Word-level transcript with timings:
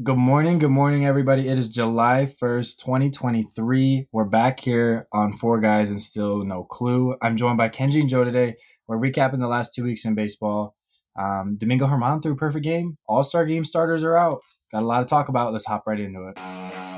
Good 0.00 0.16
morning. 0.16 0.58
Good 0.58 0.70
morning, 0.70 1.04
everybody. 1.04 1.48
It 1.48 1.58
is 1.58 1.68
July 1.68 2.26
1st, 2.40 2.78
2023. 2.78 4.08
We're 4.10 4.24
back 4.24 4.58
here 4.58 5.06
on 5.12 5.34
Four 5.34 5.60
Guys 5.60 5.90
and 5.90 6.00
Still 6.00 6.44
No 6.44 6.64
Clue. 6.64 7.14
I'm 7.20 7.36
joined 7.36 7.58
by 7.58 7.68
Kenji 7.68 8.00
and 8.00 8.08
Joe 8.08 8.24
today. 8.24 8.56
We're 8.88 8.96
recapping 8.96 9.42
the 9.42 9.48
last 9.48 9.74
two 9.74 9.84
weeks 9.84 10.06
in 10.06 10.14
baseball. 10.14 10.76
Um, 11.14 11.58
Domingo 11.58 11.86
German 11.86 12.22
threw 12.22 12.32
a 12.32 12.36
perfect 12.36 12.64
game. 12.64 12.96
All 13.06 13.22
star 13.22 13.44
game 13.44 13.64
starters 13.66 14.02
are 14.02 14.16
out. 14.16 14.40
Got 14.72 14.82
a 14.82 14.86
lot 14.86 15.00
to 15.00 15.04
talk 15.04 15.28
about. 15.28 15.52
Let's 15.52 15.66
hop 15.66 15.86
right 15.86 16.00
into 16.00 16.26
it. 16.26 16.91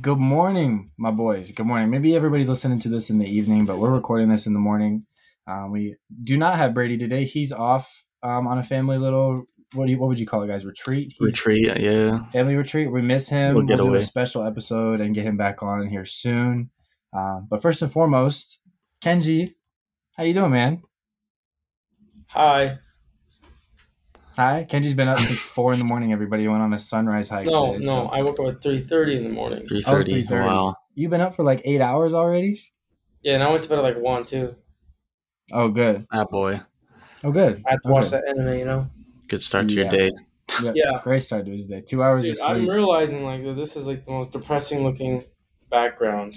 Good 0.00 0.18
morning, 0.18 0.90
my 0.96 1.10
boys. 1.10 1.52
Good 1.52 1.66
morning. 1.66 1.90
Maybe 1.90 2.16
everybody's 2.16 2.48
listening 2.48 2.78
to 2.80 2.88
this 2.88 3.10
in 3.10 3.18
the 3.18 3.26
evening, 3.26 3.66
but 3.66 3.78
we're 3.78 3.90
recording 3.90 4.30
this 4.30 4.46
in 4.46 4.54
the 4.54 4.58
morning. 4.58 5.04
Um, 5.46 5.70
we 5.70 5.96
do 6.24 6.38
not 6.38 6.56
have 6.56 6.72
Brady 6.72 6.96
today. 6.96 7.26
He's 7.26 7.52
off 7.52 8.02
um, 8.22 8.46
on 8.46 8.58
a 8.58 8.64
family 8.64 8.96
little 8.96 9.44
what 9.74 9.86
do 9.86 9.92
you, 9.92 9.98
what 9.98 10.08
would 10.08 10.18
you 10.18 10.26
call 10.26 10.42
it, 10.42 10.48
guys? 10.48 10.64
Retreat. 10.64 11.14
He's 11.18 11.26
retreat. 11.26 11.78
Yeah. 11.78 12.24
Family 12.30 12.56
retreat. 12.56 12.90
We 12.90 13.02
miss 13.02 13.28
him. 13.28 13.54
We'll, 13.54 13.64
we'll 13.64 13.76
do 13.76 13.82
away. 13.84 13.98
a 13.98 14.02
special 14.02 14.44
episode 14.46 15.00
and 15.00 15.14
get 15.14 15.24
him 15.24 15.36
back 15.36 15.62
on 15.62 15.86
here 15.86 16.04
soon. 16.04 16.70
Um, 17.12 17.46
but 17.50 17.62
first 17.62 17.82
and 17.82 17.92
foremost, 17.92 18.60
Kenji, 19.02 19.54
how 20.16 20.24
you 20.24 20.34
doing, 20.34 20.52
man? 20.52 20.82
Hi. 22.28 22.78
Hi, 24.36 24.66
Kenji's 24.68 24.94
been 24.94 25.08
up 25.08 25.18
since 25.18 25.38
four 25.38 25.72
in 25.74 25.78
the 25.78 25.84
morning. 25.84 26.12
Everybody 26.12 26.48
went 26.48 26.62
on 26.62 26.72
a 26.72 26.78
sunrise 26.78 27.28
hike. 27.28 27.46
No, 27.46 27.74
today, 27.74 27.86
no, 27.86 27.92
so. 27.92 28.06
I 28.06 28.22
woke 28.22 28.40
up 28.40 28.46
at 28.46 28.62
three 28.62 28.80
thirty 28.80 29.16
in 29.16 29.24
the 29.24 29.30
morning. 29.30 29.64
Three 29.64 29.82
thirty. 29.82 30.26
Oh, 30.30 30.36
wow. 30.36 30.74
You've 30.94 31.10
been 31.10 31.20
up 31.20 31.36
for 31.36 31.44
like 31.44 31.60
eight 31.64 31.80
hours 31.80 32.14
already. 32.14 32.60
Yeah, 33.22 33.34
and 33.34 33.42
I 33.42 33.50
went 33.50 33.62
to 33.64 33.68
bed 33.68 33.78
at 33.78 33.84
like 33.84 33.98
one 33.98 34.24
too. 34.24 34.56
Oh, 35.52 35.68
good. 35.68 36.06
That 36.10 36.28
boy. 36.30 36.60
Oh, 37.22 37.30
good. 37.30 37.62
I 37.66 37.72
had 37.72 37.82
to 37.82 37.88
oh, 37.88 37.92
watch 37.92 38.10
that 38.10 38.24
anime. 38.26 38.58
You 38.58 38.64
know. 38.64 38.90
Good 39.28 39.42
start 39.42 39.68
to 39.68 39.74
yeah. 39.74 39.82
your 39.82 39.90
day. 39.90 40.10
Yep. 40.62 40.74
Yeah, 40.76 41.00
great 41.02 41.22
start 41.22 41.46
to 41.46 41.52
his 41.52 41.66
day. 41.66 41.82
Two 41.82 42.02
hours 42.02 42.24
Dude, 42.24 42.32
of 42.32 42.38
sleep. 42.38 42.48
I'm 42.48 42.68
realizing 42.68 43.24
like 43.24 43.42
this 43.56 43.76
is 43.76 43.86
like 43.86 44.04
the 44.04 44.12
most 44.12 44.32
depressing 44.32 44.82
looking 44.82 45.24
background. 45.70 46.36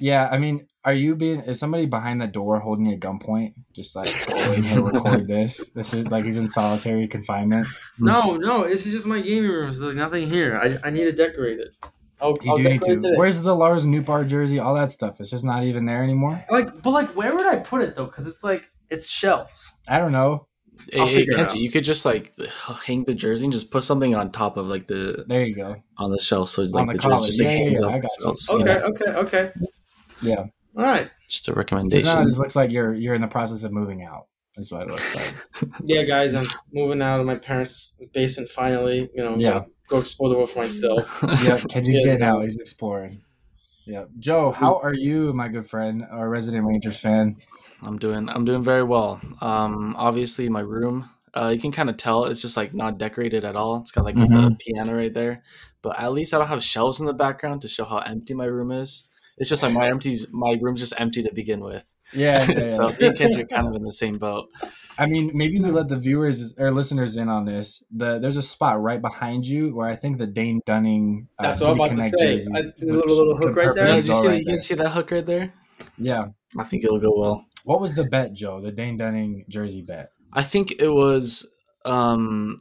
Yeah, 0.00 0.28
I 0.30 0.38
mean, 0.38 0.66
are 0.84 0.94
you 0.94 1.14
being? 1.14 1.40
Is 1.40 1.58
somebody 1.58 1.86
behind 1.86 2.20
the 2.20 2.26
door 2.26 2.58
holding 2.58 2.86
you 2.86 2.94
at 2.94 3.00
gunpoint? 3.00 3.54
Just 3.74 3.94
like 3.94 4.08
here, 4.08 4.80
record 4.80 5.26
this. 5.26 5.70
This 5.74 5.92
is 5.92 6.06
like 6.06 6.24
he's 6.24 6.36
in 6.36 6.48
solitary 6.48 7.06
confinement. 7.06 7.66
No, 7.98 8.36
no, 8.36 8.66
this 8.66 8.86
is 8.86 8.92
just 8.92 9.06
my 9.06 9.20
gaming 9.20 9.50
room. 9.50 9.72
So 9.72 9.80
there's 9.80 9.94
nothing 9.94 10.28
here. 10.28 10.56
I, 10.56 10.88
I 10.88 10.90
need 10.90 11.04
to 11.04 11.12
decorate 11.12 11.60
it. 11.60 11.76
I'll, 12.22 12.34
you 12.42 12.50
I'll 12.50 12.56
do 12.56 12.64
need 12.64 12.82
to. 12.82 13.14
Where's 13.16 13.40
the 13.42 13.54
Lars 13.54 13.84
Nootbaar 13.84 14.26
jersey? 14.26 14.58
All 14.58 14.74
that 14.74 14.90
stuff. 14.92 15.20
It's 15.20 15.30
just 15.30 15.44
not 15.44 15.64
even 15.64 15.84
there 15.84 16.02
anymore. 16.02 16.44
Like, 16.50 16.82
but 16.82 16.90
like, 16.90 17.16
where 17.16 17.34
would 17.34 17.46
I 17.46 17.56
put 17.56 17.82
it 17.82 17.96
though? 17.96 18.06
Because 18.06 18.26
it's 18.26 18.42
like 18.42 18.64
it's 18.88 19.08
shelves. 19.08 19.72
I 19.88 19.98
don't 19.98 20.12
know. 20.12 20.46
Hey, 20.90 21.26
you 21.54 21.70
could 21.70 21.84
just 21.84 22.06
like 22.06 22.32
hang 22.86 23.04
the 23.04 23.14
jersey 23.14 23.44
and 23.44 23.52
just 23.52 23.70
put 23.70 23.84
something 23.84 24.14
on 24.14 24.32
top 24.32 24.56
of 24.56 24.66
like 24.66 24.86
the. 24.86 25.24
There 25.28 25.44
you 25.44 25.54
go. 25.54 25.76
On 25.98 26.10
the 26.10 26.18
shelf, 26.18 26.48
so 26.48 26.62
it's 26.62 26.72
like 26.72 26.86
the, 26.86 26.94
the 26.94 26.98
jersey 26.98 27.26
just 27.26 27.40
like 27.40 27.46
yeah, 27.48 27.56
hangs 27.56 27.80
yeah, 27.80 27.96
yeah. 27.96 28.02
Shelves, 28.20 28.50
okay, 28.50 28.58
you 28.58 28.64
know? 28.64 28.80
okay, 28.86 29.10
okay. 29.10 29.52
Yeah. 30.22 30.44
All 30.80 30.86
right. 30.86 31.10
Just 31.28 31.46
a 31.48 31.52
recommendation. 31.52 32.26
It 32.26 32.38
looks 32.38 32.56
like 32.56 32.72
you're 32.72 32.94
you're 32.94 33.14
in 33.14 33.20
the 33.20 33.28
process 33.28 33.64
of 33.64 33.72
moving 33.72 34.02
out. 34.02 34.28
That's 34.56 34.72
what 34.72 34.82
it 34.82 34.88
looks 34.88 35.14
like. 35.14 35.34
yeah, 35.84 36.04
guys, 36.04 36.34
I'm 36.34 36.46
moving 36.72 37.02
out 37.02 37.20
of 37.20 37.26
my 37.26 37.36
parents' 37.36 38.00
basement 38.14 38.48
finally. 38.48 39.10
You 39.14 39.22
know, 39.22 39.36
yeah. 39.36 39.64
Go 39.88 39.98
explore 39.98 40.30
the 40.30 40.36
world 40.36 40.50
for 40.50 40.60
myself. 40.60 41.20
yeah, 41.22 41.56
Kenji's 41.56 41.98
yeah, 41.98 42.04
getting 42.04 42.22
out. 42.22 42.42
He's 42.44 42.58
exploring. 42.58 43.22
Yeah, 43.84 44.04
Joe, 44.18 44.52
how 44.52 44.78
are 44.78 44.94
you, 44.94 45.32
my 45.34 45.48
good 45.48 45.68
friend, 45.68 46.06
our 46.10 46.28
resident 46.28 46.64
Rangers 46.64 46.98
fan? 46.98 47.36
I'm 47.82 47.98
doing 47.98 48.28
I'm 48.30 48.46
doing 48.46 48.62
very 48.62 48.84
well. 48.84 49.20
Um, 49.42 49.94
obviously 49.98 50.48
my 50.48 50.60
room, 50.60 51.10
uh, 51.34 51.50
you 51.54 51.60
can 51.60 51.72
kind 51.72 51.90
of 51.90 51.96
tell 51.96 52.24
it's 52.24 52.40
just 52.40 52.56
like 52.56 52.72
not 52.72 52.98
decorated 52.98 53.44
at 53.44 53.56
all. 53.56 53.76
It's 53.76 53.90
got 53.90 54.04
like 54.04 54.16
mm-hmm. 54.16 54.32
the 54.32 54.56
piano 54.56 54.96
right 54.96 55.12
there, 55.12 55.42
but 55.82 56.00
at 56.00 56.12
least 56.12 56.32
I 56.32 56.38
don't 56.38 56.48
have 56.48 56.62
shelves 56.62 57.00
in 57.00 57.06
the 57.06 57.14
background 57.14 57.62
to 57.62 57.68
show 57.68 57.84
how 57.84 57.98
empty 57.98 58.32
my 58.32 58.46
room 58.46 58.70
is. 58.70 59.04
It's 59.40 59.48
just 59.48 59.62
like 59.62 59.72
my 59.72 59.88
empties, 59.88 60.26
my 60.30 60.56
room's 60.60 60.80
just 60.80 60.92
empty 60.98 61.22
to 61.22 61.32
begin 61.32 61.60
with. 61.60 61.84
Yeah, 62.12 62.44
yeah, 62.44 62.54
yeah. 62.58 62.62
so 62.62 62.88
me 62.88 63.06
and 63.06 63.16
Kenji 63.16 63.42
are 63.42 63.46
kind 63.46 63.66
of 63.66 63.74
in 63.74 63.82
the 63.82 63.92
same 63.92 64.18
boat. 64.18 64.48
I 64.98 65.06
mean, 65.06 65.30
maybe 65.32 65.58
we 65.58 65.70
let 65.70 65.88
the 65.88 65.96
viewers 65.96 66.54
or 66.58 66.70
listeners 66.70 67.16
in 67.16 67.28
on 67.28 67.46
this. 67.46 67.82
The 67.90 68.18
there's 68.18 68.36
a 68.36 68.42
spot 68.42 68.82
right 68.82 69.00
behind 69.00 69.46
you 69.46 69.74
where 69.74 69.88
I 69.88 69.96
think 69.96 70.18
the 70.18 70.26
Dane 70.26 70.60
Dunning. 70.66 71.28
Uh, 71.38 71.48
That's 71.48 71.62
what 71.62 71.70
I'm 71.70 71.80
about 71.80 71.96
to 71.96 72.02
say. 72.02 72.10
Jersey, 72.10 72.50
I, 72.54 72.62
little, 72.84 73.16
little 73.16 73.36
hook 73.36 73.56
right 73.56 73.74
there. 73.74 73.88
Yeah, 73.88 73.96
you 73.96 74.04
see, 74.04 74.28
right 74.28 74.38
you 74.40 74.44
can 74.44 74.58
see 74.58 74.74
that 74.74 74.90
hook 74.90 75.10
right 75.10 75.24
there. 75.24 75.54
Yeah, 75.96 76.26
I 76.58 76.64
think 76.64 76.84
it'll 76.84 76.98
go 76.98 77.14
well. 77.16 77.46
What 77.64 77.80
was 77.80 77.94
the 77.94 78.04
bet, 78.04 78.34
Joe? 78.34 78.60
The 78.60 78.72
Dane 78.72 78.96
Dunning 78.96 79.46
jersey 79.48 79.82
bet? 79.82 80.10
I 80.32 80.42
think 80.42 80.72
it 80.80 80.88
was 80.88 81.48
um, 81.84 82.58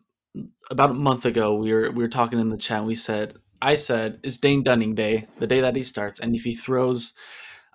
about 0.72 0.92
a 0.92 0.94
month 0.94 1.26
ago. 1.26 1.56
We 1.56 1.74
were 1.74 1.92
we 1.92 2.04
were 2.04 2.10
talking 2.10 2.40
in 2.40 2.50
the 2.50 2.58
chat. 2.58 2.86
we 2.86 2.96
said 2.96 3.36
I 3.62 3.76
said 3.76 4.20
it's 4.24 4.38
Dane 4.38 4.64
Dunning 4.64 4.96
Day, 4.96 5.28
the 5.40 5.48
day 5.48 5.62
that 5.62 5.76
he 5.76 5.84
starts, 5.84 6.20
and 6.20 6.36
if 6.36 6.44
he 6.44 6.54
throws, 6.54 7.14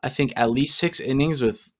I 0.02 0.08
think 0.08 0.32
at 0.36 0.50
least 0.50 0.78
six 0.78 1.00
innings 1.00 1.42
with 1.42 1.72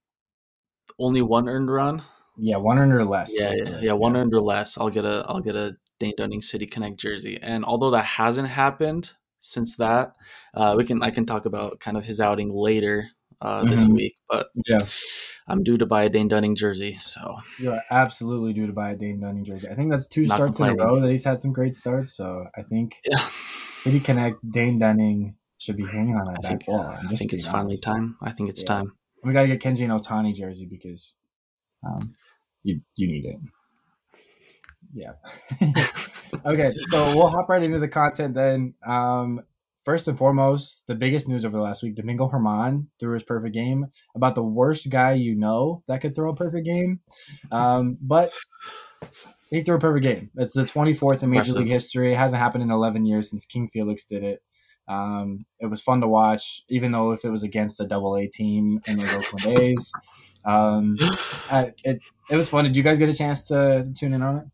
only 0.98 1.22
one 1.22 1.48
earned 1.48 1.70
run. 1.70 2.02
Yeah, 2.36 2.56
one 2.56 2.78
earned 2.78 2.92
or 2.92 3.04
less. 3.04 3.30
Yeah, 3.32 3.52
yeah, 3.54 3.78
yeah, 3.80 3.92
one 3.92 4.16
earned 4.16 4.34
or 4.34 4.40
less. 4.40 4.76
I'll 4.76 4.90
get 4.90 5.04
a 5.04 5.24
I'll 5.28 5.40
get 5.40 5.56
a 5.56 5.76
Dane 6.00 6.14
Dunning 6.16 6.40
City 6.40 6.66
Connect 6.66 6.98
jersey. 6.98 7.38
And 7.40 7.64
although 7.64 7.90
that 7.90 8.04
hasn't 8.04 8.48
happened 8.48 9.12
since 9.38 9.76
that, 9.76 10.14
uh, 10.54 10.74
we 10.76 10.84
can 10.84 11.02
I 11.02 11.10
can 11.10 11.26
talk 11.26 11.46
about 11.46 11.80
kind 11.80 11.96
of 11.96 12.04
his 12.04 12.20
outing 12.20 12.52
later 12.52 13.10
uh, 13.40 13.62
mm-hmm. 13.62 13.70
this 13.70 13.88
week. 13.88 14.16
But 14.28 14.48
yeah, 14.66 14.78
I'm 15.46 15.62
due 15.62 15.76
to 15.78 15.86
buy 15.86 16.04
a 16.04 16.08
Dane 16.08 16.28
Dunning 16.28 16.56
jersey. 16.56 16.98
So 17.00 17.36
you're 17.58 17.80
absolutely 17.90 18.52
due 18.52 18.66
to 18.66 18.72
buy 18.72 18.90
a 18.90 18.96
Dane 18.96 19.20
Dunning 19.20 19.44
jersey. 19.44 19.68
I 19.68 19.74
think 19.74 19.90
that's 19.90 20.06
two 20.06 20.24
Not 20.24 20.36
starts 20.36 20.58
in 20.58 20.66
a 20.66 20.74
row 20.74 21.00
that 21.00 21.10
he's 21.10 21.24
had 21.24 21.40
some 21.40 21.52
great 21.52 21.76
starts. 21.76 22.12
So 22.16 22.46
I 22.56 22.62
think 22.62 22.96
yeah. 23.04 23.18
City 23.84 24.00
Connect 24.00 24.50
Dane 24.50 24.78
Dunning 24.78 25.34
should 25.58 25.76
be 25.76 25.84
hanging 25.84 26.16
on 26.16 26.24
that 26.24 26.38
I 26.38 26.40
back 26.40 26.50
think, 26.62 26.68
wall. 26.68 26.80
I 26.80 27.14
think 27.16 27.34
it's 27.34 27.44
honest. 27.44 27.50
finally 27.50 27.76
time. 27.76 28.16
I 28.22 28.32
think 28.32 28.48
it's 28.48 28.62
yeah. 28.62 28.68
time. 28.68 28.92
We 29.22 29.34
got 29.34 29.42
to 29.42 29.46
get 29.48 29.60
Kenji 29.60 29.80
and 29.80 29.92
Ohtani 29.92 30.34
jersey 30.34 30.64
because 30.64 31.12
um, 31.86 32.14
you 32.62 32.80
you 32.96 33.08
need 33.08 33.26
it. 33.26 33.36
Yeah. 34.94 35.12
okay, 36.46 36.72
so 36.84 37.14
we'll 37.14 37.28
hop 37.28 37.50
right 37.50 37.62
into 37.62 37.78
the 37.78 37.86
content 37.86 38.32
then. 38.34 38.72
Um, 38.86 39.42
first 39.84 40.08
and 40.08 40.16
foremost, 40.16 40.84
the 40.86 40.94
biggest 40.94 41.28
news 41.28 41.44
over 41.44 41.58
the 41.58 41.62
last 41.62 41.82
week: 41.82 41.94
Domingo 41.94 42.26
German 42.26 42.88
threw 42.98 43.12
his 43.12 43.22
perfect 43.22 43.52
game. 43.52 43.88
About 44.16 44.34
the 44.34 44.42
worst 44.42 44.88
guy 44.88 45.12
you 45.12 45.34
know 45.34 45.82
that 45.88 46.00
could 46.00 46.14
throw 46.14 46.30
a 46.30 46.34
perfect 46.34 46.64
game, 46.64 47.00
um, 47.52 47.98
but 48.00 48.32
he 49.54 49.62
threw 49.62 49.76
a 49.76 49.80
perfect 49.80 50.02
game. 50.02 50.30
It's 50.36 50.52
the 50.52 50.64
24th 50.64 51.22
in 51.22 51.30
Major 51.30 51.52
League 51.52 51.68
history. 51.68 52.12
It 52.12 52.16
hasn't 52.16 52.42
happened 52.42 52.64
in 52.64 52.70
11 52.70 53.06
years 53.06 53.30
since 53.30 53.46
King 53.46 53.68
Felix 53.72 54.04
did 54.04 54.24
it. 54.24 54.42
Um, 54.88 55.46
it 55.60 55.66
was 55.66 55.80
fun 55.80 56.00
to 56.00 56.08
watch, 56.08 56.62
even 56.68 56.90
though 56.90 57.12
if 57.12 57.24
it 57.24 57.30
was 57.30 57.44
against 57.44 57.80
a 57.80 57.86
double 57.86 58.16
A 58.16 58.26
team 58.26 58.80
in 58.88 58.98
the 58.98 59.16
Oakland 59.16 59.58
A's. 59.60 59.92
Um, 60.46 60.98
I, 61.50 61.72
it 61.84 62.02
it 62.30 62.36
was 62.36 62.50
fun. 62.50 62.64
Did 62.64 62.76
you 62.76 62.82
guys 62.82 62.98
get 62.98 63.08
a 63.08 63.14
chance 63.14 63.46
to, 63.46 63.82
to 63.82 63.92
tune 63.94 64.12
in 64.12 64.20
on 64.20 64.36
it? 64.36 64.44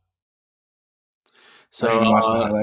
So 1.70 1.88
uh, 1.88 2.62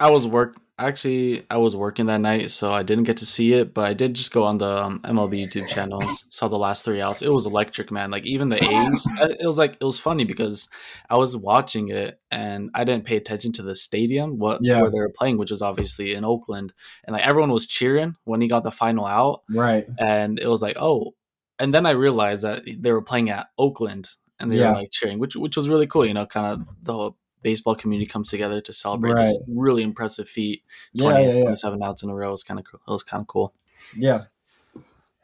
I 0.00 0.10
was 0.10 0.26
work 0.26 0.56
actually 0.78 1.44
I 1.50 1.56
was 1.56 1.74
working 1.74 2.06
that 2.06 2.20
night, 2.20 2.50
so 2.50 2.72
I 2.72 2.82
didn't 2.82 3.04
get 3.04 3.18
to 3.18 3.26
see 3.26 3.52
it, 3.52 3.72
but 3.72 3.86
I 3.86 3.94
did 3.94 4.14
just 4.14 4.32
go 4.32 4.44
on 4.44 4.58
the 4.58 4.84
um, 4.84 5.00
MLB 5.00 5.46
YouTube 5.46 5.68
channels, 5.68 6.24
saw 6.30 6.48
the 6.48 6.58
last 6.58 6.84
three 6.84 7.00
outs. 7.00 7.22
It 7.22 7.32
was 7.32 7.46
electric, 7.46 7.90
man. 7.90 8.10
Like 8.10 8.26
even 8.26 8.48
the 8.48 8.62
A's, 8.62 9.06
it 9.40 9.46
was 9.46 9.58
like 9.58 9.76
it 9.80 9.84
was 9.84 9.98
funny 9.98 10.24
because 10.24 10.68
I 11.08 11.16
was 11.16 11.36
watching 11.36 11.88
it 11.88 12.20
and 12.30 12.70
I 12.74 12.84
didn't 12.84 13.04
pay 13.04 13.16
attention 13.16 13.52
to 13.52 13.62
the 13.62 13.74
stadium, 13.74 14.38
what 14.38 14.60
yeah. 14.62 14.80
where 14.80 14.90
they 14.90 14.98
were 14.98 15.12
playing, 15.16 15.38
which 15.38 15.50
was 15.50 15.62
obviously 15.62 16.14
in 16.14 16.24
Oakland, 16.24 16.72
and 17.04 17.14
like 17.14 17.26
everyone 17.26 17.52
was 17.52 17.66
cheering 17.66 18.16
when 18.24 18.40
he 18.40 18.48
got 18.48 18.64
the 18.64 18.70
final 18.70 19.06
out, 19.06 19.42
right? 19.48 19.86
And 19.98 20.38
it 20.38 20.48
was 20.48 20.62
like, 20.62 20.76
oh, 20.78 21.14
and 21.58 21.72
then 21.72 21.86
I 21.86 21.92
realized 21.92 22.44
that 22.44 22.64
they 22.66 22.92
were 22.92 23.02
playing 23.02 23.30
at 23.30 23.48
Oakland 23.58 24.08
and 24.38 24.52
they 24.52 24.58
yeah. 24.58 24.70
were 24.70 24.78
like 24.78 24.90
cheering, 24.90 25.18
which 25.18 25.36
which 25.36 25.56
was 25.56 25.68
really 25.68 25.86
cool. 25.86 26.04
You 26.04 26.14
know, 26.14 26.26
kind 26.26 26.46
of 26.46 26.68
the 26.82 27.12
baseball 27.46 27.76
community 27.76 28.10
comes 28.10 28.28
together 28.28 28.60
to 28.60 28.72
celebrate 28.72 29.12
right. 29.12 29.26
this 29.26 29.38
really 29.46 29.84
impressive 29.84 30.28
feat. 30.28 30.64
20, 30.98 31.14
yeah, 31.14 31.28
yeah, 31.28 31.34
yeah. 31.34 31.42
27 31.44 31.80
outs 31.80 32.02
in 32.02 32.10
a 32.10 32.14
row 32.14 32.32
was 32.32 32.42
kind 32.42 32.58
of 32.58 32.66
cool. 32.66 32.80
It 32.88 32.90
was 32.90 33.04
kind 33.04 33.20
of 33.20 33.28
cool. 33.28 33.54
Yeah. 33.96 34.24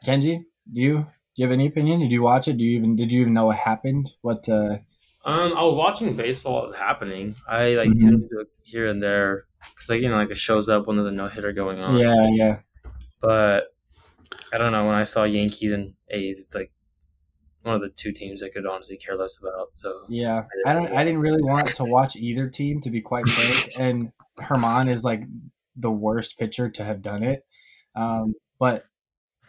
Kenji, 0.05 0.45
do 0.71 0.81
you 0.81 0.97
do 0.99 1.05
you 1.35 1.45
have 1.45 1.51
any 1.51 1.67
opinion? 1.67 1.99
Did 1.99 2.13
you 2.13 2.21
watch 2.21 2.47
it? 2.47 2.57
Do 2.57 2.63
you 2.63 2.77
even 2.77 2.95
did 2.95 3.11
you 3.11 3.19
even 3.19 3.33
know 3.33 3.47
what 3.47 3.57
happened? 3.57 4.13
What 4.21 4.47
uh 4.47 4.77
um, 5.25 5.53
I 5.53 5.63
was 5.63 5.75
watching 5.75 6.15
baseball 6.15 6.67
was 6.67 6.77
happening. 6.77 7.35
I 7.45 7.71
like 7.71 7.89
mm-hmm. 7.89 8.07
tuned 8.07 8.29
to 8.29 8.45
here 8.61 8.87
and 8.87 9.03
there 9.03 9.43
because 9.73 9.89
like 9.89 10.01
you 10.01 10.07
know 10.07 10.15
like 10.15 10.31
it 10.31 10.37
shows 10.37 10.69
up 10.69 10.87
when 10.87 10.95
there's 10.95 11.09
a 11.09 11.11
no 11.11 11.27
hitter 11.27 11.51
going 11.51 11.79
on. 11.81 11.97
Yeah, 11.97 12.27
yeah. 12.29 12.59
But 13.19 13.75
I 14.53 14.57
don't 14.57 14.71
know 14.71 14.85
when 14.85 14.95
I 14.95 15.03
saw 15.03 15.25
Yankees 15.25 15.73
and 15.73 15.93
A's, 16.09 16.39
it's 16.39 16.55
like 16.55 16.71
one 17.63 17.75
of 17.75 17.81
the 17.81 17.89
two 17.89 18.11
teams 18.11 18.43
I 18.43 18.49
could 18.49 18.65
honestly 18.65 18.97
care 18.97 19.17
less 19.17 19.39
about. 19.41 19.73
So 19.73 20.03
yeah, 20.09 20.43
I, 20.65 20.71
I 20.71 20.73
don't. 20.73 20.91
I 20.91 21.03
didn't 21.03 21.21
really 21.21 21.41
want 21.41 21.67
to 21.67 21.83
watch 21.83 22.15
either 22.15 22.49
team 22.49 22.81
to 22.81 22.89
be 22.89 23.01
quite 23.01 23.27
frank. 23.29 23.71
and 23.79 24.11
German 24.47 24.87
is 24.87 25.03
like 25.03 25.23
the 25.75 25.91
worst 25.91 26.37
pitcher 26.37 26.69
to 26.69 26.83
have 26.83 27.01
done 27.01 27.23
it. 27.23 27.45
Um, 27.95 28.35
but 28.59 28.85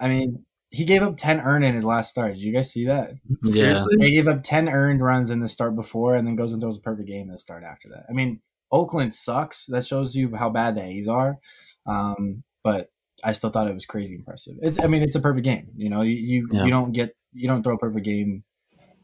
I 0.01 0.09
mean, 0.09 0.45
he 0.71 0.85
gave 0.85 1.03
up 1.03 1.17
10 1.17 1.41
earned 1.41 1.65
in 1.65 1.75
his 1.75 1.85
last 1.85 2.11
start. 2.11 2.35
Did 2.35 2.43
you 2.43 2.53
guys 2.53 2.73
see 2.73 2.87
that? 2.87 3.13
Seriously? 3.45 3.97
He 4.01 4.15
gave 4.15 4.27
up 4.27 4.43
10 4.43 4.69
earned 4.69 5.01
runs 5.01 5.31
in 5.31 5.41
the 5.41 5.49
start 5.49 5.77
before 5.77 6.17
and 6.17 6.27
then 6.27 6.37
goes 6.37 6.53
and 6.53 6.61
throws 6.61 6.77
a 6.77 6.81
perfect 6.81 7.09
game 7.09 7.29
in 7.29 7.33
the 7.33 7.39
start 7.39 7.63
after 7.63 7.89
that. 7.91 8.07
I 8.09 8.13
mean, 8.13 8.41
Oakland 8.73 9.15
sucks. 9.15 9.67
That 9.67 9.87
shows 9.87 10.17
you 10.17 10.35
how 10.35 10.51
bad 10.51 10.75
the 10.75 10.83
A's 10.83 11.09
are. 11.09 11.39
Um, 11.87 12.43
but 12.63 12.91
I 13.23 13.33
still 13.33 13.51
thought 13.51 13.69
it 13.69 13.75
was 13.75 13.87
crazy 13.87 14.15
impressive. 14.17 14.55
It's 14.63 14.81
I 14.81 14.87
mean, 14.87 15.03
it's 15.03 15.15
a 15.15 15.21
perfect 15.21 15.45
game. 15.45 15.69
You 15.77 15.91
know, 15.91 16.03
you 16.03 16.15
you, 16.15 16.49
Yeah. 16.53 16.65
you 16.65 16.71
don't 16.71 16.93
get 16.93 17.15
you 17.33 17.49
don't 17.49 17.63
throw 17.63 17.75
a 17.75 17.79
perfect 17.79 18.05
game, 18.05 18.45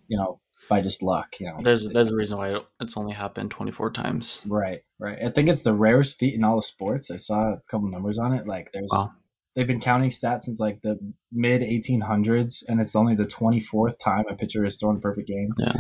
you 0.08 0.16
know, 0.16 0.40
by 0.68 0.80
just 0.80 1.02
luck, 1.02 1.38
you 1.40 1.46
know. 1.46 1.58
There's 1.60 1.88
there's 1.88 2.10
a 2.10 2.16
reason 2.16 2.38
why 2.38 2.60
it's 2.80 2.96
only 2.96 3.12
happened 3.14 3.50
24 3.50 3.90
times. 3.92 4.42
Right, 4.46 4.80
right. 4.98 5.18
I 5.24 5.28
think 5.30 5.48
it's 5.48 5.62
the 5.62 5.74
rarest 5.74 6.18
feat 6.18 6.34
in 6.34 6.44
all 6.44 6.58
of 6.58 6.64
sports. 6.64 7.10
I 7.10 7.16
saw 7.16 7.52
a 7.54 7.60
couple 7.70 7.88
numbers 7.88 8.18
on 8.18 8.32
it. 8.32 8.46
Like 8.46 8.70
there's 8.72 8.88
Wow. 8.90 9.12
they've 9.56 9.66
been 9.66 9.80
counting 9.80 10.10
stats 10.10 10.42
since 10.42 10.60
like 10.60 10.80
the 10.82 10.98
mid 11.32 11.62
1800s, 11.62 12.62
and 12.68 12.80
it's 12.80 12.94
only 12.96 13.14
the 13.14 13.26
24th 13.26 13.98
time 13.98 14.24
a 14.30 14.34
pitcher 14.34 14.64
has 14.64 14.78
thrown 14.78 14.96
a 14.96 15.00
perfect 15.00 15.28
game. 15.28 15.50
Yeah. 15.58 15.72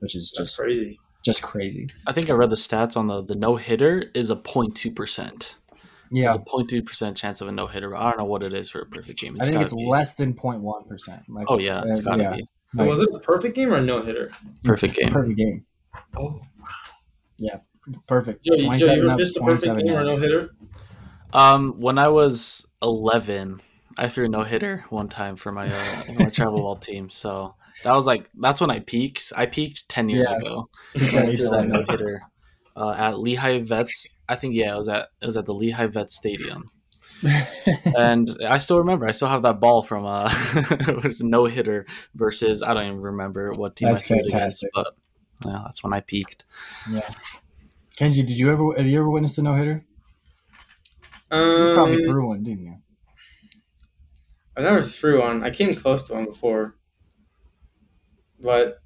which 0.00 0.14
is 0.14 0.32
That's 0.36 0.50
just 0.50 0.58
crazy. 0.60 0.98
just 1.24 1.42
crazy. 1.42 1.88
I 2.06 2.12
think 2.12 2.30
I 2.30 2.32
read 2.34 2.50
the 2.50 2.56
stats 2.56 2.96
on 2.96 3.06
the 3.08 3.22
the 3.24 3.34
no 3.34 3.56
hitter 3.56 4.04
is 4.14 4.30
a 4.30 4.36
0.2 4.36 4.94
percent. 4.94 5.58
Yeah, 6.10 6.32
There's 6.32 6.36
a 6.36 6.38
0.2 6.40 6.86
percent 6.86 7.16
chance 7.16 7.40
of 7.40 7.48
a 7.48 7.52
no 7.52 7.66
hitter. 7.66 7.94
I 7.96 8.08
don't 8.10 8.18
know 8.18 8.24
what 8.24 8.42
it 8.42 8.52
is 8.52 8.70
for 8.70 8.80
a 8.80 8.86
perfect 8.86 9.20
game. 9.20 9.36
I 9.40 9.44
think 9.44 9.62
it's 9.62 9.74
be- 9.74 9.86
less 9.86 10.14
than 10.14 10.34
0.1 10.34 10.88
percent. 10.88 11.22
Like, 11.28 11.46
Oh 11.48 11.58
yeah, 11.58 11.84
it's 11.86 12.00
uh, 12.00 12.10
gotta 12.10 12.22
yeah, 12.22 12.36
be 12.36 12.44
like, 12.74 12.88
was 12.88 13.00
it 13.00 13.08
a 13.14 13.18
perfect 13.20 13.54
game 13.54 13.72
or 13.72 13.76
a 13.76 13.80
no 13.80 14.02
hitter? 14.02 14.30
perfect 14.64 14.96
game. 14.96 15.12
perfect 15.12 15.36
game. 15.38 15.64
Oh, 16.16 16.40
yeah, 17.38 17.58
Perfect. 18.06 18.44
Joe, 18.44 18.52
you, 18.54 18.58
Joe, 18.58 18.66
27 18.66 18.96
you 18.96 19.02
ever 19.02 19.10
up, 19.12 19.18
missed 19.18 19.36
a 19.36 19.40
perfect 19.40 19.64
27 19.64 19.86
game 19.86 19.94
or 19.96 20.00
a 20.00 20.04
no 20.04 20.16
hitter? 20.16 20.50
Um, 21.32 21.80
when 21.80 21.98
I 21.98 22.08
was 22.08 22.66
11, 22.82 23.60
I 23.98 24.08
threw 24.08 24.26
a 24.26 24.28
no 24.28 24.42
hitter 24.42 24.84
one 24.90 25.08
time 25.08 25.36
for 25.36 25.52
my 25.52 25.68
uh, 25.70 26.02
my 26.14 26.30
travel 26.30 26.60
ball 26.60 26.76
team. 26.76 27.10
So 27.10 27.54
that 27.84 27.92
was 27.94 28.06
like 28.06 28.28
that's 28.38 28.60
when 28.60 28.70
I 28.70 28.80
peaked. 28.80 29.32
I 29.36 29.46
peaked 29.46 29.88
10 29.88 30.08
years 30.08 30.30
Yeah. 30.30 30.36
ago. 30.36 30.68
Yeah, 30.94 31.24
you 31.24 31.36
threw 31.36 31.50
that 31.50 31.58
that. 31.58 31.68
no 31.68 31.82
hitter 31.82 32.22
uh, 32.78 32.94
at 32.96 33.18
Lehigh 33.18 33.58
Vets. 33.60 34.06
I 34.28 34.36
think 34.36 34.54
yeah, 34.54 34.74
it 34.74 34.76
was 34.76 34.88
at 34.88 35.08
it 35.20 35.26
was 35.26 35.36
at 35.36 35.46
the 35.46 35.54
Lehigh 35.54 35.86
Vets 35.86 36.14
Stadium, 36.14 36.70
and 37.96 38.28
I 38.46 38.58
still 38.58 38.78
remember. 38.78 39.06
I 39.06 39.12
still 39.12 39.28
have 39.28 39.42
that 39.42 39.60
ball 39.60 39.82
from 39.82 40.04
uh, 40.06 40.30
it 40.54 41.02
was 41.02 41.22
no 41.22 41.46
hitter 41.46 41.86
versus 42.14 42.62
I 42.62 42.74
don't 42.74 42.84
even 42.84 43.00
remember 43.00 43.52
what 43.52 43.76
team 43.76 43.88
That's 43.88 44.02
I 44.04 44.06
threw 44.06 44.16
it 44.18 44.26
against, 44.28 44.64
fantastic. 44.64 44.70
but 44.74 44.94
yeah, 45.46 45.60
that's 45.64 45.82
when 45.82 45.92
I 45.92 46.00
peaked. 46.00 46.44
yeah. 46.90 47.08
Kenji, 47.96 48.24
did 48.26 48.30
you 48.30 48.50
ever 48.52 48.74
have 48.76 48.86
you 48.86 48.98
ever 49.00 49.10
witnessed 49.10 49.38
a 49.38 49.42
no 49.42 49.54
hitter? 49.54 49.84
You 51.32 51.38
Um, 51.38 51.74
probably 51.74 52.04
threw 52.04 52.28
one, 52.28 52.42
didn't 52.42 52.64
you? 52.64 52.76
I 54.56 54.62
never 54.62 54.82
threw 54.82 55.20
one. 55.20 55.44
I 55.44 55.50
came 55.50 55.74
close 55.74 56.08
to 56.08 56.14
one 56.14 56.24
before, 56.26 56.74
but 58.40 58.78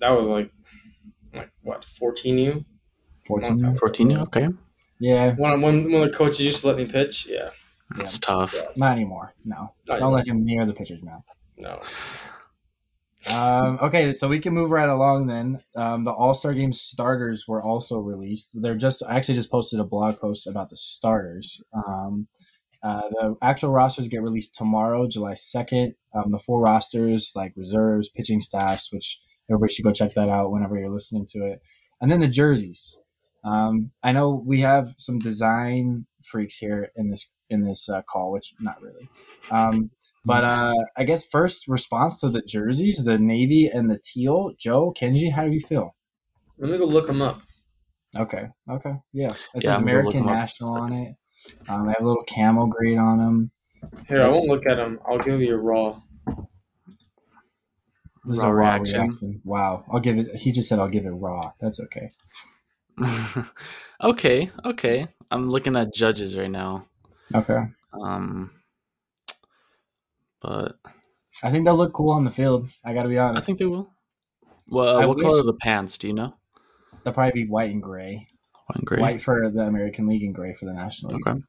that 0.00 0.10
was 0.10 0.28
like, 0.28 0.50
like 1.34 1.50
what, 1.62 1.84
fourteen 1.84 2.38
U? 2.38 2.64
14. 3.26 3.64
Okay. 3.66 3.78
14, 3.78 4.18
okay, 4.18 4.48
Yeah, 5.00 5.34
One 5.34 5.60
when 5.60 5.92
one 5.92 6.02
of 6.02 6.10
the 6.10 6.16
coaches 6.16 6.40
used 6.40 6.60
to 6.60 6.68
let 6.68 6.76
me 6.76 6.86
pitch. 6.86 7.26
Yeah, 7.28 7.50
that's 7.96 8.18
tough. 8.18 8.54
not 8.76 8.92
anymore. 8.92 9.34
No, 9.44 9.72
Not 9.88 9.98
don't 10.00 10.12
let 10.12 10.26
him 10.26 10.44
near 10.44 10.64
the 10.66 10.72
pitcher's 10.72 11.02
mouth. 11.02 11.22
no. 11.58 11.80
Um, 13.28 13.78
okay, 13.82 14.14
so 14.14 14.28
we 14.28 14.38
can 14.38 14.54
move 14.54 14.70
right 14.70 14.88
along 14.88 15.26
then. 15.26 15.60
Um, 15.74 16.04
the 16.04 16.12
All 16.12 16.32
Star 16.32 16.54
Game 16.54 16.72
starters 16.72 17.46
were 17.48 17.60
also 17.60 17.98
released. 17.98 18.50
They're 18.54 18.76
just 18.76 19.02
I 19.02 19.16
actually 19.16 19.34
just 19.34 19.50
posted 19.50 19.80
a 19.80 19.84
blog 19.84 20.20
post 20.20 20.46
about 20.46 20.70
the 20.70 20.76
starters. 20.76 21.60
Um, 21.74 22.28
uh, 22.84 23.00
the 23.10 23.34
actual 23.42 23.70
rosters 23.70 24.06
get 24.06 24.22
released 24.22 24.54
tomorrow, 24.54 25.08
July 25.08 25.34
second. 25.34 25.94
Um, 26.14 26.30
the 26.30 26.38
full 26.38 26.60
rosters, 26.60 27.32
like 27.34 27.52
reserves, 27.56 28.08
pitching 28.08 28.40
staffs, 28.40 28.92
which 28.92 29.18
everybody 29.50 29.72
should 29.74 29.84
go 29.84 29.92
check 29.92 30.14
that 30.14 30.28
out 30.28 30.52
whenever 30.52 30.78
you're 30.78 30.88
listening 30.90 31.26
to 31.30 31.46
it, 31.46 31.60
and 32.00 32.12
then 32.12 32.20
the 32.20 32.28
jerseys. 32.28 32.94
Um, 33.46 33.92
I 34.02 34.12
know 34.12 34.42
we 34.44 34.60
have 34.62 34.88
some 34.98 35.18
design 35.18 36.06
freaks 36.24 36.56
here 36.56 36.90
in 36.96 37.10
this 37.10 37.26
in 37.48 37.62
this 37.62 37.88
uh, 37.88 38.02
call, 38.02 38.32
which 38.32 38.52
not 38.60 38.82
really. 38.82 39.08
Um, 39.50 39.90
but 40.24 40.42
uh, 40.42 40.74
I 40.96 41.04
guess 41.04 41.24
first 41.24 41.68
response 41.68 42.16
to 42.18 42.28
the 42.28 42.42
jerseys, 42.42 43.04
the 43.04 43.18
navy 43.18 43.68
and 43.68 43.88
the 43.88 44.00
teal. 44.02 44.52
Joe, 44.58 44.92
Kenji, 45.00 45.32
how 45.32 45.44
do 45.44 45.52
you 45.52 45.60
feel? 45.60 45.94
Let 46.58 46.70
me 46.72 46.78
go 46.78 46.84
look 46.86 47.06
them 47.06 47.22
up. 47.22 47.40
Okay, 48.16 48.48
okay, 48.68 48.94
yeah. 49.12 49.26
It 49.26 49.36
Yeah, 49.54 49.60
says 49.60 49.66
I'm 49.76 49.84
gonna 49.86 50.02
look 50.02 50.14
American. 50.14 50.26
National 50.26 50.72
on 50.72 50.92
it. 50.92 51.14
Um, 51.68 51.86
they 51.86 51.92
have 51.96 52.02
a 52.02 52.06
little 52.08 52.24
camel 52.24 52.66
grade 52.66 52.98
on 52.98 53.18
them. 53.18 53.50
Here, 54.08 54.22
I 54.22 54.28
won't 54.28 54.48
look 54.48 54.66
at 54.66 54.76
them. 54.76 54.98
I'll 55.08 55.18
give 55.18 55.40
you 55.40 55.54
a 55.54 55.58
raw. 55.58 56.00
This 58.24 58.38
is 58.38 58.42
Raw 58.42 58.48
a 58.48 58.52
raw 58.54 58.72
reaction. 58.74 59.00
reaction. 59.02 59.40
Wow, 59.44 59.84
I'll 59.92 60.00
give 60.00 60.18
it. 60.18 60.34
He 60.34 60.50
just 60.50 60.68
said 60.68 60.80
I'll 60.80 60.88
give 60.88 61.04
it 61.04 61.10
raw. 61.10 61.52
That's 61.60 61.78
okay. 61.78 62.10
okay, 64.02 64.50
okay. 64.64 65.08
I'm 65.30 65.50
looking 65.50 65.76
at 65.76 65.94
judges 65.94 66.36
right 66.36 66.50
now. 66.50 66.86
Okay, 67.34 67.64
Um, 67.92 68.52
but 70.40 70.76
I 71.42 71.50
think 71.50 71.64
they'll 71.64 71.76
look 71.76 71.92
cool 71.92 72.12
on 72.12 72.24
the 72.24 72.30
field. 72.30 72.68
I 72.84 72.94
got 72.94 73.02
to 73.02 73.08
be 73.08 73.18
honest. 73.18 73.42
I 73.42 73.44
think 73.44 73.58
they 73.58 73.66
will. 73.66 73.90
Well, 74.68 74.98
I 74.98 75.06
what 75.06 75.18
color 75.20 75.40
are 75.40 75.44
the 75.44 75.54
pants? 75.54 75.98
Do 75.98 76.06
you 76.08 76.14
know? 76.14 76.34
they'll 77.04 77.12
probably 77.14 77.44
be 77.44 77.48
white 77.48 77.70
and 77.70 77.82
gray. 77.82 78.26
White 78.66 78.76
and 78.76 78.86
gray. 78.86 79.00
White 79.00 79.22
for 79.22 79.50
the 79.50 79.60
American 79.60 80.06
League 80.06 80.24
and 80.24 80.34
gray 80.34 80.54
for 80.54 80.64
the 80.64 80.72
National 80.72 81.12
League. 81.12 81.26
Okay. 81.26 81.40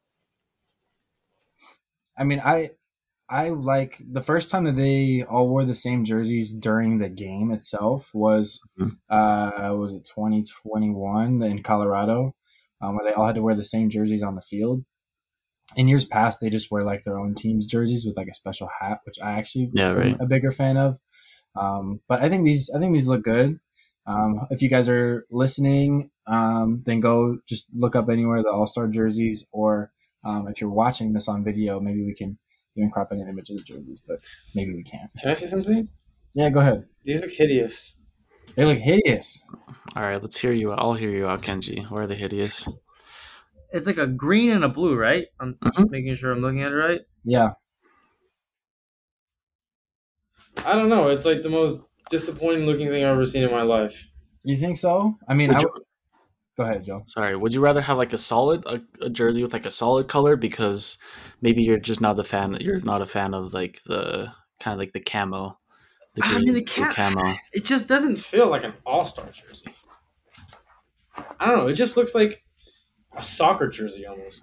I 2.16 2.24
mean, 2.24 2.40
I 2.40 2.70
I 3.30 3.50
like 3.50 4.00
the 4.10 4.22
first 4.22 4.48
time 4.50 4.64
that 4.64 4.76
they 4.76 5.22
all 5.22 5.48
wore 5.48 5.64
the 5.64 5.74
same 5.74 6.04
jerseys 6.04 6.52
during 6.52 6.98
the 6.98 7.08
game 7.10 7.50
itself 7.52 8.10
was 8.14 8.60
Mhm. 8.78 8.96
uh 9.10 9.74
was 9.76 9.92
it 9.92 10.04
2021 10.04 11.42
in 11.42 11.62
Colorado, 11.62 12.34
um, 12.80 12.96
where 12.96 13.04
they 13.04 13.12
all 13.14 13.26
had 13.26 13.34
to 13.34 13.42
wear 13.42 13.54
the 13.54 13.64
same 13.64 13.90
jerseys 13.90 14.22
on 14.22 14.34
the 14.34 14.40
field. 14.40 14.84
In 15.76 15.88
years 15.88 16.06
past, 16.06 16.40
they 16.40 16.48
just 16.48 16.70
wear 16.70 16.82
like 16.84 17.04
their 17.04 17.18
own 17.18 17.34
team's 17.34 17.66
jerseys 17.66 18.06
with 18.06 18.16
like 18.16 18.28
a 18.28 18.34
special 18.34 18.68
hat, 18.80 19.00
which 19.04 19.16
I 19.22 19.32
actually 19.32 19.70
Yeah, 19.74 19.90
am 19.90 19.96
right. 19.98 20.16
a 20.20 20.26
bigger 20.26 20.50
fan 20.50 20.76
of. 20.78 20.98
Um, 21.54 22.00
but 22.08 22.22
I 22.22 22.28
think 22.28 22.44
these 22.44 22.70
I 22.74 22.78
think 22.78 22.92
these 22.94 23.08
look 23.08 23.22
good. 23.24 23.58
Um, 24.06 24.46
if 24.50 24.62
you 24.62 24.70
guys 24.70 24.88
are 24.88 25.26
listening, 25.30 26.10
um, 26.26 26.82
then 26.86 27.00
go 27.00 27.38
just 27.46 27.66
look 27.74 27.94
up 27.94 28.08
anywhere 28.08 28.42
the 28.42 28.50
All 28.50 28.66
Star 28.66 28.88
jerseys, 28.88 29.46
or 29.52 29.92
um, 30.24 30.48
if 30.48 30.60
you're 30.62 30.70
watching 30.70 31.12
this 31.12 31.28
on 31.28 31.44
video, 31.44 31.78
maybe 31.78 32.02
we 32.04 32.14
can 32.14 32.38
even 32.78 32.90
crop 32.90 33.12
in 33.12 33.20
an 33.20 33.28
image 33.28 33.50
of 33.50 33.58
the 33.58 33.62
jerseys, 33.64 34.00
but 34.06 34.22
maybe 34.54 34.72
we 34.74 34.82
can't. 34.82 35.10
Can 35.20 35.30
I 35.30 35.34
say 35.34 35.46
something? 35.46 35.88
Yeah, 36.34 36.50
go 36.50 36.60
ahead. 36.60 36.88
These 37.04 37.20
look 37.22 37.32
hideous. 37.32 37.96
They 38.54 38.64
look 38.64 38.78
hideous. 38.78 39.40
All 39.96 40.02
right, 40.02 40.20
let's 40.20 40.38
hear 40.38 40.52
you. 40.52 40.72
I'll 40.72 40.94
hear 40.94 41.10
you 41.10 41.26
out, 41.26 41.42
Kenji. 41.42 41.84
Why 41.90 42.02
are 42.02 42.06
they 42.06 42.14
hideous? 42.16 42.68
It's 43.72 43.86
like 43.86 43.98
a 43.98 44.06
green 44.06 44.50
and 44.50 44.64
a 44.64 44.68
blue, 44.68 44.94
right? 44.96 45.26
I'm 45.40 45.58
Mhm. 45.62 45.90
making 45.90 46.14
sure 46.16 46.32
I'm 46.32 46.40
looking 46.40 46.62
at 46.62 46.72
it 46.72 46.76
right. 46.76 47.00
Yeah, 47.24 47.52
I 50.64 50.74
don't 50.74 50.88
know. 50.88 51.08
It's 51.08 51.24
like 51.24 51.42
the 51.42 51.48
most 51.48 51.80
disappointing 52.10 52.66
looking 52.66 52.88
thing 52.88 53.04
I've 53.04 53.12
ever 53.12 53.24
seen 53.26 53.44
in 53.44 53.50
my 53.50 53.62
life. 53.62 54.06
you 54.44 54.56
think 54.56 54.76
so? 54.76 55.16
I 55.28 55.34
mean, 55.34 55.50
Would 55.50 55.58
I 55.58 55.60
you- 55.60 55.68
w- 55.68 55.84
go 56.58 56.64
ahead, 56.64 56.84
Joe. 56.84 57.02
Sorry, 57.06 57.34
would 57.36 57.54
you 57.54 57.60
rather 57.60 57.80
have 57.80 57.96
like 57.96 58.12
a 58.12 58.18
solid 58.18 58.66
a, 58.66 58.82
a 59.00 59.08
jersey 59.08 59.42
with 59.42 59.54
like 59.54 59.64
a 59.64 59.70
solid 59.70 60.08
color 60.08 60.36
because 60.36 60.98
maybe 61.40 61.62
you're 61.62 61.78
just 61.78 62.00
not 62.02 62.16
the 62.16 62.24
fan. 62.24 62.58
You're 62.60 62.80
not 62.80 63.00
a 63.00 63.06
fan 63.06 63.32
of 63.32 63.54
like 63.54 63.80
the 63.84 64.30
kind 64.60 64.74
of 64.74 64.78
like 64.80 64.92
the 64.92 65.00
camo. 65.00 65.58
The 66.14 66.22
I 66.24 66.38
mean, 66.38 66.52
the 66.54 66.62
ca- 66.62 66.90
camo. 66.92 67.36
It 67.52 67.64
just 67.64 67.86
doesn't 67.88 68.16
feel 68.16 68.48
like 68.48 68.64
an 68.64 68.74
all 68.84 69.04
star 69.06 69.26
jersey. 69.30 69.72
I 71.40 71.46
don't 71.46 71.56
know. 71.56 71.68
It 71.68 71.74
just 71.74 71.96
looks 71.96 72.14
like 72.14 72.42
a 73.16 73.22
soccer 73.22 73.68
jersey 73.68 74.04
almost. 74.06 74.42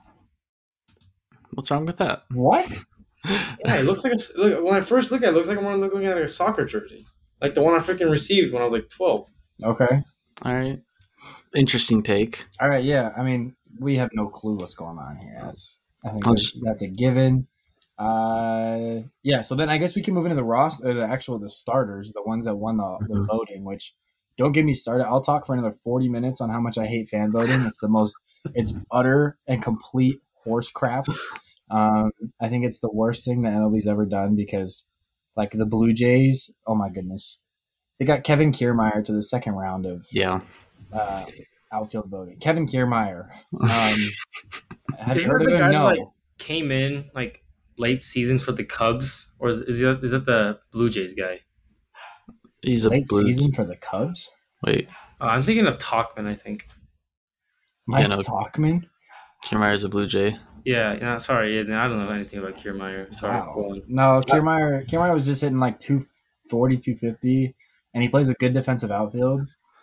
What's 1.52 1.70
wrong 1.72 1.86
with 1.86 1.98
that? 1.98 2.24
What? 2.34 2.66
Yeah, 3.28 3.78
it 3.80 3.86
looks 3.86 4.04
like 4.04 4.12
a. 4.14 4.20
s- 4.20 4.34
Look, 4.38 4.64
when 4.64 4.76
I 4.76 4.82
first 4.82 5.10
look 5.10 5.24
at 5.24 5.30
it, 5.30 5.32
it 5.32 5.34
looks 5.34 5.48
like 5.50 5.58
I'm 5.58 5.82
looking 5.82 6.06
at 6.06 6.14
like 6.16 6.26
a 6.26 6.28
soccer 6.28 6.64
jersey, 6.64 7.08
like 7.42 7.56
the 7.56 7.62
one 7.64 7.74
I 7.74 7.80
freaking 7.80 8.12
received 8.12 8.54
when 8.54 8.62
I 8.62 8.66
was 8.66 8.74
like 8.74 8.88
12. 8.88 9.28
Okay. 9.64 10.04
All 10.44 10.54
right, 10.54 10.80
interesting 11.56 12.04
take. 12.04 12.46
All 12.60 12.70
right. 12.70 12.84
Yeah. 12.84 13.12
I 13.18 13.24
mean, 13.24 13.56
we 13.80 13.98
have 13.98 14.10
no 14.14 14.28
clue 14.28 14.56
what's 14.58 14.76
going 14.76 14.98
on 14.98 15.18
here. 15.18 15.38
That's 15.44 15.78
I 16.04 16.10
think 16.10 16.24
that's, 16.24 16.42
just- 16.42 16.64
that's 16.64 16.82
a 16.82 16.88
given. 16.88 17.48
Uh, 17.98 19.02
yeah. 19.24 19.42
So 19.42 19.56
then 19.56 19.70
I 19.70 19.78
guess 19.78 19.96
we 19.96 20.02
can 20.02 20.14
move 20.14 20.26
into 20.26 20.36
the 20.36 20.44
roster, 20.44 20.94
the 20.94 21.04
actual 21.06 21.40
the 21.40 21.50
starters, 21.50 22.12
the 22.14 22.24
ones 22.24 22.46
that 22.46 22.56
won 22.56 22.78
the, 22.78 22.98
the 23.08 23.16
Mhm. 23.20 23.28
voting. 23.28 23.64
Which 23.64 23.94
don't 24.38 24.52
get 24.52 24.66
me 24.66 24.74
started. 24.74 25.06
I'll 25.08 25.22
talk 25.22 25.46
for 25.46 25.54
another 25.54 25.74
forty 25.84 26.10
minutes 26.10 26.42
on 26.42 26.50
how 26.50 26.60
much 26.60 26.78
I 26.78 26.88
hate 26.88 27.10
fan 27.10 27.32
voting. 27.32 27.62
It's 27.62 27.80
the 27.80 27.88
most. 27.88 28.16
It's 28.54 28.74
utter 28.92 29.38
and 29.48 29.64
complete 29.64 30.20
horse 30.44 30.70
crap. 30.72 31.06
Um, 31.72 32.12
I 32.40 32.48
think 32.50 32.64
it's 32.66 32.80
the 32.80 32.92
worst 32.92 33.26
thing 33.26 33.42
that 33.42 33.54
MLB's 33.54 33.88
ever 33.88 34.06
done 34.06 34.36
because, 34.36 34.86
like 35.36 35.52
the 35.52 35.66
Blue 35.66 35.94
Jays. 35.94 36.52
Oh 36.68 36.76
my 36.76 36.90
goodness, 36.90 37.40
they 37.98 38.06
got 38.06 38.24
Kevin 38.24 38.52
Kiermaier 38.52 39.04
to 39.06 39.12
the 39.14 39.24
second 39.24 39.54
round 39.54 39.86
of 39.86 40.06
Yeah. 40.12 40.42
Uh, 40.96 41.26
outfield 41.72 42.10
voting. 42.10 42.38
Kevin 42.40 42.66
Kiermaier. 42.68 43.28
Um, 43.62 43.70
have 45.00 45.18
you 45.20 45.26
heard 45.28 45.42
of 45.42 45.48
the 45.48 45.54
him? 45.56 45.60
guy 45.60 45.72
that, 45.72 45.78
No. 45.78 45.86
like, 45.86 46.00
Came 46.38 46.72
in 46.72 47.10
like 47.16 47.44
late 47.78 48.02
season 48.02 48.40
for 48.40 48.52
the 48.52 48.64
Cubs, 48.64 49.28
or 49.40 49.50
is 49.50 49.60
is 49.62 49.82
it, 49.82 50.04
is 50.04 50.14
it 50.14 50.26
the 50.26 50.60
Blue 50.72 50.90
Jays 50.90 51.14
guy? 51.14 51.40
He's 52.62 52.86
a 52.86 52.90
late 52.90 53.08
Blue- 53.08 53.24
season 53.24 53.52
for 53.54 53.64
the 53.64 53.76
Cubs. 53.78 54.30
Wait, 54.64 54.88
Uh, 55.22 55.26
I'm 55.26 55.44
thinking 55.44 55.66
of 55.68 55.78
Tauchman. 55.78 56.28
I 56.28 56.36
think. 56.36 56.68
Mike 57.88 58.10
no. 58.10 58.18
Tauchman. 58.20 58.84
Kiermaier's 59.46 59.84
a 59.84 59.90
Blue 59.90 60.08
Jay. 60.08 60.36
Yeah. 60.66 60.94
Yeah. 60.96 61.18
Sorry. 61.20 61.56
Yeah, 61.56 61.84
I 61.86 61.88
don't 61.88 62.00
know 62.04 62.10
anything 62.10 62.40
about 62.40 62.56
Kiermaier. 62.58 63.14
Sorry. 63.16 63.32
Wow. 63.38 63.76
No, 63.88 64.22
Kiermaier, 64.28 64.88
Kiermaier 64.90 65.14
was 65.14 65.26
just 65.26 65.42
hitting 65.42 65.60
like 65.60 65.80
240, 65.80 66.78
250, 66.78 67.56
and 67.94 68.04
he 68.04 68.10
plays 68.10 68.28
a 68.30 68.34
good 68.36 68.54
defensive 68.54 68.92
outfield, 68.92 69.42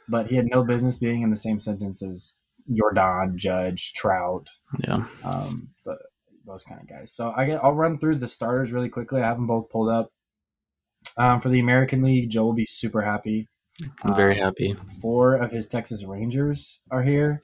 but 0.08 0.26
he 0.28 0.36
had 0.36 0.46
no 0.50 0.62
business 0.64 0.96
being 0.98 1.22
in 1.22 1.30
the 1.30 1.36
same 1.36 1.58
sentence 1.58 2.02
as 2.02 2.34
Jordan, 2.72 3.36
Judge, 3.36 3.92
Trout, 3.94 4.46
Yeah. 4.78 5.04
um, 5.24 5.68
the, 5.84 5.98
those 6.46 6.64
kind 6.64 6.80
of 6.80 6.88
guys. 6.88 7.12
So 7.12 7.32
I 7.36 7.44
get, 7.46 7.62
I'll 7.62 7.72
run 7.74 7.98
through 7.98 8.16
the 8.16 8.28
starters 8.28 8.72
really 8.72 8.88
quickly. 8.88 9.20
I 9.20 9.26
have 9.26 9.36
them 9.36 9.46
both 9.46 9.68
pulled 9.70 9.90
up. 9.90 10.10
Um, 11.16 11.40
for 11.40 11.48
the 11.48 11.60
American 11.60 12.02
League, 12.02 12.30
Joe 12.30 12.44
will 12.44 12.52
be 12.52 12.64
super 12.66 13.02
happy. 13.02 13.48
I'm 14.04 14.14
very 14.14 14.38
Um, 14.38 14.44
happy. 14.46 14.74
Four 15.00 15.34
of 15.36 15.50
his 15.50 15.66
Texas 15.66 16.04
Rangers 16.04 16.80
are 16.90 17.02
here, 17.02 17.42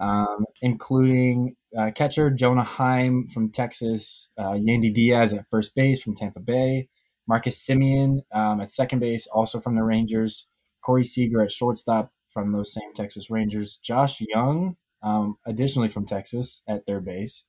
um, 0.00 0.44
including 0.62 1.56
uh, 1.76 1.90
catcher 1.94 2.30
Jonah 2.30 2.62
Heim 2.64 3.26
from 3.28 3.50
Texas, 3.50 4.28
uh, 4.38 4.52
Yandy 4.52 4.92
Diaz 4.94 5.32
at 5.32 5.46
first 5.50 5.74
base 5.74 6.02
from 6.02 6.14
Tampa 6.14 6.40
Bay, 6.40 6.88
Marcus 7.26 7.64
Semien 7.66 8.20
um, 8.32 8.60
at 8.60 8.70
second 8.70 9.00
base, 9.00 9.26
also 9.26 9.60
from 9.60 9.74
the 9.74 9.82
Rangers, 9.82 10.46
Corey 10.82 11.04
Seager 11.04 11.42
at 11.42 11.52
shortstop 11.52 12.12
from 12.32 12.52
those 12.52 12.72
same 12.72 12.92
Texas 12.94 13.30
Rangers, 13.30 13.78
Josh 13.82 14.20
Jung, 14.20 14.76
um, 15.02 15.36
additionally 15.46 15.88
from 15.88 16.06
Texas 16.06 16.62
at 16.68 16.86
third 16.86 17.04
base. 17.04 17.44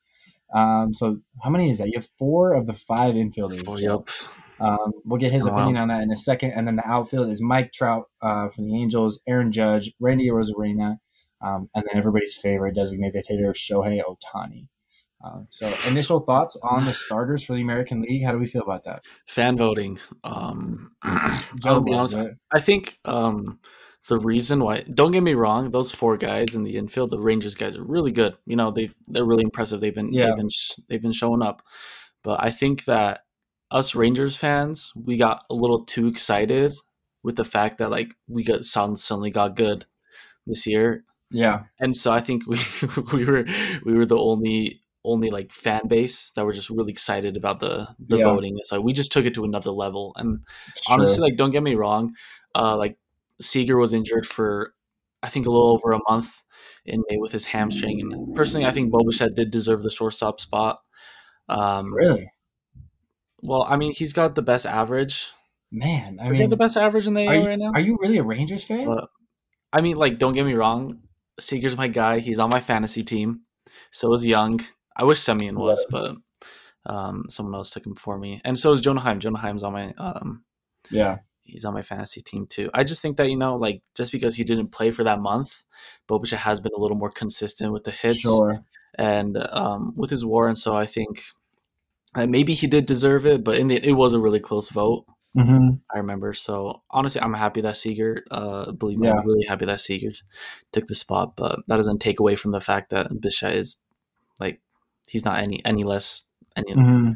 Um, 0.53 0.93
so 0.93 1.17
how 1.43 1.50
many 1.50 1.69
is 1.69 1.77
that? 1.77 1.88
You 1.88 1.93
have 1.95 2.09
four 2.17 2.53
of 2.53 2.67
the 2.67 2.73
five 2.73 3.15
infielders. 3.15 3.63
Four, 3.63 3.79
yep. 3.79 4.09
Um, 4.59 4.91
we'll 5.05 5.19
get 5.19 5.31
his 5.31 5.45
opinion 5.45 5.77
on 5.77 5.88
that 5.88 6.01
in 6.01 6.11
a 6.11 6.15
second. 6.15 6.51
And 6.51 6.67
then 6.67 6.75
the 6.75 6.88
outfield 6.88 7.29
is 7.29 7.41
Mike 7.41 7.71
Trout 7.71 8.05
uh, 8.21 8.50
from 8.50 8.67
the 8.67 8.75
Angels, 8.75 9.19
Aaron 9.27 9.51
Judge, 9.51 9.91
Randy 10.00 10.29
Arozarena, 10.29 10.97
um, 11.41 11.69
and 11.73 11.85
then 11.88 11.97
everybody's 11.97 12.35
favorite 12.35 12.75
designated 12.75 13.25
hitter, 13.27 13.53
Shohei 13.53 14.01
Ohtani. 14.01 14.67
Um, 15.23 15.47
so, 15.51 15.71
initial 15.89 16.19
thoughts 16.19 16.57
on 16.63 16.85
the 16.85 16.93
starters 16.93 17.43
for 17.43 17.53
the 17.53 17.61
American 17.61 18.01
League? 18.01 18.23
How 18.25 18.31
do 18.31 18.37
we 18.39 18.47
feel 18.47 18.63
about 18.63 18.83
that? 18.85 19.05
Fan 19.27 19.57
voting. 19.57 19.99
Um, 20.23 20.91
I'll 21.65 21.81
be 21.81 21.93
honest. 21.93 22.15
it. 22.15 22.37
I 22.53 22.59
think 22.59 22.97
um, 23.05 23.59
the 24.09 24.17
reason 24.19 24.63
why 24.63 24.81
don't 24.81 25.11
get 25.11 25.21
me 25.23 25.33
wrong, 25.33 25.71
those 25.71 25.91
four 25.93 26.17
guys 26.17 26.55
in 26.55 26.63
the 26.63 26.77
infield, 26.77 27.11
the 27.11 27.19
Rangers 27.19 27.55
guys 27.55 27.77
are 27.77 27.83
really 27.83 28.11
good. 28.11 28.35
You 28.45 28.55
know, 28.55 28.71
they 28.71 28.91
they're 29.07 29.25
really 29.25 29.43
impressive. 29.43 29.79
They've 29.79 29.93
been 29.93 30.13
Yeah. 30.13 30.27
they've 30.27 30.37
been 30.37 30.49
sh- 30.49 30.79
they've 30.89 31.01
been 31.01 31.11
showing 31.13 31.41
up. 31.43 31.61
But 32.23 32.43
I 32.43 32.51
think 32.51 32.85
that 32.85 33.21
us 33.69 33.95
Rangers 33.95 34.35
fans, 34.37 34.91
we 34.95 35.17
got 35.17 35.43
a 35.49 35.53
little 35.55 35.85
too 35.85 36.07
excited 36.07 36.73
with 37.23 37.35
the 37.35 37.45
fact 37.45 37.77
that 37.77 37.89
like 37.91 38.15
we 38.27 38.43
got 38.43 38.63
suddenly 38.65 39.29
got 39.29 39.55
good 39.55 39.85
this 40.47 40.65
year. 40.67 41.03
Yeah, 41.33 41.61
And 41.79 41.95
so 41.95 42.11
I 42.11 42.19
think 42.19 42.45
we 42.45 42.57
we 43.13 43.23
were 43.25 43.45
we 43.85 43.93
were 43.93 44.05
the 44.05 44.17
only 44.17 44.81
only 45.03 45.29
like 45.31 45.51
fan 45.51 45.88
base 45.88 46.31
that 46.36 46.46
were 46.46 46.53
just 46.53 46.70
really 46.70 46.91
excited 46.91 47.36
about 47.38 47.60
the 47.60 47.88
the 48.08 48.17
Yeah. 48.17 48.25
voting. 48.25 48.58
So 48.63 48.79
we 48.81 48.93
just 48.93 49.12
took 49.12 49.25
it 49.25 49.34
to 49.36 49.43
another 49.46 49.72
level. 49.72 50.13
And 50.15 50.46
honestly, 50.89 51.22
like 51.22 51.38
don't 51.38 51.51
get 51.51 51.63
me 51.63 51.75
wrong, 51.75 52.15
uh, 52.55 52.77
like 52.77 52.98
Seager 53.39 53.77
was 53.77 53.93
injured 53.93 54.25
for 54.25 54.74
I 55.24 55.29
think 55.29 55.46
a 55.46 55.51
little 55.51 55.70
over 55.70 55.91
a 55.91 56.00
month 56.10 56.43
in 56.86 57.03
May 57.10 57.17
with 57.17 57.31
his 57.31 57.46
hamstring. 57.46 58.00
And 58.01 58.36
personally, 58.36 58.65
I 58.65 58.72
think 58.72 58.91
Bo 58.91 59.00
Bichette 59.05 59.36
did 59.36 59.51
deserve 59.51 59.84
the 59.84 59.91
shortstop 59.91 60.39
spot. 60.39 60.79
Um, 61.50 61.93
really, 61.93 62.31
Well, 63.41 63.63
I 63.67 63.77
mean, 63.77 63.93
he's 63.93 64.13
got 64.13 64.36
the 64.36 64.41
best 64.41 64.65
average. 64.65 65.31
man. 65.72 66.20
I 66.22 66.27
Does 66.27 66.38
he 66.38 66.43
have 66.43 66.50
the 66.50 66.58
best 66.58 66.77
average 66.77 67.08
in 67.08 67.13
the 67.13 67.27
AL 67.27 67.36
you, 67.36 67.48
right 67.48 67.60
now? 67.60 67.72
are 67.74 67.79
you 67.79 67.98
really 68.01 68.17
a 68.17 68.24
Rangers 68.24 68.63
fan? 68.63 68.88
I 69.74 69.81
mean, 69.81 69.98
like, 69.98 70.17
don't 70.20 70.34
get 70.34 70.46
me 70.46 70.53
wrong. 70.53 71.01
Seager's 71.39 71.77
my 71.77 71.88
guy. 71.88 72.20
He's 72.20 72.39
on 72.39 72.50
my 72.50 72.60
fantasy 72.60 73.03
team. 73.03 73.41
So 73.91 74.13
is 74.13 74.25
Jung. 74.25 74.60
I 74.95 75.03
wish 75.03 75.19
Semien 75.19 75.55
was, 75.55 75.86
but 75.89 76.15
um, 76.86 77.25
someone 77.29 77.55
else 77.55 77.69
took 77.69 77.86
him 77.86 77.95
for 77.95 78.17
me. 78.17 78.41
And 78.43 78.57
so 78.57 78.71
is 78.71 78.81
Jonah 78.81 79.01
Heim. 79.01 79.19
Jonah 79.19 79.39
Heim's 79.39 79.63
on 79.63 79.74
my 79.74 79.93
um, 79.98 80.43
yeah, 80.89 81.19
he's 81.43 81.65
on 81.65 81.74
my 81.74 81.81
fantasy 81.81 82.21
team 82.21 82.48
too. 82.48 82.69
I 82.74 82.83
just 82.83 83.01
think 83.01 83.17
that 83.17 83.29
you 83.29 83.38
know, 83.38 83.55
like, 83.55 83.81
just 83.95 84.12
because 84.12 84.36
he 84.36 84.43
didn't 84.43 84.69
play 84.69 84.91
for 84.91 85.03
that 85.03 85.19
month, 85.19 85.63
Bo 86.07 86.19
Bichette 86.19 86.39
has 86.39 86.60
been 86.60 86.71
a 86.75 86.79
little 86.79 86.98
more 86.98 87.12
consistent 87.12 87.71
with 87.71 87.83
the 87.83 87.91
hits 87.91 88.21
sure. 88.21 88.63
and 88.95 89.38
um, 89.38 89.93
with 89.95 90.10
his 90.10 90.25
WAR, 90.25 90.48
and 90.48 90.57
so 90.57 90.75
I 90.75 90.86
think 90.86 91.24
uh, 92.15 92.27
maybe 92.27 92.53
he 92.53 92.67
did 92.67 92.86
deserve 92.86 93.25
it. 93.25 93.43
But 93.43 93.57
in 93.57 93.67
the 93.67 93.75
it 93.75 93.93
was 93.93 94.13
a 94.13 94.19
really 94.19 94.39
close 94.39 94.69
vote. 94.69 95.05
hmm 95.36 95.69
I 95.93 96.00
remember. 96.00 96.33
So 96.33 96.81
honestly, 96.89 97.21
I'm 97.21 97.33
happy 97.33 97.62
that 97.62 97.77
Seager, 97.77 98.24
uh, 98.31 98.71
believe 98.71 98.98
me, 99.00 99.07
Yeah. 99.07 99.15
I'm 99.15 99.27
really 99.27 99.45
happy 99.45 99.65
that 99.65 99.81
Seager 99.81 100.12
took 100.71 100.88
the 100.88 100.95
spot. 100.95 101.36
But 101.36 101.60
that 101.67 101.77
doesn't 101.77 102.00
take 102.00 102.19
away 102.19 102.36
from 102.36 102.51
the 102.51 102.62
fact 102.62 102.89
that 102.89 103.10
Bichette 103.21 103.55
is 103.55 103.77
like 104.39 104.60
he's 105.11 105.25
not 105.25 105.39
any 105.39 105.63
any 105.65 105.83
less 105.83 106.31
any 106.55 106.73
hmm 106.73 107.11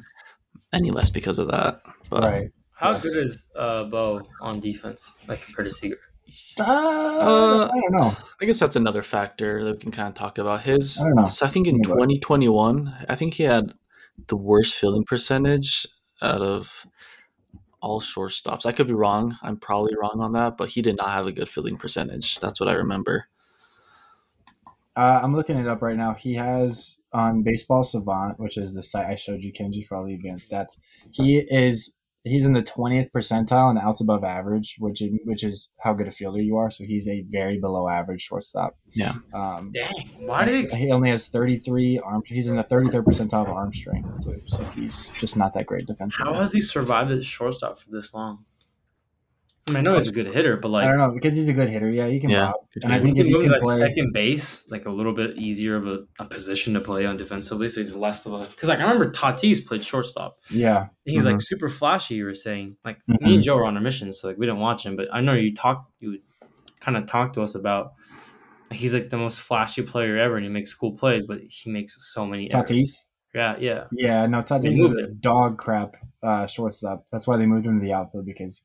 any 0.73 0.91
less 0.91 1.09
because 1.09 1.39
of 1.39 1.47
that. 1.49 1.81
But 2.09 2.23
Right. 2.23 2.49
How 2.73 2.91
Yeah. 2.91 2.99
good 2.99 3.25
is 3.25 3.45
uh, 3.55 3.85
Bo 3.85 4.27
on 4.41 4.59
defense, 4.59 5.15
like 5.27 5.41
compared 5.41 5.67
to 5.67 5.73
Seager? 5.73 5.99
Uh, 6.59 7.69
I 7.71 7.79
don't 7.81 7.91
know. 7.91 8.11
I 8.41 8.45
guess 8.45 8.59
that's 8.59 8.75
another 8.75 9.01
factor 9.01 9.63
that 9.63 9.73
we 9.73 9.79
can 9.79 9.91
kind 9.91 10.09
of 10.09 10.13
talk 10.13 10.37
about. 10.37 10.61
His, 10.61 10.99
I 10.99 11.03
don't 11.05 11.15
know. 11.15 11.27
so 11.27 11.45
I 11.45 11.49
think 11.49 11.67
in 11.67 11.75
Let 11.75 11.79
me 11.79 11.87
look. 11.87 11.99
2021, 11.99 13.05
I 13.07 13.15
think 13.15 13.35
he 13.35 13.43
had 13.43 13.73
the 14.27 14.35
worst 14.35 14.75
fielding 14.75 15.05
percentage 15.05 15.85
out 16.21 16.41
of 16.41 16.85
all 17.81 18.01
shortstops. 18.01 18.65
I 18.65 18.71
could 18.71 18.87
be 18.87 18.93
wrong. 18.93 19.37
I'm 19.41 19.57
probably 19.57 19.93
wrong 20.01 20.19
on 20.19 20.33
that, 20.33 20.57
but 20.57 20.69
he 20.69 20.81
did 20.81 20.97
not 20.97 21.11
have 21.11 21.27
a 21.27 21.31
good 21.31 21.47
fielding 21.47 21.77
percentage. 21.77 22.39
That's 22.39 22.59
what 22.59 22.69
I 22.69 22.73
remember. 22.73 23.27
Uh, 24.95 25.19
I'm 25.21 25.35
looking 25.35 25.57
it 25.57 25.67
up 25.67 25.81
right 25.81 25.97
now. 25.97 26.13
He 26.13 26.33
has 26.35 26.97
on 27.13 27.43
Baseball 27.43 27.83
Savant, 27.83 28.39
which 28.39 28.57
is 28.57 28.73
the 28.73 28.83
site 28.83 29.07
I 29.07 29.15
showed 29.15 29.41
you, 29.41 29.51
Kenji, 29.51 29.85
for 29.85 29.95
all 29.97 30.05
the 30.05 30.13
advanced 30.13 30.51
stats. 30.51 30.77
He 31.11 31.37
is 31.37 31.93
he's 32.25 32.45
in 32.45 32.53
the 32.53 32.63
20th 32.63 33.11
percentile 33.11 33.69
and 33.69 33.79
outs 33.79 34.01
above 34.01 34.23
average, 34.23 34.75
which 34.79 35.01
is, 35.01 35.11
which 35.25 35.43
is 35.43 35.69
how 35.79 35.93
good 35.93 36.07
a 36.07 36.11
fielder 36.11 36.41
you 36.41 36.57
are. 36.57 36.69
So 36.69 36.83
he's 36.83 37.07
a 37.07 37.23
very 37.29 37.59
below 37.59 37.87
average 37.87 38.21
shortstop. 38.21 38.77
Yeah. 38.93 39.13
Um, 39.33 39.71
Dang, 39.73 40.09
why 40.19 40.45
did 40.45 40.71
he 40.73 40.91
only 40.91 41.11
has 41.11 41.27
33 41.27 41.99
arm. 41.99 42.23
He's 42.25 42.47
in 42.47 42.57
the 42.57 42.63
33rd 42.63 43.03
percentile 43.03 43.43
of 43.43 43.49
arm 43.49 43.73
strength, 43.73 44.25
too. 44.25 44.41
So 44.47 44.63
he's 44.75 45.07
just 45.19 45.37
not 45.37 45.53
that 45.53 45.67
great 45.67 45.85
defensively. 45.85 46.33
how 46.33 46.39
has 46.39 46.51
he 46.51 46.59
survived 46.59 47.11
as 47.11 47.25
shortstop 47.25 47.77
for 47.77 47.91
this 47.91 48.13
long? 48.13 48.45
I 49.67 49.71
mean, 49.71 49.77
I 49.77 49.81
know 49.81 49.95
he's 49.97 50.11
a 50.11 50.13
good 50.13 50.27
hitter, 50.27 50.57
but 50.57 50.69
like 50.69 50.83
I 50.85 50.87
don't 50.89 50.99
know 50.99 51.11
because 51.11 51.35
he's 51.35 51.47
a 51.47 51.53
good 51.53 51.69
hitter. 51.69 51.89
Yeah, 51.89 52.07
he 52.07 52.19
can 52.19 52.29
Yeah, 52.29 52.47
pop. 52.51 52.69
good 52.71 52.83
And 52.83 52.93
I 52.93 52.97
hitter. 52.97 53.05
think 53.07 53.17
he 53.17 53.21
if 53.21 53.25
can 53.25 53.29
you 53.29 53.35
move 53.35 53.43
can 53.45 53.51
like 53.51 53.61
play, 53.61 53.79
second 53.79 54.13
base, 54.13 54.69
like 54.69 54.85
a 54.85 54.91
little 54.91 55.13
bit 55.13 55.37
easier 55.37 55.75
of 55.75 55.87
a, 55.87 56.05
a 56.19 56.25
position 56.25 56.75
to 56.75 56.79
play 56.79 57.05
on 57.07 57.17
defensively, 57.17 57.67
so 57.69 57.79
he's 57.81 57.95
less 57.95 58.27
of 58.27 58.33
a. 58.33 58.45
Because 58.45 58.69
like 58.69 58.77
I 58.79 58.83
remember 58.83 59.11
Tatis 59.11 59.65
played 59.65 59.83
shortstop. 59.83 60.37
yeah, 60.51 60.81
And 60.81 60.89
he's 61.05 61.23
Mhm. 61.23 61.31
like 61.33 61.41
super 61.41 61.67
flashy. 61.67 62.15
You 62.15 62.25
were 62.25 62.35
saying 62.35 62.77
like 62.85 62.99
Mhm. 63.09 63.21
me 63.21 63.35
and 63.35 63.43
Joe 63.43 63.55
were 63.55 63.65
on 63.65 63.75
a 63.75 63.81
mission, 63.81 64.13
so 64.13 64.27
like 64.27 64.37
we 64.37 64.45
didn't 64.45 64.61
watch 64.61 64.85
him, 64.85 64.95
but 64.95 65.07
I 65.11 65.21
know 65.21 65.33
you 65.33 65.55
talk, 65.55 65.89
you 65.99 66.19
kind 66.79 66.95
of 66.95 67.07
talk 67.07 67.33
to 67.33 67.41
us 67.41 67.55
about. 67.55 67.93
He's 68.71 68.93
like 68.93 69.09
the 69.09 69.17
most 69.17 69.41
flashy 69.41 69.81
player 69.83 70.17
ever, 70.17 70.35
and 70.35 70.45
he 70.45 70.51
makes 70.51 70.73
cool 70.75 70.91
plays, 70.93 71.25
but 71.25 71.39
he 71.47 71.71
makes 71.71 71.95
so 72.13 72.25
many 72.25 72.51
errors. 72.51 72.69
Tatis. 72.69 72.89
Yeah, 73.33 73.55
yeah. 73.59 73.83
Yeah, 73.91 74.25
no, 74.27 74.41
Tatis 74.41 74.73
is 74.73 74.79
a 74.79 75.03
him. 75.07 75.17
dog 75.21 75.57
crap 75.57 75.95
uh, 76.23 76.45
shortstop. 76.47 77.05
That's 77.11 77.25
why 77.27 77.37
they 77.37 77.45
moved 77.45 77.65
him 77.65 77.79
to 77.79 77.85
the 77.85 77.93
outfield 77.93 78.25
because 78.25 78.63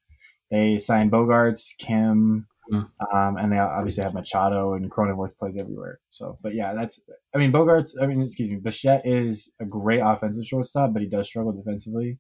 they 0.51 0.79
signed 0.79 1.11
Bogaerts, 1.13 1.77
Kim, 1.79 2.47
Hmm. 2.71 2.83
um, 3.13 3.37
and 3.37 3.51
they 3.51 3.59
obviously 3.59 4.05
have 4.05 4.15
Machado 4.15 4.75
and 4.75 4.89
Cronenworth 4.93 5.37
plays 5.39 5.57
everywhere. 5.57 5.99
So, 6.11 6.39
but 6.41 6.55
yeah, 6.55 6.73
that's. 6.73 7.01
I 7.35 7.39
mean, 7.39 7.51
Bogaerts. 7.51 7.95
I 8.01 8.07
mean, 8.07 8.23
excuse 8.23 8.49
me, 8.49 8.57
Bichette 8.57 9.05
is 9.05 9.51
a 9.61 9.65
great 9.65 10.01
offensive 10.01 10.47
shortstop, 10.47 10.93
but 10.93 11.03
he 11.03 11.09
does 11.09 11.27
struggle 11.27 11.53
defensively. 11.53 12.19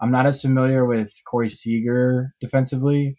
I'm 0.00 0.10
not 0.10 0.26
as 0.26 0.42
familiar 0.42 0.84
with 0.86 1.12
Corey 1.24 1.48
Seager 1.48 2.34
defensively. 2.40 3.16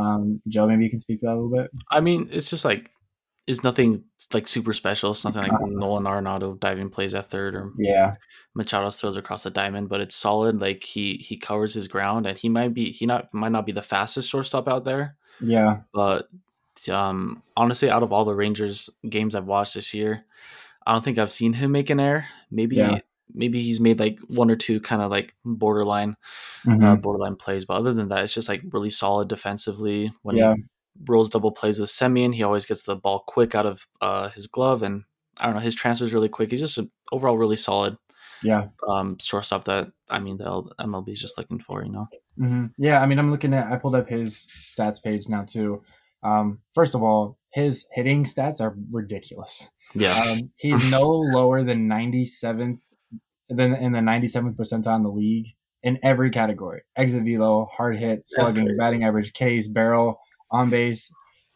Um, 0.00 0.40
Joe, 0.46 0.68
maybe 0.68 0.84
you 0.84 0.90
can 0.90 1.00
speak 1.00 1.18
to 1.20 1.26
that 1.26 1.32
a 1.32 1.40
little 1.40 1.50
bit. 1.50 1.70
I 1.90 1.98
mean, 2.00 2.28
it's 2.30 2.48
just 2.48 2.64
like 2.64 2.90
it's 3.50 3.64
nothing 3.64 4.04
like 4.32 4.46
super 4.48 4.72
special. 4.72 5.10
It's 5.10 5.24
nothing 5.24 5.42
like 5.42 5.52
Uh-huh. 5.52 5.66
Nolan 5.68 6.04
Arenado 6.04 6.58
diving 6.58 6.88
plays 6.90 7.14
at 7.14 7.26
third 7.26 7.54
or 7.54 7.72
Yeah, 7.78 8.14
Machado's 8.56 8.96
throws 9.00 9.16
across 9.16 9.42
the 9.42 9.50
diamond, 9.50 9.88
but 9.88 10.00
it's 10.00 10.16
solid. 10.16 10.60
Like 10.60 10.82
he 10.84 11.14
he 11.16 11.36
covers 11.36 11.74
his 11.74 11.88
ground, 11.88 12.26
and 12.26 12.38
he 12.38 12.48
might 12.48 12.72
be 12.74 12.92
he 12.92 13.06
not 13.06 13.32
might 13.34 13.52
not 13.52 13.66
be 13.66 13.72
the 13.72 13.82
fastest 13.82 14.30
shortstop 14.30 14.68
out 14.68 14.84
there, 14.84 15.16
yeah, 15.40 15.80
but 15.92 16.28
um, 16.90 17.42
honestly, 17.56 17.90
out 17.90 18.02
of 18.02 18.12
all 18.12 18.24
the 18.24 18.34
Rangers 18.34 18.88
games 19.08 19.34
I've 19.34 19.46
watched 19.46 19.74
this 19.74 19.92
year, 19.92 20.24
I 20.86 20.92
don't 20.92 21.04
think 21.04 21.18
I've 21.18 21.30
seen 21.30 21.52
him 21.52 21.72
make 21.72 21.90
an 21.90 22.00
error. 22.00 22.26
Maybe 22.50 22.76
Yeah. 22.76 23.00
maybe 23.34 23.60
he's 23.62 23.80
made 23.80 23.98
like 24.00 24.18
one 24.28 24.50
or 24.50 24.56
two 24.56 24.80
kind 24.80 25.02
of 25.02 25.10
like 25.10 25.34
borderline 25.44 26.16
Mhm. 26.66 26.82
uh, 26.84 26.96
borderline 26.96 27.36
plays, 27.36 27.64
but 27.64 27.74
other 27.74 27.92
than 27.94 28.08
that, 28.08 28.24
it's 28.24 28.34
just 28.34 28.48
like 28.48 28.62
really 28.72 28.90
solid 28.90 29.28
defensively. 29.28 30.12
When 30.22 30.36
Yeah. 30.36 30.54
he 30.56 30.62
rolls 31.08 31.28
double 31.28 31.52
plays 31.52 31.78
with 31.78 31.90
Semien, 31.90 32.34
he 32.34 32.42
always 32.42 32.66
gets 32.66 32.82
the 32.82 32.96
ball 32.96 33.24
quick 33.26 33.54
out 33.54 33.66
of 33.66 33.86
uh, 34.00 34.30
his 34.30 34.46
glove, 34.46 34.82
and 34.82 35.04
I 35.38 35.46
don't 35.46 35.54
know 35.54 35.60
his 35.60 35.74
transfer 35.74 36.04
is 36.04 36.14
really 36.14 36.28
quick. 36.28 36.50
He's 36.50 36.60
just 36.60 36.78
a, 36.78 36.88
overall 37.12 37.38
really 37.38 37.56
solid. 37.56 37.96
Yeah. 38.42 38.68
Um, 38.88 39.18
shortstop 39.20 39.64
that 39.64 39.90
I 40.08 40.18
mean 40.18 40.38
the 40.38 40.62
MLB 40.80 41.10
is 41.10 41.20
just 41.20 41.38
looking 41.38 41.60
for, 41.60 41.84
you 41.84 41.92
know. 41.92 42.08
Mm-hmm. 42.38 42.66
Yeah, 42.78 43.02
I 43.02 43.06
mean, 43.06 43.18
I'm 43.18 43.30
looking 43.30 43.54
at. 43.54 43.70
I 43.70 43.76
pulled 43.76 43.94
up 43.94 44.08
his 44.08 44.46
stats 44.60 45.02
page 45.02 45.28
now 45.28 45.44
too. 45.44 45.82
Um, 46.22 46.60
first 46.74 46.94
of 46.94 47.02
all, 47.02 47.38
his 47.50 47.86
hitting 47.92 48.24
stats 48.24 48.60
are 48.60 48.76
ridiculous. 48.90 49.66
Yeah, 49.94 50.14
um, 50.14 50.50
he's 50.56 50.90
no 50.90 51.08
lower 51.08 51.64
than 51.64 51.88
97th, 51.88 52.80
than 53.48 53.74
in 53.74 53.92
the 53.92 54.00
97th 54.00 54.54
percentile 54.54 54.96
in 54.96 55.02
the 55.02 55.10
league 55.10 55.48
in 55.82 55.98
every 56.02 56.30
category: 56.30 56.82
exit 56.96 57.24
velo, 57.24 57.68
hard 57.72 57.98
hit, 57.98 58.22
slugging, 58.24 58.76
batting 58.78 59.04
average, 59.04 59.32
K's, 59.32 59.68
barrel, 59.68 60.18
on 60.50 60.70
base, 60.70 61.10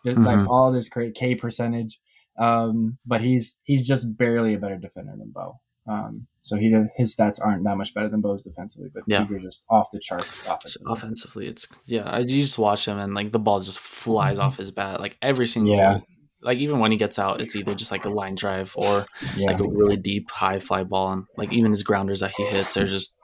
mm-hmm. 0.07 0.25
like 0.25 0.49
all 0.49 0.73
this 0.73 0.89
great 0.89 1.15
K 1.15 1.35
percentage. 1.35 2.01
Um, 2.39 2.99
but 3.07 3.21
he's 3.21 3.59
he's 3.65 3.87
just 3.87 4.17
barely 4.17 4.55
a 4.55 4.59
better 4.59 4.77
defender 4.77 5.15
than 5.17 5.31
Bo. 5.33 5.61
Um, 5.87 6.27
so 6.41 6.57
he 6.57 6.75
his 6.97 7.15
stats 7.15 7.39
aren't 7.43 7.65
that 7.65 7.77
much 7.77 7.95
better 7.95 8.09
than 8.09 8.21
Bo's 8.21 8.43
defensively, 8.43 8.89
but 8.93 9.05
yeah. 9.07 9.21
Seager 9.21 9.39
just 9.39 9.65
off 9.69 9.89
the 9.93 10.01
charts 10.01 10.41
offensively. 10.47 10.93
offensively. 10.93 11.47
It's 11.47 11.67
yeah, 11.87 12.05
I, 12.05 12.21
you 12.21 12.41
just 12.41 12.59
watch 12.59 12.89
him 12.89 12.99
and 12.99 13.15
like 13.15 13.33
the 13.33 13.39
ball 13.39 13.61
just 13.61 13.79
flies 13.79 14.39
mm-hmm. 14.39 14.47
off 14.47 14.57
his 14.57 14.71
bat 14.71 15.01
like 15.01 15.17
every 15.23 15.47
single. 15.47 15.75
Yeah. 15.75 16.01
Like 16.43 16.59
even 16.59 16.79
when 16.79 16.91
he 16.91 16.99
gets 16.99 17.19
out, 17.19 17.41
it's 17.41 17.57
either 17.57 17.75
just 17.75 17.91
like 17.91 18.05
a 18.05 18.11
line 18.11 18.35
drive 18.35 18.75
or 18.77 19.07
yeah. 19.35 19.47
like 19.47 19.61
a 19.61 19.63
really 19.63 19.97
deep 19.97 20.31
high 20.31 20.59
fly 20.59 20.85
ball, 20.85 21.13
and 21.13 21.25
like 21.39 21.53
even 21.53 21.71
his 21.71 21.83
grounders 21.83 22.21
that 22.21 22.33
he 22.37 22.45
hits, 22.45 22.75
they're 22.75 22.85
just 22.85 23.15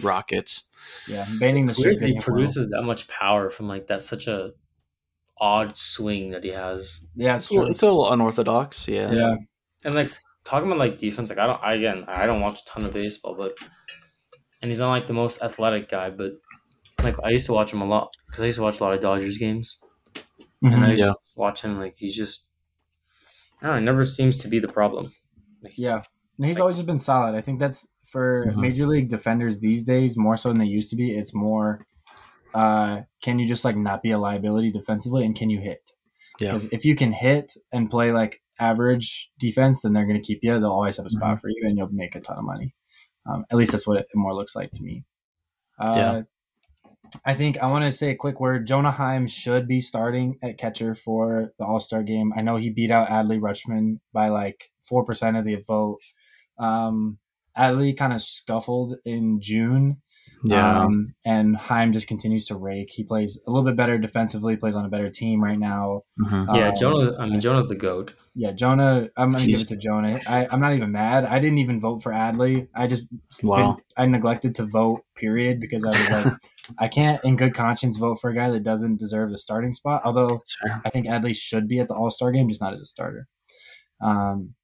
rockets. 0.00 0.67
Yeah, 1.08 1.26
banning 1.40 1.64
the 1.66 1.74
weird 1.78 2.02
he 2.02 2.18
produces 2.20 2.68
that 2.70 2.82
much 2.82 3.08
power 3.08 3.50
from 3.50 3.68
like 3.68 3.86
that's 3.86 4.08
such 4.08 4.26
a 4.26 4.50
odd 5.40 5.76
swing 5.76 6.30
that 6.30 6.44
he 6.44 6.50
has. 6.50 7.06
Yeah, 7.14 7.36
it's, 7.36 7.50
it's, 7.50 7.56
a, 7.56 7.62
it's 7.64 7.82
a 7.82 7.86
little 7.86 8.12
unorthodox. 8.12 8.88
Yeah, 8.88 9.10
yeah, 9.10 9.36
and 9.84 9.94
like 9.94 10.10
talking 10.44 10.68
about 10.68 10.78
like 10.78 10.98
defense, 10.98 11.30
like 11.30 11.38
I 11.38 11.46
don't, 11.46 11.62
I, 11.62 11.74
again, 11.74 12.04
I 12.08 12.26
don't 12.26 12.40
watch 12.40 12.60
a 12.60 12.64
ton 12.64 12.84
of 12.84 12.92
baseball, 12.92 13.34
but 13.34 13.54
and 14.62 14.70
he's 14.70 14.80
not 14.80 14.90
like 14.90 15.06
the 15.06 15.12
most 15.12 15.42
athletic 15.42 15.88
guy, 15.88 16.10
but 16.10 16.32
like 17.02 17.16
I 17.22 17.30
used 17.30 17.46
to 17.46 17.52
watch 17.52 17.72
him 17.72 17.80
a 17.80 17.86
lot 17.86 18.10
because 18.26 18.42
I 18.42 18.46
used 18.46 18.56
to 18.56 18.62
watch 18.62 18.80
a 18.80 18.84
lot 18.84 18.94
of 18.94 19.00
Dodgers 19.00 19.38
games, 19.38 19.78
mm-hmm, 20.14 20.72
and 20.72 20.84
I 20.84 20.90
used 20.92 21.00
yeah. 21.00 21.12
to 21.12 21.16
watch 21.36 21.62
him 21.62 21.78
like 21.78 21.94
he's 21.96 22.16
just, 22.16 22.46
I 23.62 23.66
don't 23.66 23.76
know, 23.76 23.92
never 23.92 24.04
seems 24.04 24.38
to 24.38 24.48
be 24.48 24.58
the 24.58 24.68
problem. 24.68 25.12
Like, 25.62 25.78
yeah, 25.78 26.02
and 26.38 26.46
he's 26.46 26.56
like, 26.56 26.62
always 26.62 26.76
just 26.76 26.86
been 26.86 26.98
solid. 26.98 27.34
I 27.34 27.40
think 27.40 27.58
that's 27.58 27.86
for 28.10 28.46
mm-hmm. 28.46 28.60
major 28.60 28.86
league 28.86 29.08
defenders 29.08 29.58
these 29.58 29.84
days 29.84 30.16
more 30.16 30.36
so 30.36 30.48
than 30.48 30.58
they 30.58 30.66
used 30.66 30.90
to 30.90 30.96
be. 30.96 31.12
It's 31.12 31.34
more, 31.34 31.86
uh, 32.54 33.02
can 33.22 33.38
you 33.38 33.46
just 33.46 33.64
like 33.64 33.76
not 33.76 34.02
be 34.02 34.10
a 34.10 34.18
liability 34.18 34.70
defensively, 34.70 35.24
and 35.24 35.36
can 35.36 35.50
you 35.50 35.60
hit? 35.60 35.92
Because 36.38 36.64
yeah. 36.64 36.70
if 36.72 36.84
you 36.84 36.94
can 36.94 37.12
hit 37.12 37.52
and 37.72 37.90
play 37.90 38.12
like 38.12 38.40
average 38.60 39.30
defense, 39.38 39.82
then 39.82 39.92
they're 39.92 40.06
going 40.06 40.20
to 40.20 40.26
keep 40.26 40.40
you. 40.42 40.58
They'll 40.58 40.70
always 40.70 40.96
have 40.96 41.06
a 41.06 41.10
spot 41.10 41.30
mm-hmm. 41.30 41.40
for 41.40 41.48
you, 41.48 41.62
and 41.64 41.76
you'll 41.76 41.88
make 41.92 42.14
a 42.14 42.20
ton 42.20 42.38
of 42.38 42.44
money. 42.44 42.74
Um, 43.28 43.44
at 43.50 43.56
least 43.56 43.72
that's 43.72 43.86
what 43.86 43.98
it 43.98 44.06
more 44.14 44.34
looks 44.34 44.56
like 44.56 44.70
to 44.72 44.82
me. 44.82 45.04
Uh, 45.78 45.92
yeah. 45.96 46.22
I 47.24 47.34
think 47.34 47.58
I 47.58 47.68
want 47.68 47.84
to 47.84 47.92
say 47.92 48.10
a 48.10 48.16
quick 48.16 48.40
word. 48.40 48.66
Jonah 48.66 48.90
Heim 48.90 49.26
should 49.26 49.66
be 49.66 49.80
starting 49.80 50.38
at 50.42 50.58
catcher 50.58 50.94
for 50.94 51.52
the 51.58 51.64
All 51.64 51.80
Star 51.80 52.02
game. 52.02 52.32
I 52.36 52.42
know 52.42 52.56
he 52.56 52.70
beat 52.70 52.90
out 52.90 53.08
Adley 53.08 53.40
Rutschman 53.40 53.98
by 54.12 54.28
like 54.28 54.70
four 54.82 55.04
percent 55.04 55.36
of 55.36 55.44
the 55.44 55.56
vote. 55.66 56.00
Um, 56.58 57.18
Adley 57.58 57.96
kind 57.96 58.12
of 58.12 58.22
scuffled 58.22 58.96
in 59.04 59.40
June 59.40 59.98
yeah. 60.44 60.82
Um, 60.82 61.14
and 61.24 61.56
Heim 61.56 61.92
just 61.92 62.06
continues 62.06 62.46
to 62.46 62.56
rake. 62.56 62.90
He 62.90 63.02
plays 63.02 63.40
a 63.46 63.50
little 63.50 63.64
bit 63.64 63.76
better 63.76 63.98
defensively, 63.98 64.56
plays 64.56 64.74
on 64.74 64.84
a 64.84 64.88
better 64.88 65.10
team 65.10 65.42
right 65.42 65.58
now. 65.58 66.02
Mm-hmm. 66.20 66.54
Yeah, 66.54 66.68
um, 66.68 66.74
Jonah, 66.78 67.16
I 67.18 67.26
mean, 67.26 67.40
Jonah's 67.40 67.66
the 67.66 67.74
GOAT. 67.74 68.14
Yeah, 68.34 68.52
Jonah, 68.52 69.08
I'm 69.16 69.32
going 69.32 69.44
to 69.44 69.50
give 69.50 69.60
it 69.60 69.68
to 69.68 69.76
Jonah. 69.76 70.20
I, 70.28 70.46
am 70.52 70.60
not 70.60 70.74
even 70.74 70.92
mad. 70.92 71.24
I 71.24 71.40
didn't 71.40 71.58
even 71.58 71.80
vote 71.80 72.02
for 72.02 72.12
Adley. 72.12 72.68
I 72.74 72.86
just, 72.86 73.06
wow. 73.42 73.78
I 73.96 74.06
neglected 74.06 74.54
to 74.56 74.64
vote, 74.64 75.00
period, 75.16 75.60
because 75.60 75.84
I 75.84 75.88
was 75.88 76.10
like, 76.10 76.34
I 76.78 76.86
can't 76.86 77.22
in 77.24 77.34
good 77.34 77.54
conscience 77.54 77.96
vote 77.96 78.20
for 78.20 78.30
a 78.30 78.34
guy 78.34 78.50
that 78.50 78.62
doesn't 78.62 78.98
deserve 78.98 79.30
the 79.30 79.38
starting 79.38 79.72
spot. 79.72 80.02
Although 80.04 80.40
I 80.84 80.90
think 80.90 81.06
Adley 81.06 81.34
should 81.34 81.66
be 81.66 81.80
at 81.80 81.88
the 81.88 81.94
All 81.94 82.10
Star 82.10 82.30
game, 82.30 82.48
just 82.48 82.60
not 82.60 82.74
as 82.74 82.80
a 82.80 82.86
starter. 82.86 83.26
Um, 84.00 84.54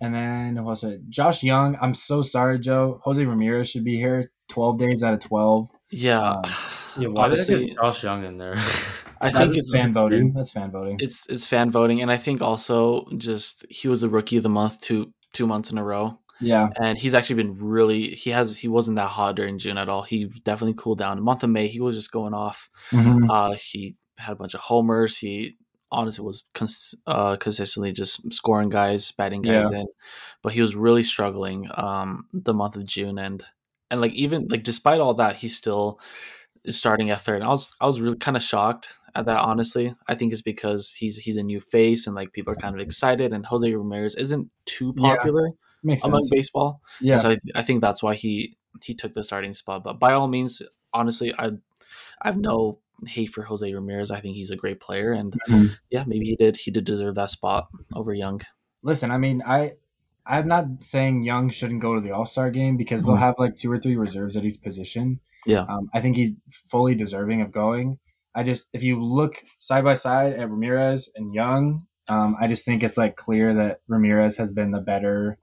and 0.00 0.14
then 0.14 0.56
who 0.56 0.62
was 0.62 0.84
it? 0.84 1.08
Josh 1.08 1.42
Jung. 1.42 1.76
I'm 1.80 1.94
so 1.94 2.22
sorry, 2.22 2.58
Joe. 2.58 3.00
Jose 3.04 3.24
Ramirez 3.24 3.70
should 3.70 3.84
be 3.84 3.96
here 3.96 4.30
12 4.48 4.78
days 4.78 5.02
out 5.02 5.14
of 5.14 5.20
12. 5.20 5.68
Yeah. 5.90 6.30
Um, 6.30 6.42
yeah, 6.98 7.08
why 7.08 7.28
did 7.28 7.38
they 7.38 7.66
get 7.66 7.76
Josh 7.76 8.02
Jung 8.02 8.24
in 8.24 8.38
there? 8.38 8.56
I 9.20 9.30
think 9.30 9.56
it's 9.56 9.72
fan 9.72 9.92
voting. 9.92 10.30
That's 10.34 10.50
fan 10.50 10.70
voting. 10.70 10.98
It's 11.00 11.26
it's 11.28 11.46
fan 11.46 11.70
voting, 11.70 12.02
and 12.02 12.10
I 12.10 12.16
think 12.16 12.42
also 12.42 13.06
just 13.16 13.64
he 13.70 13.88
was 13.88 14.02
the 14.02 14.08
rookie 14.08 14.36
of 14.36 14.42
the 14.42 14.50
month 14.50 14.80
two 14.80 15.12
two 15.32 15.46
months 15.46 15.70
in 15.70 15.78
a 15.78 15.84
row. 15.84 16.18
Yeah, 16.38 16.68
and 16.78 16.98
he's 16.98 17.14
actually 17.14 17.36
been 17.36 17.54
really 17.54 18.10
he 18.10 18.30
has 18.30 18.58
he 18.58 18.68
wasn't 18.68 18.96
that 18.96 19.08
hot 19.08 19.36
during 19.36 19.58
June 19.58 19.78
at 19.78 19.88
all. 19.88 20.02
He 20.02 20.30
definitely 20.44 20.74
cooled 20.76 20.98
down. 20.98 21.16
The 21.16 21.22
month 21.22 21.42
of 21.44 21.50
May, 21.50 21.66
he 21.66 21.80
was 21.80 21.96
just 21.96 22.12
going 22.12 22.34
off. 22.34 22.68
Mm-hmm. 22.90 23.30
Uh, 23.30 23.54
he 23.54 23.96
had 24.18 24.32
a 24.32 24.36
bunch 24.36 24.52
of 24.52 24.60
homers. 24.60 25.16
He 25.16 25.56
honestly 25.90 26.24
was 26.24 26.44
cons- 26.54 26.94
uh, 27.06 27.36
consistently 27.36 27.92
just 27.92 28.32
scoring 28.32 28.68
guys, 28.68 29.12
batting 29.12 29.42
guys 29.42 29.68
yeah. 29.70 29.80
in, 29.80 29.86
but 30.42 30.52
he 30.52 30.60
was 30.60 30.76
really 30.76 31.02
struggling 31.02 31.68
um, 31.74 32.26
the 32.32 32.54
month 32.54 32.76
of 32.76 32.86
June 32.86 33.18
and 33.18 33.44
and 33.90 34.00
like 34.00 34.12
even 34.14 34.46
like 34.50 34.62
despite 34.62 35.00
all 35.00 35.14
that, 35.14 35.36
he 35.36 35.48
still 35.48 36.00
is 36.64 36.76
starting 36.76 37.10
at 37.10 37.20
third. 37.20 37.36
And 37.36 37.44
I 37.44 37.48
was 37.48 37.74
I 37.80 37.86
was 37.86 38.00
really 38.00 38.16
kind 38.16 38.36
of 38.36 38.42
shocked 38.42 38.98
at 39.14 39.26
that. 39.26 39.40
Honestly, 39.40 39.94
I 40.08 40.14
think 40.14 40.32
it's 40.32 40.42
because 40.42 40.92
he's 40.92 41.18
he's 41.18 41.36
a 41.36 41.42
new 41.42 41.60
face 41.60 42.06
and 42.06 42.16
like 42.16 42.32
people 42.32 42.52
are 42.52 42.56
kind 42.56 42.74
of 42.74 42.80
excited. 42.80 43.32
And 43.32 43.46
Jose 43.46 43.72
Ramirez 43.72 44.16
isn't 44.16 44.50
too 44.64 44.92
popular 44.94 45.50
yeah, 45.82 45.96
among 46.04 46.22
sense. 46.22 46.30
baseball. 46.30 46.80
Yeah, 47.00 47.14
and 47.14 47.22
so 47.22 47.30
I, 47.30 47.38
I 47.54 47.62
think 47.62 47.80
that's 47.80 48.02
why 48.02 48.14
he 48.14 48.56
he 48.82 48.94
took 48.94 49.14
the 49.14 49.24
starting 49.24 49.54
spot. 49.54 49.84
But 49.84 49.98
by 49.98 50.12
all 50.12 50.28
means, 50.28 50.62
honestly, 50.92 51.32
I 51.38 51.50
I 52.22 52.28
have 52.28 52.38
no 52.38 52.80
hate 53.06 53.30
for 53.30 53.42
Jose 53.42 53.72
Ramirez. 53.72 54.10
I 54.10 54.20
think 54.20 54.36
he's 54.36 54.50
a 54.50 54.56
great 54.56 54.80
player, 54.80 55.12
and 55.12 55.32
mm-hmm. 55.48 55.74
yeah, 55.90 56.04
maybe 56.06 56.26
he 56.26 56.36
did 56.36 56.56
he 56.56 56.70
did 56.70 56.84
deserve 56.84 57.14
that 57.16 57.30
spot 57.30 57.68
over 57.94 58.14
Jung. 58.14 58.40
Listen, 58.82 59.10
I 59.10 59.18
mean, 59.18 59.42
I 59.46 59.72
I'm 60.24 60.48
not 60.48 60.66
saying 60.80 61.22
Jung 61.22 61.50
shouldn't 61.50 61.82
go 61.82 61.94
to 61.94 62.00
the 62.00 62.12
All 62.12 62.26
Star 62.26 62.50
game 62.50 62.76
because 62.76 63.02
mm-hmm. 63.02 63.12
they'll 63.12 63.20
have 63.20 63.34
like 63.38 63.56
two 63.56 63.70
or 63.70 63.78
three 63.78 63.96
reserves 63.96 64.36
at 64.36 64.44
each 64.44 64.60
position. 64.62 65.20
Yeah, 65.46 65.66
um, 65.68 65.90
I 65.94 66.00
think 66.00 66.16
he's 66.16 66.32
fully 66.68 66.94
deserving 66.94 67.42
of 67.42 67.52
going. 67.52 67.98
I 68.34 68.42
just 68.42 68.68
if 68.72 68.82
you 68.82 69.02
look 69.02 69.42
side 69.58 69.84
by 69.84 69.94
side 69.94 70.34
at 70.34 70.50
Ramirez 70.50 71.08
and 71.14 71.34
Jung, 71.34 71.86
um, 72.08 72.36
I 72.40 72.48
just 72.48 72.64
think 72.64 72.82
it's 72.82 72.96
like 72.96 73.16
clear 73.16 73.54
that 73.54 73.80
Ramirez 73.88 74.36
has 74.36 74.52
been 74.52 74.70
the 74.70 74.80
better 74.80 75.38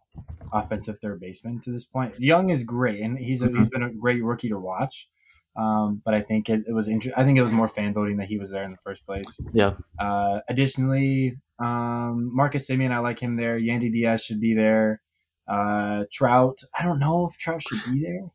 offensive 0.51 0.99
third 0.99 1.19
baseman 1.19 1.59
to 1.61 1.71
this 1.71 1.85
point. 1.85 2.13
Jung 2.19 2.49
is 2.49 2.63
great, 2.63 3.01
and 3.01 3.17
he's 3.17 3.41
a, 3.41 3.47
mm-hmm. 3.47 3.57
he's 3.57 3.69
been 3.69 3.83
a 3.83 3.91
great 3.91 4.23
rookie 4.23 4.49
to 4.49 4.59
watch. 4.59 5.09
Um, 5.55 6.01
but 6.03 6.13
I 6.13 6.21
think 6.21 6.49
it, 6.49 6.63
it 6.67 6.73
was 6.73 6.87
inter- 6.87 7.13
I 7.15 7.23
think 7.23 7.37
it 7.37 7.41
was 7.41 7.51
more 7.51 7.67
fan 7.67 7.93
voting 7.93 8.17
that 8.17 8.27
he 8.27 8.37
was 8.37 8.49
there 8.49 8.63
in 8.63 8.71
the 8.71 8.77
first 8.83 9.05
place. 9.05 9.39
Yeah. 9.53 9.75
Uh, 9.99 10.39
additionally, 10.49 11.37
um, 11.59 12.31
Marcus 12.33 12.67
Semien, 12.67 12.91
I 12.91 12.99
like 12.99 13.19
him 13.19 13.35
there. 13.35 13.59
Yandy 13.59 13.91
Diaz 13.91 14.23
should 14.23 14.39
be 14.41 14.55
there. 14.55 15.01
Uh, 15.47 16.05
Trout, 16.11 16.59
I 16.77 16.83
don't 16.83 16.99
know 16.99 17.27
if 17.27 17.37
Trout 17.37 17.61
should 17.61 17.93
be 17.93 18.01
there. 18.01 18.31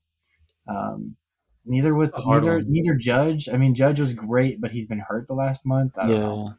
Um, 0.68 1.16
neither 1.64 1.94
with 1.94 2.12
neither 2.24 2.62
neither 2.62 2.94
Judge. 2.94 3.48
I 3.48 3.56
mean, 3.56 3.74
Judge 3.74 3.98
was 3.98 4.12
great, 4.12 4.60
but 4.60 4.70
he's 4.70 4.86
been 4.86 5.00
hurt 5.00 5.26
the 5.26 5.34
last 5.34 5.66
month. 5.66 5.92
yeah. 5.98 6.08
Know 6.08 6.54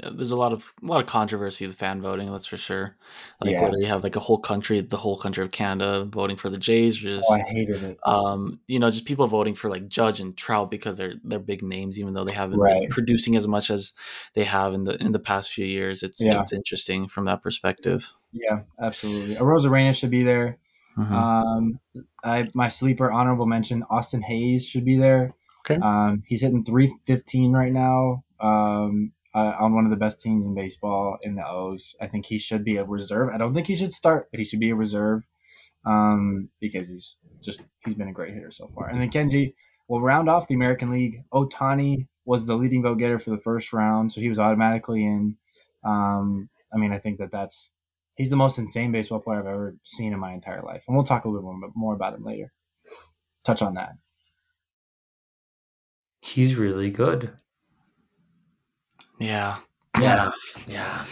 there's 0.00 0.30
a 0.30 0.36
lot 0.36 0.52
of 0.52 0.72
a 0.82 0.86
lot 0.86 1.00
of 1.00 1.06
controversy 1.06 1.66
with 1.66 1.76
fan 1.76 2.00
voting. 2.00 2.30
That's 2.32 2.46
for 2.46 2.56
sure. 2.56 2.96
Like 3.42 3.52
yeah. 3.52 3.62
whether 3.62 3.78
you 3.78 3.86
have 3.86 4.02
like 4.02 4.16
a 4.16 4.20
whole 4.20 4.38
country, 4.38 4.80
the 4.80 4.96
whole 4.96 5.18
country 5.18 5.44
of 5.44 5.50
Canada 5.50 6.04
voting 6.04 6.36
for 6.36 6.48
the 6.48 6.56
Jays, 6.56 6.98
or 6.98 7.08
just 7.08 7.26
oh, 7.28 7.34
I 7.34 7.40
hated 7.40 7.82
it. 7.82 7.98
Um, 8.06 8.60
you 8.66 8.78
know, 8.78 8.90
just 8.90 9.04
people 9.04 9.26
voting 9.26 9.54
for 9.54 9.68
like 9.68 9.88
Judge 9.88 10.20
and 10.20 10.34
Trout 10.36 10.70
because 10.70 10.96
they're 10.96 11.14
they're 11.22 11.38
big 11.38 11.62
names, 11.62 12.00
even 12.00 12.14
though 12.14 12.24
they 12.24 12.32
haven't 12.32 12.58
right. 12.58 12.80
been 12.80 12.88
producing 12.88 13.36
as 13.36 13.46
much 13.46 13.70
as 13.70 13.92
they 14.34 14.44
have 14.44 14.72
in 14.72 14.84
the 14.84 14.96
in 15.02 15.12
the 15.12 15.18
past 15.18 15.52
few 15.52 15.66
years. 15.66 16.02
It's 16.02 16.20
yeah. 16.20 16.40
it's 16.40 16.54
interesting 16.54 17.06
from 17.06 17.26
that 17.26 17.42
perspective. 17.42 18.14
Yeah, 18.32 18.60
absolutely. 18.80 19.34
A 19.34 19.40
Arozarena 19.40 19.94
should 19.94 20.10
be 20.10 20.22
there. 20.22 20.58
Mm-hmm. 20.96 21.14
Um, 21.14 21.80
I 22.24 22.48
my 22.54 22.68
sleeper 22.68 23.12
honorable 23.12 23.46
mention 23.46 23.84
Austin 23.90 24.22
Hays 24.22 24.66
should 24.66 24.86
be 24.86 24.96
there. 24.96 25.34
Okay. 25.66 25.78
Um, 25.80 26.22
he's 26.26 26.40
hitting 26.40 26.64
three 26.64 26.90
fifteen 27.04 27.52
right 27.52 27.72
now. 27.72 28.24
Um, 28.40 29.12
uh, 29.34 29.54
on 29.58 29.74
one 29.74 29.84
of 29.84 29.90
the 29.90 29.96
best 29.96 30.20
teams 30.20 30.46
in 30.46 30.54
baseball 30.54 31.18
in 31.22 31.34
the 31.34 31.46
O's. 31.46 31.94
I 32.00 32.06
think 32.06 32.26
he 32.26 32.38
should 32.38 32.64
be 32.64 32.76
a 32.76 32.84
reserve. 32.84 33.30
I 33.32 33.38
don't 33.38 33.52
think 33.52 33.66
he 33.66 33.76
should 33.76 33.94
start, 33.94 34.28
but 34.30 34.38
he 34.38 34.44
should 34.44 34.60
be 34.60 34.70
a 34.70 34.74
reserve 34.74 35.26
um, 35.84 36.48
because 36.60 36.88
he's 36.88 37.16
just 37.42 37.62
he's 37.84 37.94
been 37.94 38.08
a 38.08 38.12
great 38.12 38.34
hitter 38.34 38.50
so 38.50 38.70
far. 38.74 38.88
And 38.88 39.00
then 39.00 39.10
Kenji 39.10 39.54
will 39.88 40.00
round 40.00 40.28
off 40.28 40.48
the 40.48 40.54
American 40.54 40.90
League. 40.90 41.22
Ohtani 41.32 42.06
was 42.24 42.46
the 42.46 42.54
leading 42.54 42.82
vote 42.82 42.98
getter 42.98 43.18
for 43.18 43.30
the 43.30 43.38
first 43.38 43.72
round, 43.72 44.12
so 44.12 44.20
he 44.20 44.28
was 44.28 44.38
automatically 44.38 45.04
in. 45.04 45.36
Um, 45.84 46.48
I 46.72 46.78
mean, 46.78 46.92
I 46.92 46.98
think 46.98 47.18
that 47.18 47.30
that's 47.30 47.70
he's 48.16 48.30
the 48.30 48.36
most 48.36 48.58
insane 48.58 48.92
baseball 48.92 49.20
player 49.20 49.40
I've 49.40 49.46
ever 49.46 49.76
seen 49.82 50.12
in 50.12 50.18
my 50.20 50.32
entire 50.32 50.62
life, 50.62 50.84
and 50.86 50.96
we'll 50.96 51.04
talk 51.04 51.24
a 51.24 51.28
little 51.28 51.52
more, 51.52 51.70
more 51.74 51.94
about 51.94 52.14
him 52.14 52.24
later. 52.24 52.52
Touch 53.44 53.62
on 53.62 53.74
that. 53.74 53.92
He's 56.20 56.54
really 56.54 56.90
good. 56.90 57.32
Yeah. 59.22 59.56
Yeah. 60.00 60.30
Yeah. 60.68 61.04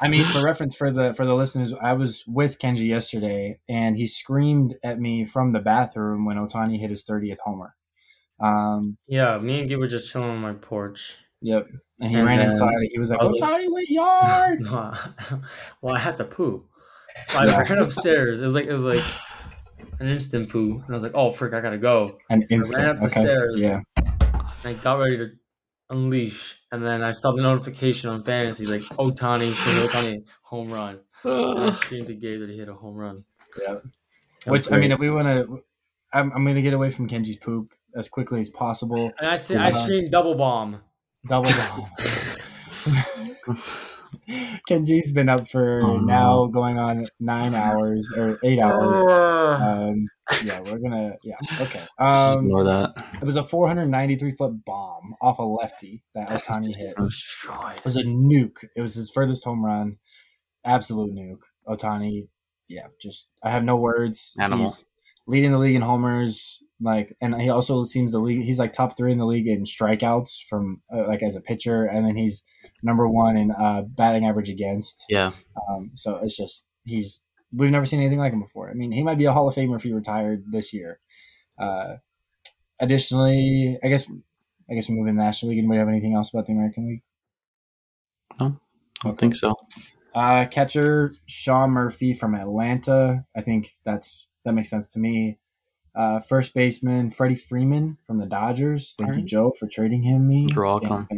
I 0.00 0.08
mean, 0.08 0.24
for 0.24 0.44
reference 0.44 0.74
for 0.74 0.90
the 0.90 1.14
for 1.14 1.24
the 1.24 1.34
listeners, 1.34 1.72
I 1.80 1.92
was 1.92 2.24
with 2.26 2.58
Kenji 2.58 2.88
yesterday, 2.88 3.60
and 3.68 3.96
he 3.96 4.06
screamed 4.08 4.74
at 4.82 4.98
me 4.98 5.24
from 5.24 5.52
the 5.52 5.60
bathroom 5.60 6.24
when 6.24 6.36
Ohtani 6.36 6.80
hit 6.80 6.90
his 6.90 7.04
thirtieth 7.04 7.38
homer. 7.44 7.76
Um, 8.40 8.96
yeah, 9.06 9.38
me 9.38 9.60
and 9.60 9.68
Gabe 9.68 9.78
were 9.78 9.86
just 9.86 10.10
chilling 10.10 10.30
on 10.30 10.38
my 10.38 10.54
porch. 10.54 11.14
Yep, 11.40 11.68
and 12.00 12.10
he 12.10 12.16
and 12.16 12.26
ran 12.26 12.40
inside. 12.40 12.74
He 12.90 12.98
was 12.98 13.10
like, 13.10 13.20
"Ohtani 13.20 13.70
went 13.70 13.88
yard." 13.90 14.60
well, 15.82 15.94
I 15.94 15.98
had 15.98 16.16
to 16.16 16.24
poo, 16.24 16.64
so 17.26 17.38
I 17.38 17.44
ran 17.44 17.78
upstairs. 17.78 18.40
It 18.40 18.44
was 18.44 18.54
like 18.54 18.66
it 18.66 18.72
was 18.72 18.84
like 18.84 19.04
an 20.00 20.08
instant 20.08 20.48
poo, 20.48 20.82
and 20.84 20.90
I 20.90 20.94
was 20.94 21.02
like, 21.04 21.14
"Oh, 21.14 21.30
frick, 21.30 21.52
I 21.54 21.60
gotta 21.60 21.78
go." 21.78 22.18
An 22.28 22.42
instant. 22.50 22.80
I 22.80 22.86
ran 22.86 22.96
up 22.96 23.02
the 23.02 23.06
okay. 23.06 23.20
stairs. 23.20 23.54
Yeah. 23.56 23.80
I 24.64 24.72
got 24.74 24.98
ready 24.98 25.16
to 25.18 25.30
unleash, 25.92 26.60
and 26.72 26.84
then 26.84 27.02
I 27.02 27.12
saw 27.12 27.32
the 27.32 27.42
notification 27.42 28.10
on 28.10 28.24
fantasy 28.24 28.66
like 28.66 28.82
Ohtani, 28.98 29.54
Ohtani 29.54 30.24
home 30.42 30.72
run. 30.72 31.00
and 31.24 31.60
I 31.60 31.70
screamed 31.72 32.08
to 32.08 32.14
Gabe 32.14 32.40
that 32.40 32.50
he 32.50 32.58
hit 32.58 32.68
a 32.68 32.74
home 32.74 32.96
run. 32.96 33.24
Yeah. 33.60 33.76
Which 34.46 34.72
I 34.72 34.78
mean, 34.78 34.90
if 34.92 34.98
we 34.98 35.10
want 35.10 35.28
to, 35.28 35.62
I'm, 36.12 36.32
I'm 36.32 36.44
going 36.44 36.56
to 36.56 36.62
get 36.62 36.74
away 36.74 36.90
from 36.90 37.08
Kenji's 37.08 37.36
poop 37.36 37.72
as 37.96 38.08
quickly 38.08 38.40
as 38.40 38.50
possible. 38.50 39.12
And 39.18 39.28
I 39.28 39.36
see, 39.36 39.54
I 39.54 39.68
uh, 39.68 39.72
screamed 39.72 40.10
double 40.10 40.34
bomb. 40.34 40.80
Double 41.26 41.50
bomb. 43.46 43.46
Kenji's 44.68 45.12
been 45.12 45.28
up 45.28 45.48
for 45.48 45.82
oh, 45.82 45.98
now 45.98 46.46
going 46.46 46.78
on 46.78 47.06
nine 47.20 47.54
hours 47.54 48.10
or 48.16 48.38
eight 48.44 48.58
hours. 48.58 48.98
Um, 49.06 50.08
yeah, 50.44 50.60
we're 50.60 50.78
gonna 50.78 51.14
yeah 51.22 51.36
okay. 51.60 51.80
Um, 51.98 52.46
ignore 52.46 52.64
that. 52.64 52.92
It 53.20 53.24
was 53.24 53.36
a 53.36 53.44
493 53.44 54.32
foot 54.32 54.64
bomb 54.64 55.14
off 55.20 55.38
a 55.38 55.42
lefty 55.42 56.02
that 56.14 56.28
Ohtani 56.28 56.74
hit. 56.74 56.94
It 56.96 57.84
was 57.84 57.96
a 57.96 58.02
nuke. 58.02 58.64
It 58.76 58.80
was 58.80 58.94
his 58.94 59.10
furthest 59.10 59.44
home 59.44 59.64
run. 59.64 59.98
Absolute 60.64 61.14
nuke. 61.14 61.42
Ohtani. 61.68 62.28
yeah, 62.68 62.86
just 63.00 63.28
I 63.42 63.50
have 63.50 63.64
no 63.64 63.76
words. 63.76 64.36
Animal. 64.38 64.66
He's 64.66 64.84
leading 65.26 65.52
the 65.52 65.58
league 65.58 65.76
in 65.76 65.82
homers. 65.82 66.62
Like, 66.82 67.16
and 67.20 67.40
he 67.40 67.48
also 67.48 67.84
seems 67.84 68.12
the 68.12 68.18
league. 68.18 68.42
He's 68.42 68.58
like 68.58 68.72
top 68.72 68.96
three 68.96 69.12
in 69.12 69.18
the 69.18 69.26
league 69.26 69.46
in 69.46 69.62
strikeouts 69.64 70.44
from 70.48 70.82
uh, 70.92 71.06
like 71.06 71.22
as 71.22 71.36
a 71.36 71.40
pitcher, 71.40 71.84
and 71.84 72.06
then 72.06 72.16
he's 72.16 72.42
number 72.82 73.08
one 73.08 73.36
in 73.36 73.52
uh, 73.52 73.82
batting 73.82 74.26
average 74.26 74.48
against. 74.48 75.04
Yeah. 75.08 75.30
Um, 75.68 75.92
so 75.94 76.18
it's 76.22 76.36
just 76.36 76.66
he's 76.84 77.20
we've 77.52 77.70
never 77.70 77.86
seen 77.86 78.00
anything 78.00 78.18
like 78.18 78.32
him 78.32 78.40
before. 78.40 78.68
I 78.68 78.74
mean, 78.74 78.90
he 78.90 79.02
might 79.02 79.18
be 79.18 79.26
a 79.26 79.32
Hall 79.32 79.48
of 79.48 79.54
Famer 79.54 79.76
if 79.76 79.82
he 79.82 79.92
retired 79.92 80.44
this 80.50 80.72
year. 80.72 80.98
Uh, 81.58 81.96
additionally, 82.80 83.78
I 83.82 83.88
guess 83.88 84.06
I 84.68 84.74
guess 84.74 84.88
we 84.88 84.96
move 84.96 85.06
in 85.06 85.16
the 85.16 85.22
National 85.22 85.50
League. 85.50 85.58
Anybody 85.58 85.78
have 85.78 85.88
anything 85.88 86.14
else 86.14 86.30
about 86.30 86.46
the 86.46 86.52
American 86.52 86.88
League? 86.88 87.02
No, 88.40 88.46
I 88.46 88.48
don't 89.04 89.12
okay. 89.12 89.20
think 89.20 89.36
so. 89.36 89.54
Uh, 90.14 90.46
catcher 90.46 91.12
Sean 91.26 91.70
Murphy 91.70 92.12
from 92.12 92.34
Atlanta. 92.34 93.24
I 93.36 93.42
think 93.42 93.76
that's 93.84 94.26
that 94.44 94.52
makes 94.52 94.70
sense 94.70 94.88
to 94.90 94.98
me. 94.98 95.38
Uh, 95.94 96.20
first 96.20 96.54
baseman 96.54 97.10
Freddie 97.10 97.36
Freeman 97.36 97.98
from 98.06 98.18
the 98.18 98.26
Dodgers. 98.26 98.94
Thank 98.98 99.16
you, 99.16 99.22
Joe, 99.22 99.52
for 99.58 99.66
trading 99.66 100.02
him 100.02 100.26
me. 100.26 100.46
You're 100.50 100.64
welcome. 100.64 101.08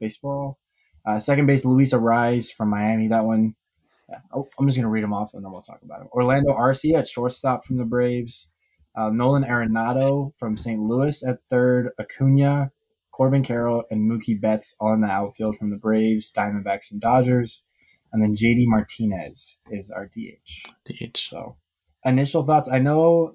Baseball. 0.00 0.58
Uh, 1.06 1.20
second 1.20 1.46
base 1.46 1.64
Luis 1.64 1.92
Arraez 1.92 2.52
from 2.52 2.70
Miami. 2.70 3.08
That 3.08 3.24
one 3.24 3.54
yeah, 4.08 4.18
oh, 4.32 4.46
I'm 4.58 4.66
just 4.66 4.76
going 4.76 4.84
to 4.84 4.90
read 4.90 5.02
them 5.02 5.12
off 5.12 5.34
and 5.34 5.44
then 5.44 5.50
we'll 5.50 5.62
talk 5.62 5.80
about 5.82 5.98
them. 5.98 6.08
Orlando 6.12 6.52
Arcia 6.52 6.98
at 6.98 7.08
shortstop 7.08 7.64
from 7.64 7.76
the 7.76 7.84
Braves. 7.84 8.48
Uh, 8.96 9.10
Nolan 9.10 9.44
Arenado 9.44 10.32
from 10.38 10.56
St. 10.56 10.80
Louis 10.80 11.22
at 11.24 11.38
third. 11.50 11.90
Acuna, 12.00 12.70
Corbin 13.10 13.42
Carroll, 13.42 13.84
and 13.90 14.10
Mookie 14.10 14.40
Betts 14.40 14.74
on 14.80 15.00
the 15.00 15.08
outfield 15.08 15.56
from 15.58 15.70
the 15.70 15.76
Braves, 15.76 16.30
Diamondbacks, 16.30 16.90
and 16.90 17.00
Dodgers. 17.00 17.62
And 18.12 18.22
then 18.22 18.34
JD 18.34 18.64
Martinez 18.66 19.58
is 19.70 19.90
our 19.90 20.06
DH. 20.06 20.70
DH. 20.86 21.18
So, 21.18 21.56
initial 22.04 22.44
thoughts. 22.44 22.68
I 22.70 22.78
know 22.78 23.34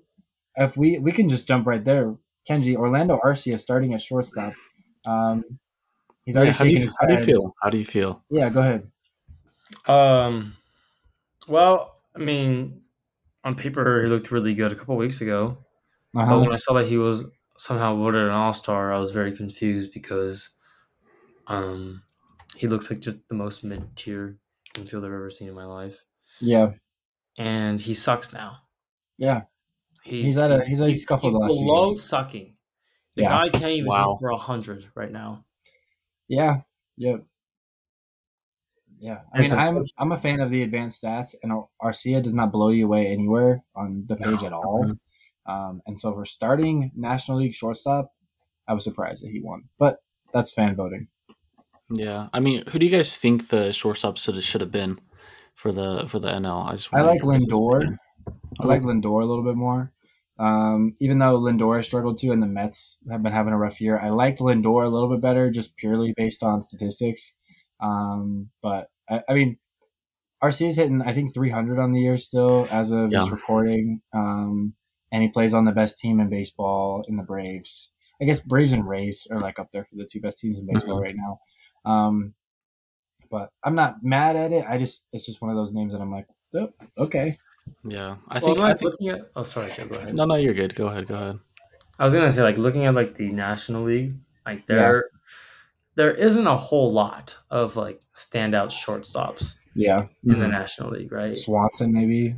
if 0.56 0.78
we 0.78 1.00
we 1.00 1.12
can 1.12 1.30
just 1.30 1.48
jump 1.48 1.68
right 1.68 1.84
there. 1.84 2.16
Kenji, 2.50 2.76
Orlando 2.76 3.20
Arcia 3.24 3.60
starting 3.60 3.94
at 3.94 4.02
shortstop. 4.02 4.54
Um, 5.06 5.44
he's 6.26 6.36
already 6.36 6.52
yeah, 6.52 6.58
how, 6.58 6.64
do 6.64 6.70
you, 6.72 6.92
how 7.00 7.08
do 7.08 7.14
you 7.14 7.24
feel? 7.24 7.56
How 7.62 7.70
do 7.70 7.78
you 7.78 7.86
feel? 7.86 8.24
Yeah, 8.30 8.50
go 8.50 8.62
ahead. 8.62 8.92
Um, 9.88 10.58
well, 11.48 11.98
I 12.16 12.20
mean, 12.20 12.82
on 13.44 13.56
paper, 13.56 14.02
he 14.02 14.10
looked 14.10 14.32
really 14.32 14.54
good 14.54 14.72
a 14.72 14.76
couple 14.76 14.96
weeks 14.96 15.22
ago. 15.22 15.58
Uh-huh. 16.16 16.30
But 16.30 16.40
when 16.42 16.54
I 16.54 16.58
saw 16.58 16.74
that 16.74 16.88
he 16.88 16.98
was 16.98 17.26
somehow 17.58 17.96
voted 17.96 18.24
an 18.24 18.32
All 18.32 18.54
Star, 18.54 18.92
I 18.92 19.00
was 19.00 19.12
very 19.12 19.36
confused 19.36 19.94
because 19.94 20.50
um, 21.48 22.04
he 22.56 22.68
looks 22.68 22.90
like 22.90 23.00
just 23.00 23.28
the 23.30 23.36
most 23.36 23.64
mid 23.64 23.96
tier 23.96 24.38
infielder 24.74 25.06
I've 25.06 25.14
ever 25.14 25.32
seen 25.32 25.48
in 25.48 25.56
my 25.56 25.66
life. 25.66 26.00
Yeah, 26.40 26.72
and 27.38 27.80
he 27.80 27.94
sucks 27.94 28.34
now. 28.34 28.58
Yeah, 29.18 29.44
he's, 30.04 30.24
he's 30.26 30.38
at 30.38 30.52
a 30.52 30.60
he's, 30.66 30.80
he's, 30.80 30.88
he's 30.88 31.04
scuffled 31.04 31.34
he's 31.34 31.60
below 31.60 31.96
sucking. 31.96 32.56
The 33.16 33.24
yeah. 33.24 33.30
guy 33.30 33.50
can't 33.50 33.72
even 33.72 33.88
wow. 33.88 34.18
for 34.20 34.30
a 34.30 34.38
hundred 34.38 34.86
right 34.96 35.12
now. 35.12 35.46
Yeah. 36.28 36.62
Yep. 36.98 37.26
Yeah, 39.02 39.22
I 39.34 39.42
mean, 39.42 39.52
I'm 39.52 39.84
I'm 39.98 40.12
a 40.12 40.18
fan 40.18 40.42
of 40.42 40.52
the 40.52 40.62
advanced 40.62 41.02
stats, 41.02 41.34
and 41.42 41.52
Arcia 41.82 42.22
does 42.22 42.36
not 42.36 42.52
blow 42.52 42.70
you 42.70 42.86
away 42.86 43.08
anywhere 43.08 43.64
on 43.76 44.06
the 44.08 44.16
page 44.16 44.42
no. 44.42 44.46
at 44.48 44.54
all. 44.54 44.94
Um, 45.48 45.82
and 45.88 45.98
so 45.98 46.14
for 46.14 46.24
starting 46.24 46.92
National 46.96 47.40
League 47.40 47.56
shortstop, 47.56 48.12
I 48.68 48.74
was 48.74 48.84
surprised 48.84 49.24
that 49.24 49.32
he 49.32 49.42
won, 49.42 49.64
but 49.80 49.98
that's 50.34 50.54
fan 50.54 50.76
voting. 50.76 51.08
Yeah, 51.90 52.28
I 52.32 52.42
mean, 52.42 52.64
who 52.68 52.78
do 52.78 52.86
you 52.86 52.92
guys 52.92 53.18
think 53.18 53.48
the 53.48 53.74
shortstop 53.74 54.18
should 54.18 54.42
should 54.44 54.62
have 54.62 54.72
been 54.72 55.00
for 55.56 55.72
the 55.72 56.06
for 56.08 56.20
the 56.20 56.30
NL? 56.30 56.68
I 56.68 56.74
just 56.74 56.94
I 56.94 57.02
like 57.02 57.22
Lindor. 57.22 57.98
I 58.60 58.66
like 58.66 58.82
Lindor 58.82 59.22
a 59.22 59.26
little 59.26 59.44
bit 59.44 59.56
more. 59.56 59.92
Um, 60.40 60.96
even 61.00 61.20
though 61.20 61.40
Lindor 61.40 61.84
struggled 61.86 62.18
too, 62.18 62.32
and 62.32 62.42
the 62.42 62.48
Mets 62.48 62.98
have 63.10 63.22
been 63.22 63.32
having 63.32 63.54
a 63.54 63.58
rough 63.58 63.80
year, 63.80 64.00
I 64.00 64.10
liked 64.10 64.40
Lindor 64.40 64.84
a 64.84 64.90
little 64.90 65.10
bit 65.10 65.22
better, 65.22 65.52
just 65.52 65.78
purely 65.78 66.14
based 66.18 66.44
on 66.44 66.62
statistics. 66.62 67.34
Um, 67.80 68.50
but 68.62 68.90
I, 69.10 69.22
I 69.30 69.34
mean, 69.34 69.58
Arcia 70.44 70.68
is 70.68 70.78
hitting 70.78 71.02
I 71.02 71.14
think 71.14 71.34
300 71.34 71.80
on 71.80 71.92
the 71.92 72.02
year 72.02 72.18
still 72.18 72.68
as 72.72 72.92
of 72.92 73.12
yeah. 73.12 73.20
this 73.22 73.30
recording. 73.30 74.02
Um, 74.14 74.74
and 75.12 75.22
he 75.22 75.30
plays 75.30 75.54
on 75.54 75.66
the 75.66 75.72
best 75.72 75.98
team 75.98 76.20
in 76.20 76.30
baseball 76.30 77.04
in 77.08 77.18
the 77.18 77.24
Braves. 77.24 77.90
I 78.22 78.26
guess 78.26 78.40
Braves 78.40 78.72
and 78.74 78.88
Rays 78.88 79.28
are 79.30 79.40
like 79.40 79.60
up 79.60 79.72
there 79.72 79.84
for 79.84 79.96
the 79.96 80.08
two 80.10 80.22
best 80.22 80.38
teams 80.38 80.58
in 80.58 80.66
baseball 80.66 80.96
mm-hmm. 80.96 81.04
right 81.04 81.16
now. 81.16 81.92
Um, 81.92 82.34
but 83.30 83.50
I'm 83.64 83.76
not 83.76 83.98
mad 84.04 84.36
at 84.36 84.52
it. 84.52 84.66
I 84.68 84.78
just 84.78 85.06
it's 85.12 85.26
just 85.26 85.42
one 85.42 85.52
of 85.52 85.58
those 85.58 85.74
names 85.74 85.94
that 85.94 86.02
I'm 86.02 86.12
like, 86.12 86.28
oh, 86.56 86.70
okay. 86.98 87.38
Yeah, 87.84 88.18
I 88.30 88.40
think. 88.40 88.58
Well, 88.58 88.68
I 88.68 88.74
think... 88.74 88.92
looking 88.92 89.10
at. 89.10 89.32
Oh, 89.36 89.44
sorry, 89.44 89.72
Joe, 89.74 89.88
go 89.88 89.96
ahead. 89.96 90.16
No, 90.16 90.26
no, 90.26 90.36
you're 90.36 90.54
good. 90.54 90.76
Go 90.76 90.88
ahead. 90.88 91.08
Go 91.08 91.16
ahead. 91.16 91.40
I 91.98 92.06
was 92.06 92.14
gonna 92.14 92.32
say, 92.32 92.44
like, 92.44 92.58
looking 92.58 92.86
at 92.86 92.94
like 92.94 93.18
the 93.18 93.30
National 93.30 93.84
League, 93.84 94.16
like 94.46 94.66
there, 94.68 95.06
there 95.96 96.14
isn't 96.14 96.48
a 96.48 96.58
whole 96.58 96.92
lot 96.92 97.38
of 97.50 97.76
like 97.76 98.02
standout 98.16 98.68
shortstops. 98.68 99.56
Yeah, 99.74 100.08
in 100.24 100.32
mm-hmm. 100.32 100.42
the 100.42 100.48
National 100.48 100.92
League, 100.92 101.12
right? 101.12 101.36
Swanson 101.36 101.94
maybe. 101.94 102.36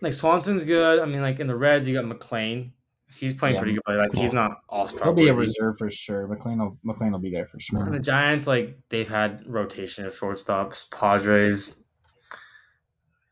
Like 0.00 0.12
Swanson's 0.12 0.64
good. 0.64 1.00
I 1.00 1.06
mean, 1.06 1.22
like 1.22 1.40
in 1.40 1.46
the 1.46 1.56
Reds, 1.56 1.88
you 1.88 1.94
got 1.94 2.04
McLain. 2.04 2.70
He's 3.14 3.32
playing 3.32 3.54
yeah. 3.54 3.60
pretty 3.60 3.74
good, 3.74 3.82
but 3.86 3.96
like 3.96 4.14
he's 4.14 4.34
not 4.34 4.60
all 4.68 4.88
star. 4.88 5.04
He'll 5.04 5.14
be 5.14 5.28
a 5.28 5.34
reserve 5.34 5.78
for 5.78 5.88
sure. 5.88 6.28
McLain 6.28 6.58
will 6.58 6.78
McLain 6.84 7.12
will 7.12 7.18
be 7.18 7.30
there 7.30 7.46
for 7.46 7.58
sure. 7.58 7.82
And 7.82 7.94
the 7.94 7.98
Giants, 7.98 8.46
like 8.46 8.78
they've 8.90 9.08
had 9.08 9.42
rotation 9.46 10.04
of 10.04 10.14
shortstops. 10.14 10.90
Padres, 10.90 11.82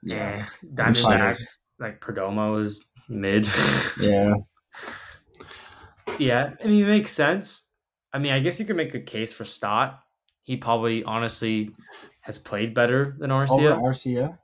yeah, 0.05 0.47
Diamondbacks, 0.75 1.59
like 1.79 2.01
Perdomo 2.01 2.61
is 2.61 2.85
mid. 3.09 3.49
yeah, 4.01 4.35
yeah. 6.19 6.53
I 6.63 6.67
mean, 6.67 6.85
it 6.85 6.89
makes 6.89 7.13
sense. 7.13 7.63
I 8.13 8.19
mean, 8.19 8.33
I 8.33 8.41
guess 8.41 8.61
you 8.61 8.67
could 8.67 8.77
make 8.77 8.95
a 8.95 9.01
case 9.01 9.33
for 9.33 9.45
Stott. 9.45 10.01
He 10.43 10.57
probably, 10.57 11.03
honestly, 11.05 11.71
has 12.21 12.39
played 12.39 12.75
better 12.75 13.17
than 13.19 13.31
Arcia. 13.31 13.73
Over 13.73 13.81
Arcia? 13.81 14.39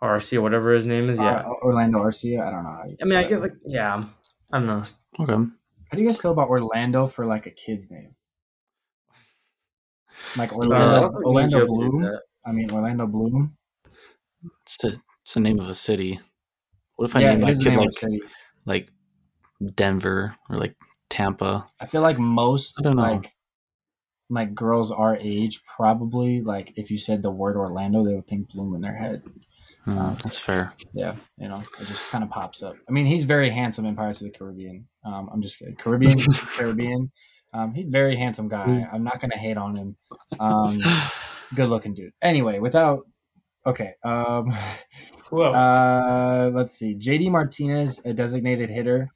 Or 0.00 0.16
Arcia, 0.16 0.42
whatever 0.42 0.72
his 0.72 0.86
name 0.86 1.10
is. 1.10 1.18
Yeah. 1.18 1.40
Uh, 1.40 1.52
Orlando 1.62 1.98
Arcia. 1.98 2.44
I 2.46 2.50
don't 2.50 2.64
know. 2.64 2.96
I 3.00 3.04
mean, 3.04 3.18
I 3.18 3.24
get 3.24 3.40
like, 3.40 3.54
yeah. 3.64 4.04
I 4.52 4.58
don't 4.58 4.66
know. 4.66 4.82
Okay. 5.20 5.32
How 5.32 5.96
do 5.96 6.02
you 6.02 6.08
guys 6.08 6.18
feel 6.18 6.32
about 6.32 6.48
Orlando 6.48 7.06
for 7.06 7.24
like 7.26 7.46
a 7.46 7.50
kid's 7.50 7.90
name? 7.90 8.14
Like 10.36 10.52
Orlando, 10.52 11.06
uh, 11.06 11.10
Orlando 11.24 11.66
Bloom. 11.66 12.18
I 12.46 12.52
mean, 12.52 12.70
Orlando 12.70 13.06
Bloom. 13.06 13.56
It's 14.66 14.78
the, 14.78 14.98
it's 15.22 15.34
the 15.34 15.40
name 15.40 15.60
of 15.60 15.68
a 15.68 15.74
city. 15.74 16.20
What 16.96 17.06
if 17.06 17.16
I 17.16 17.20
yeah, 17.20 17.34
name 17.34 17.40
my 17.40 17.54
kid 17.54 17.76
like 17.76 18.12
like 18.66 18.88
Denver 19.74 20.36
or 20.48 20.56
like 20.56 20.76
Tampa. 21.10 21.68
I 21.80 21.86
feel 21.86 22.02
like 22.02 22.18
most 22.18 22.84
like 22.84 23.32
like 24.30 24.54
girls 24.54 24.90
our 24.90 25.16
age 25.16 25.60
probably 25.64 26.40
like 26.40 26.72
if 26.76 26.90
you 26.90 26.98
said 26.98 27.22
the 27.22 27.30
word 27.30 27.56
Orlando, 27.56 28.04
they 28.04 28.14
would 28.14 28.26
think 28.26 28.48
Bloom 28.48 28.74
in 28.74 28.80
their 28.80 28.96
head. 28.96 29.22
Mm, 29.86 29.98
um, 29.98 30.16
that's 30.22 30.38
fair. 30.38 30.72
Yeah, 30.94 31.14
you 31.36 31.48
know, 31.48 31.62
it 31.80 31.86
just 31.86 32.10
kind 32.10 32.24
of 32.24 32.30
pops 32.30 32.62
up. 32.62 32.74
I 32.88 32.92
mean, 32.92 33.06
he's 33.06 33.24
very 33.24 33.50
handsome 33.50 33.84
in 33.84 33.94
Pirates 33.94 34.20
of 34.22 34.32
the 34.32 34.36
Caribbean. 34.36 34.88
Um, 35.04 35.28
I'm 35.32 35.42
just 35.42 35.58
kidding. 35.58 35.76
Caribbean, 35.76 36.18
Caribbean. 36.56 37.12
Um, 37.52 37.74
he's 37.74 37.86
very 37.86 38.16
handsome 38.16 38.48
guy. 38.48 38.88
I'm 38.92 39.04
not 39.04 39.20
gonna 39.20 39.38
hate 39.38 39.56
on 39.58 39.76
him. 39.76 39.96
Um, 40.40 40.80
good 41.54 41.68
looking 41.68 41.94
dude. 41.94 42.12
Anyway, 42.22 42.58
without 42.58 43.06
okay. 43.66 43.94
Um, 44.04 44.56
Who 45.30 45.44
else? 45.44 45.56
Uh, 45.56 46.50
let's 46.54 46.78
see. 46.78 46.94
JD 46.94 47.30
Martinez, 47.30 48.00
a 48.04 48.12
designated 48.12 48.70
hitter. 48.70 49.10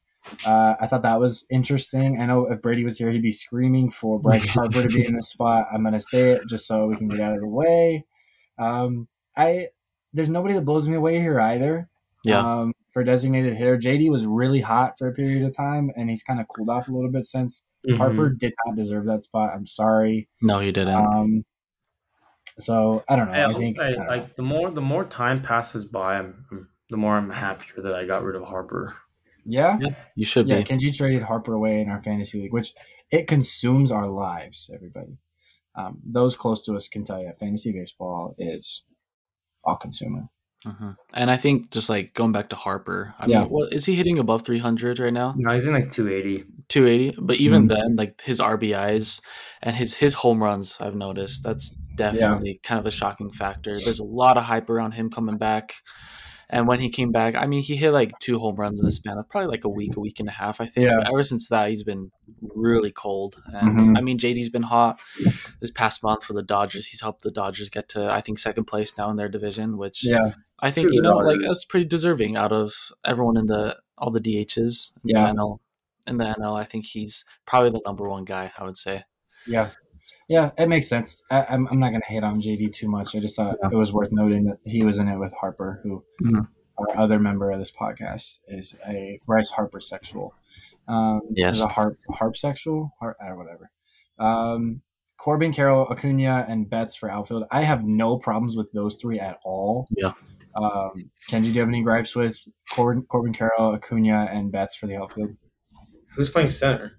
Uh, 0.44 0.74
I 0.80 0.86
thought 0.86 1.02
that 1.02 1.20
was 1.20 1.46
interesting. 1.50 2.20
I 2.20 2.26
know 2.26 2.50
if 2.50 2.60
Brady 2.60 2.84
was 2.84 2.98
here, 2.98 3.10
he'd 3.10 3.22
be 3.22 3.30
screaming 3.30 3.90
for 3.90 4.18
Bryce 4.20 4.48
Harper 4.54 4.82
to 4.82 4.88
be 4.88 5.06
in 5.06 5.14
this 5.14 5.30
spot. 5.30 5.66
I'm 5.72 5.82
gonna 5.82 6.00
say 6.00 6.32
it 6.32 6.42
just 6.48 6.66
so 6.66 6.86
we 6.86 6.96
can 6.96 7.08
get 7.08 7.20
out 7.20 7.34
of 7.34 7.40
the 7.40 7.48
way. 7.48 8.04
Um, 8.58 9.08
I 9.36 9.68
there's 10.12 10.28
nobody 10.28 10.54
that 10.54 10.64
blows 10.64 10.88
me 10.88 10.96
away 10.96 11.18
here 11.18 11.40
either. 11.40 11.88
Yeah. 12.24 12.40
Um, 12.40 12.72
for 12.90 13.04
designated 13.04 13.54
hitter, 13.54 13.78
JD 13.78 14.10
was 14.10 14.26
really 14.26 14.60
hot 14.60 14.98
for 14.98 15.08
a 15.08 15.12
period 15.12 15.44
of 15.44 15.56
time, 15.56 15.90
and 15.96 16.10
he's 16.10 16.22
kind 16.22 16.40
of 16.40 16.46
cooled 16.48 16.70
off 16.70 16.88
a 16.88 16.92
little 16.92 17.10
bit 17.10 17.24
since. 17.24 17.62
Mm-hmm. 17.88 17.98
Harper 17.98 18.30
did 18.30 18.52
not 18.66 18.76
deserve 18.76 19.06
that 19.06 19.22
spot. 19.22 19.52
I'm 19.54 19.66
sorry. 19.66 20.28
No, 20.42 20.58
he 20.58 20.72
didn't. 20.72 20.94
Um, 20.94 21.44
so 22.58 23.04
I 23.08 23.16
don't 23.16 23.28
know. 23.28 23.34
I, 23.34 23.50
I 23.50 23.54
think 23.54 23.78
I, 23.78 23.94
I 23.94 24.06
like 24.06 24.36
the 24.36 24.42
more 24.42 24.70
the 24.70 24.80
more 24.80 25.04
time 25.04 25.42
passes 25.42 25.84
by, 25.84 26.18
I'm, 26.18 26.68
the 26.90 26.96
more 26.96 27.16
I'm 27.16 27.30
happier 27.30 27.82
that 27.82 27.94
I 27.94 28.04
got 28.04 28.22
rid 28.24 28.36
of 28.36 28.42
Harper. 28.42 28.96
Yeah, 29.44 29.78
yeah 29.80 29.94
you 30.14 30.24
should 30.24 30.46
be. 30.46 30.52
yeah, 30.52 30.58
be. 30.58 30.64
Kenji 30.64 30.96
traded 30.96 31.22
Harper 31.22 31.54
away 31.54 31.80
in 31.80 31.88
our 31.88 32.02
fantasy 32.02 32.42
league, 32.42 32.52
which 32.52 32.74
it 33.10 33.26
consumes 33.26 33.90
our 33.92 34.08
lives. 34.08 34.70
Everybody, 34.74 35.18
um, 35.74 35.98
those 36.04 36.36
close 36.36 36.64
to 36.66 36.74
us 36.74 36.88
can 36.88 37.04
tell 37.04 37.20
you, 37.20 37.32
fantasy 37.38 37.72
baseball 37.72 38.34
is 38.38 38.82
all 39.64 39.76
consuming. 39.76 40.28
Mm-hmm. 40.66 40.90
And 41.14 41.30
I 41.30 41.36
think 41.36 41.70
just 41.70 41.88
like 41.88 42.14
going 42.14 42.32
back 42.32 42.48
to 42.48 42.56
Harper, 42.56 43.14
I 43.18 43.26
yeah. 43.26 43.40
mean, 43.42 43.50
what 43.50 43.72
is 43.72 43.84
he 43.84 43.94
hitting 43.94 44.18
above 44.18 44.42
300 44.42 44.98
right 44.98 45.12
now? 45.12 45.34
No, 45.36 45.54
he's 45.54 45.68
in 45.68 45.72
like 45.72 45.90
280. 45.90 46.44
280. 46.68 47.20
But 47.20 47.36
even 47.36 47.68
mm-hmm. 47.68 47.78
then, 47.78 47.94
like 47.94 48.20
his 48.20 48.40
RBIs 48.40 49.20
and 49.62 49.76
his 49.76 49.94
his 49.94 50.14
home 50.14 50.42
runs, 50.42 50.76
I've 50.80 50.96
noticed 50.96 51.44
that's 51.44 51.76
definitely 51.98 52.52
yeah. 52.52 52.68
kind 52.68 52.78
of 52.78 52.86
a 52.86 52.90
shocking 52.90 53.30
factor. 53.30 53.74
There's 53.78 54.00
a 54.00 54.04
lot 54.04 54.38
of 54.38 54.44
hype 54.44 54.70
around 54.70 54.92
him 54.92 55.10
coming 55.10 55.36
back. 55.36 55.74
And 56.50 56.66
when 56.66 56.80
he 56.80 56.88
came 56.88 57.12
back, 57.12 57.34
I 57.34 57.46
mean, 57.46 57.60
he 57.60 57.76
hit 57.76 57.90
like 57.90 58.18
two 58.20 58.38
home 58.38 58.56
runs 58.56 58.80
in 58.80 58.86
the 58.86 58.92
span 58.92 59.18
of 59.18 59.28
probably 59.28 59.48
like 59.48 59.64
a 59.64 59.68
week, 59.68 59.96
a 59.96 60.00
week 60.00 60.18
and 60.18 60.28
a 60.30 60.32
half, 60.32 60.62
I 60.62 60.64
think. 60.64 60.86
Yeah. 60.86 60.96
But 60.96 61.10
ever 61.10 61.22
since 61.22 61.48
that, 61.48 61.68
he's 61.68 61.82
been 61.82 62.10
really 62.40 62.90
cold. 62.90 63.36
And 63.52 63.78
mm-hmm. 63.78 63.96
I 63.98 64.00
mean, 64.00 64.16
JD's 64.16 64.48
been 64.48 64.62
hot 64.62 64.98
this 65.60 65.70
past 65.70 66.02
month 66.02 66.24
for 66.24 66.32
the 66.32 66.42
Dodgers. 66.42 66.86
He's 66.86 67.02
helped 67.02 67.22
the 67.22 67.30
Dodgers 67.30 67.68
get 67.68 67.90
to, 67.90 68.10
I 68.10 68.22
think, 68.22 68.38
second 68.38 68.64
place 68.64 68.96
now 68.96 69.10
in 69.10 69.16
their 69.16 69.28
division, 69.28 69.76
which 69.76 70.08
yeah. 70.08 70.32
I 70.62 70.70
think, 70.70 70.90
you 70.90 71.02
know, 71.02 71.18
like 71.18 71.40
that's 71.40 71.66
pretty 71.66 71.84
deserving 71.84 72.36
out 72.36 72.52
of 72.52 72.72
everyone 73.04 73.36
in 73.36 73.44
the, 73.44 73.76
all 73.98 74.10
the 74.10 74.20
DHs 74.20 74.94
in 75.04 75.16
yeah. 75.16 75.26
the 75.26 75.38
NL. 75.38 75.58
In 76.06 76.16
the 76.16 76.24
NL, 76.24 76.58
I 76.58 76.64
think 76.64 76.86
he's 76.86 77.26
probably 77.44 77.68
the 77.68 77.82
number 77.84 78.08
one 78.08 78.24
guy, 78.24 78.52
I 78.56 78.64
would 78.64 78.78
say. 78.78 79.04
Yeah. 79.46 79.68
Yeah, 80.28 80.50
it 80.58 80.68
makes 80.68 80.88
sense. 80.88 81.22
I, 81.30 81.40
am 81.40 81.46
I'm, 81.48 81.68
I'm 81.72 81.80
not 81.80 81.88
going 81.90 82.00
to 82.00 82.06
hate 82.06 82.24
on 82.24 82.40
JD 82.40 82.72
too 82.72 82.88
much. 82.88 83.14
I 83.14 83.20
just 83.20 83.36
thought 83.36 83.56
yeah. 83.62 83.70
it 83.70 83.76
was 83.76 83.92
worth 83.92 84.12
noting 84.12 84.44
that 84.44 84.58
he 84.64 84.82
was 84.82 84.98
in 84.98 85.08
it 85.08 85.18
with 85.18 85.32
Harper, 85.34 85.80
who 85.82 86.04
mm-hmm. 86.22 86.40
our 86.78 86.98
other 86.98 87.18
member 87.18 87.50
of 87.50 87.58
this 87.58 87.70
podcast 87.70 88.40
is 88.48 88.74
a 88.86 89.20
Bryce 89.26 89.50
Harper 89.50 89.80
sexual. 89.80 90.34
Um, 90.86 91.20
yes, 91.30 91.60
a 91.60 91.68
harp 91.68 91.98
harp 92.10 92.36
sexual, 92.36 92.94
harp, 92.98 93.16
or 93.20 93.36
whatever. 93.36 93.70
Um, 94.18 94.80
Corbin 95.18 95.52
Carroll, 95.52 95.86
Acuna, 95.90 96.46
and 96.48 96.68
Betts 96.70 96.94
for 96.94 97.10
outfield. 97.10 97.44
I 97.50 97.62
have 97.64 97.84
no 97.84 98.18
problems 98.18 98.56
with 98.56 98.70
those 98.72 98.96
three 98.96 99.18
at 99.18 99.38
all. 99.44 99.86
Yeah. 99.96 100.12
Um, 100.56 101.10
Kenji, 101.28 101.44
do 101.44 101.50
you 101.50 101.60
have 101.60 101.68
any 101.68 101.82
gripes 101.82 102.14
with 102.14 102.38
Corbin, 102.70 103.02
Corbin 103.02 103.32
Carroll, 103.32 103.74
Acuna, 103.74 104.28
and 104.32 104.50
Betts 104.50 104.76
for 104.76 104.86
the 104.86 104.96
outfield? 104.96 105.36
Who's 106.16 106.30
playing 106.30 106.50
center? 106.50 106.98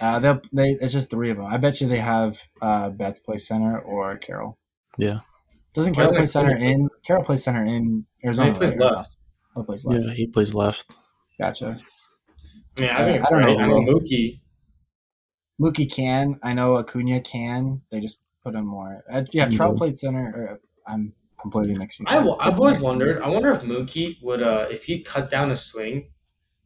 Uh, 0.00 0.18
they'll 0.18 0.40
they 0.52 0.70
it's 0.80 0.92
just 0.92 1.10
three 1.10 1.30
of 1.30 1.36
them. 1.36 1.46
I 1.46 1.56
bet 1.56 1.80
you 1.80 1.88
they 1.88 1.98
have 1.98 2.38
uh 2.62 2.90
Betts 2.90 3.18
play 3.18 3.36
center 3.36 3.78
or 3.80 4.16
Carroll. 4.18 4.58
Yeah. 4.98 5.20
Doesn't 5.74 5.94
Carroll 5.94 6.12
play 6.12 6.26
center 6.26 6.56
in 6.56 6.88
Carroll 7.04 7.24
plays 7.24 7.44
center 7.44 7.64
in 7.64 8.04
Arizona? 8.24 8.52
he 8.52 8.58
plays 8.58 8.76
right? 8.76 8.92
left. 8.92 9.16
Oh, 9.56 9.62
plays 9.62 9.84
left. 9.84 10.06
Yeah, 10.06 10.14
he 10.14 10.26
plays 10.26 10.54
left. 10.54 10.96
Gotcha. 11.40 11.76
I 12.78 12.80
mean, 12.80 12.90
I 12.90 13.04
think 13.04 13.10
uh, 13.10 13.18
it's 13.18 13.26
I 13.26 13.30
don't 13.30 13.42
know. 13.42 13.58
I 13.58 13.66
know 13.66 13.80
Mookie. 13.80 14.40
Mookie 15.60 15.90
can. 15.90 16.38
I 16.42 16.52
know 16.54 16.76
Acuna 16.76 17.20
can. 17.20 17.82
They 17.90 18.00
just 18.00 18.20
put 18.42 18.54
him 18.54 18.66
more. 18.66 19.02
Uh, 19.10 19.22
yeah, 19.32 19.46
mm-hmm. 19.46 19.56
Trout 19.56 19.76
played 19.76 19.98
center. 19.98 20.32
Or, 20.34 20.60
I'm 20.86 21.12
completely 21.40 21.74
mixing. 21.74 22.06
I, 22.08 22.18
I've 22.18 22.58
always 22.58 22.78
wondered. 22.78 23.22
I 23.22 23.28
wonder 23.28 23.50
if 23.50 23.62
Mookie 23.62 24.22
would, 24.22 24.42
uh, 24.42 24.66
if 24.70 24.84
he 24.84 25.02
cut 25.02 25.30
down 25.30 25.50
his 25.50 25.60
swing, 25.60 26.10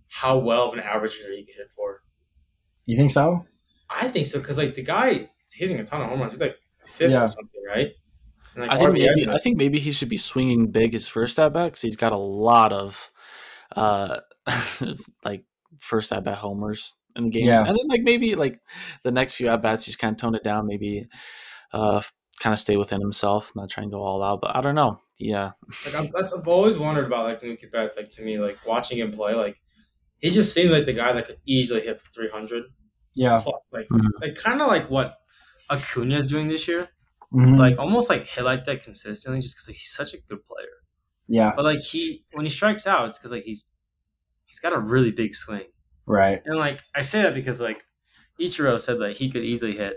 how 0.08 0.38
well 0.38 0.68
of 0.68 0.74
an 0.74 0.80
average 0.80 1.18
hitter 1.18 1.32
he 1.32 1.44
could 1.44 1.56
hit 1.56 1.70
for. 1.70 2.02
You 2.86 2.96
think 2.96 3.10
so? 3.10 3.46
I 3.90 4.08
think 4.08 4.26
so 4.26 4.38
because 4.38 4.58
like 4.58 4.74
the 4.74 4.82
guy 4.82 5.08
is 5.10 5.54
hitting 5.54 5.78
a 5.78 5.84
ton 5.84 6.02
of 6.02 6.08
home 6.08 6.20
runs. 6.20 6.32
He's 6.32 6.40
like 6.40 6.56
fifth 6.84 7.10
yeah. 7.10 7.24
or 7.24 7.28
something, 7.28 7.62
right? 7.66 7.92
Like 8.56 8.72
I 8.72 8.78
think 8.78 8.92
maybe 8.92 9.28
I 9.28 9.38
think 9.38 9.56
maybe 9.58 9.78
he 9.78 9.92
should 9.92 10.08
be 10.08 10.16
swinging 10.16 10.70
big 10.70 10.92
his 10.92 11.08
first 11.08 11.38
at 11.38 11.52
bat 11.52 11.66
because 11.66 11.82
he's 11.82 11.96
got 11.96 12.12
a 12.12 12.18
lot 12.18 12.72
of 12.72 13.10
uh 13.74 14.20
like 15.24 15.44
first 15.78 16.12
at 16.12 16.24
bat 16.24 16.38
homers 16.38 16.96
in 17.16 17.30
games, 17.30 17.46
yeah. 17.46 17.58
and 17.60 17.68
then 17.68 17.88
like 17.88 18.02
maybe 18.02 18.34
like 18.34 18.60
the 19.02 19.10
next 19.10 19.34
few 19.34 19.48
at 19.48 19.62
bats 19.62 19.86
he's 19.86 19.96
kind 19.96 20.12
of 20.12 20.18
tone 20.18 20.34
it 20.34 20.44
down, 20.44 20.66
maybe 20.66 21.08
uh 21.72 22.00
kind 22.40 22.52
of 22.52 22.60
stay 22.60 22.76
within 22.76 23.00
himself, 23.00 23.52
not 23.56 23.70
try 23.70 23.82
and 23.82 23.92
go 23.92 24.02
all 24.02 24.22
out. 24.22 24.40
But 24.40 24.56
I 24.56 24.60
don't 24.60 24.74
know. 24.74 25.00
Yeah, 25.18 25.52
like 25.86 25.94
I'm, 25.94 26.10
that's 26.14 26.32
I've 26.32 26.48
always 26.48 26.76
wondered 26.76 27.06
about 27.06 27.24
like 27.24 27.40
Mookie 27.40 27.70
Betts. 27.70 27.96
Like 27.96 28.10
to 28.12 28.22
me, 28.22 28.38
like 28.38 28.58
watching 28.66 28.98
him 28.98 29.12
play, 29.12 29.34
like 29.34 29.56
he 30.24 30.30
just 30.30 30.54
seemed 30.54 30.70
like 30.70 30.86
the 30.86 30.94
guy 30.94 31.12
that 31.12 31.26
could 31.26 31.36
easily 31.44 31.82
hit 31.82 32.00
for 32.00 32.10
300. 32.12 32.62
Yeah. 33.12 33.38
Plus, 33.42 33.68
like, 33.72 33.86
mm-hmm. 33.88 34.08
like 34.22 34.34
kind 34.36 34.62
of 34.62 34.68
like 34.68 34.88
what 34.88 35.16
Acuna 35.68 36.16
is 36.16 36.30
doing 36.30 36.48
this 36.48 36.66
year. 36.66 36.88
Mm-hmm. 37.30 37.56
Like 37.56 37.78
almost 37.78 38.08
like 38.08 38.26
hit 38.26 38.42
like 38.42 38.64
that 38.64 38.82
consistently, 38.82 39.42
just 39.42 39.54
because 39.54 39.68
like, 39.68 39.76
he's 39.76 39.92
such 39.92 40.14
a 40.14 40.16
good 40.26 40.42
player. 40.46 40.66
Yeah. 41.28 41.52
But 41.54 41.66
like 41.66 41.80
he, 41.80 42.24
when 42.32 42.46
he 42.46 42.50
strikes 42.50 42.86
out, 42.86 43.06
it's 43.06 43.18
because 43.18 43.32
like 43.32 43.42
he's 43.44 43.68
he's 44.46 44.60
got 44.60 44.72
a 44.72 44.78
really 44.78 45.10
big 45.10 45.34
swing. 45.34 45.66
Right. 46.06 46.40
And 46.46 46.56
like 46.56 46.80
I 46.94 47.02
say 47.02 47.20
that 47.20 47.34
because 47.34 47.60
like 47.60 47.84
Ichiro 48.40 48.80
said 48.80 49.00
that 49.00 49.12
he 49.12 49.30
could 49.30 49.44
easily 49.44 49.76
hit 49.76 49.96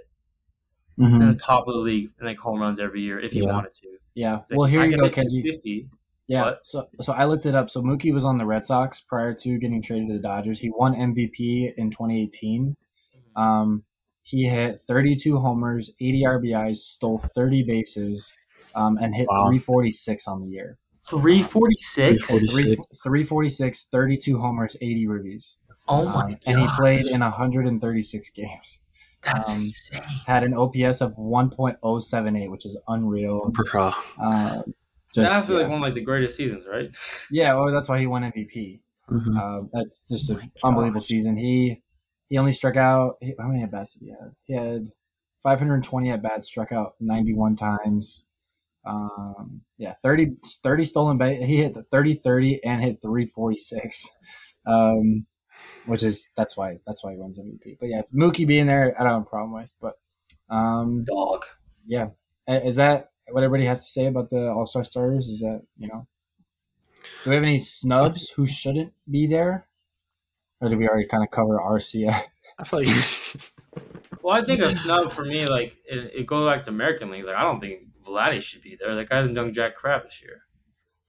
mm-hmm. 1.00 1.22
in 1.22 1.28
the 1.30 1.36
top 1.36 1.70
of 1.70 1.74
the 1.74 1.80
league 1.80 2.10
and 2.20 2.28
like 2.28 2.38
home 2.38 2.60
runs 2.60 2.82
every 2.82 3.00
year 3.00 3.18
if 3.18 3.32
he 3.32 3.44
yeah. 3.44 3.54
wanted 3.54 3.74
to. 3.76 3.88
Yeah. 4.14 4.34
Like, 4.34 4.60
well, 4.60 4.68
here 4.68 4.84
you 4.84 4.98
go, 4.98 5.10
Kenji. 5.10 5.88
50. 6.28 6.34
Yeah. 6.34 6.44
But, 6.44 6.66
so 6.66 6.88
so 7.02 7.14
I 7.14 7.26
looked 7.26 7.46
it 7.46 7.56
up. 7.56 7.70
So 7.70 7.82
Mookie 7.82 8.14
was 8.14 8.26
on 8.26 8.38
the 8.38 8.46
Red 8.46 8.66
Sox 8.66 9.02
prior 9.02 9.34
to 9.34 9.58
getting 9.58 9.82
traded 9.82 10.08
to 10.10 10.14
the 10.14 10.20
Dodgers. 10.20 10.60
He 10.60 10.70
won 10.70 10.94
MVP 10.94 11.74
in 11.78 11.90
2018. 11.90 12.76
Mm-hmm. 12.76 13.42
Um, 13.42 13.84
he 14.24 14.46
hit 14.46 14.82
32 14.82 15.38
homers, 15.38 15.92
80 16.02 16.24
RBIs, 16.24 16.78
stole 16.78 17.18
30 17.18 17.64
bases, 17.64 18.34
um, 18.76 18.98
and 19.02 19.16
hit 19.16 19.28
wow. 19.30 19.48
346 19.48 20.28
on 20.28 20.42
the 20.42 20.48
year. 20.48 20.78
346? 21.06 22.28
346, 22.28 22.88
346, 23.02 23.88
32 23.90 24.38
homers, 24.38 24.76
80 24.82 25.06
ribbies. 25.06 25.56
Oh 25.88 26.04
my 26.04 26.24
um, 26.24 26.32
god! 26.32 26.40
And 26.48 26.60
he 26.60 26.68
played 26.76 27.08
in 27.08 27.22
136 27.22 28.30
games. 28.32 28.80
That's 29.22 29.52
um, 29.52 29.62
insane. 29.64 30.02
Had 30.26 30.44
an 30.44 30.54
OPS 30.54 31.02
of 31.02 31.16
1.078, 31.16 32.52
which 32.52 32.66
is 32.66 32.78
unreal. 32.88 33.52
Um, 34.20 34.74
just, 35.14 35.32
that's 35.32 35.50
really 35.50 35.62
yeah. 35.64 35.68
one 35.68 35.78
of 35.78 35.82
like 35.82 35.94
the 35.94 36.02
greatest 36.02 36.36
seasons, 36.36 36.66
right? 36.70 36.96
Yeah, 37.32 37.54
well, 37.56 37.72
that's 37.72 37.90
why 37.90 38.00
he 38.00 38.08
won 38.08 38.24
MVP. 38.24 38.80
Mm-hmm. 39.10 39.38
Uh, 39.38 39.68
that's 39.74 40.08
just 40.08 40.30
an 40.30 40.52
unbelievable 40.64 41.02
season. 41.02 41.38
He 41.38 41.82
he 42.30 42.38
only 42.38 42.52
struck 42.52 42.76
out. 42.76 43.18
How 43.40 43.48
many 43.48 43.64
at 43.64 43.72
bats 43.72 43.94
did 43.94 44.06
he 44.06 44.10
have? 44.10 44.32
He 44.44 44.54
had 44.54 44.88
520 45.44 46.12
at 46.12 46.22
bats, 46.22 46.48
struck 46.48 46.72
out 46.72 46.96
91 47.00 47.56
times. 47.56 48.26
Um, 48.86 49.62
yeah, 49.78 49.94
30, 50.02 50.38
30 50.64 50.86
stolen 50.86 51.18
base. 51.18 51.44
He 51.46 51.58
hit 51.58 51.74
the 51.74 51.84
30 51.84 52.16
30 52.16 52.64
and 52.64 52.82
hit 52.82 53.02
346. 53.02 54.10
Um, 54.66 55.26
which 55.86 56.04
is 56.04 56.30
that's 56.36 56.58
why 56.58 56.78
that's 56.86 57.04
why 57.04 57.14
he 57.14 57.18
wins 57.18 57.40
MVP. 57.40 57.78
But 57.80 57.90
yeah, 57.90 58.02
Mookie 58.14 58.46
being 58.46 58.68
there, 58.68 58.94
I 59.00 59.04
don't 59.04 59.14
have 59.14 59.22
a 59.22 59.26
problem 59.26 59.54
with. 59.54 59.74
But 59.82 59.94
um, 60.54 61.06
dog. 61.06 61.46
Yeah, 61.86 62.10
is 62.48 62.76
that 62.76 63.12
what 63.30 63.44
everybody 63.44 63.66
has 63.66 63.86
to 63.86 63.92
say 63.92 64.08
about 64.08 64.30
the 64.30 64.50
All 64.52 64.66
Star 64.66 64.84
starters 64.84 65.28
is 65.28 65.40
that 65.40 65.62
you 65.78 65.88
know, 65.88 66.08
do 67.24 67.30
we 67.30 67.36
have 67.36 67.44
any 67.44 67.60
snubs 67.60 68.30
who 68.30 68.46
shouldn't 68.46 68.94
be 69.10 69.28
there, 69.28 69.68
or 70.62 70.70
did 70.70 70.78
we 70.78 70.88
already 70.88 71.08
kind 71.08 71.24
of 71.24 71.32
cover 71.32 71.60
Arcia? 71.60 72.24
I 72.60 72.64
feel 72.64 72.80
like. 72.80 72.88
well, 74.24 74.36
I 74.36 74.44
think 74.44 74.62
a 74.62 74.74
snub 74.74 75.12
for 75.12 75.24
me, 75.24 75.48
like 75.48 75.76
it, 75.86 76.12
it 76.16 76.28
goes 76.28 76.50
back 76.50 76.64
to 76.66 76.70
American 76.70 77.12
leagues. 77.12 77.28
Like 77.28 77.36
I 77.36 77.44
don't 77.44 77.60
think 77.60 77.82
Vladdy 78.06 78.42
should 78.42 78.62
be 78.62 78.78
there. 78.80 78.96
That 78.96 79.10
guy 79.10 79.18
hasn't 79.18 79.36
done 79.36 79.54
jack 79.54 79.76
crap 79.76 80.06
this 80.06 80.22
year. 80.22 80.44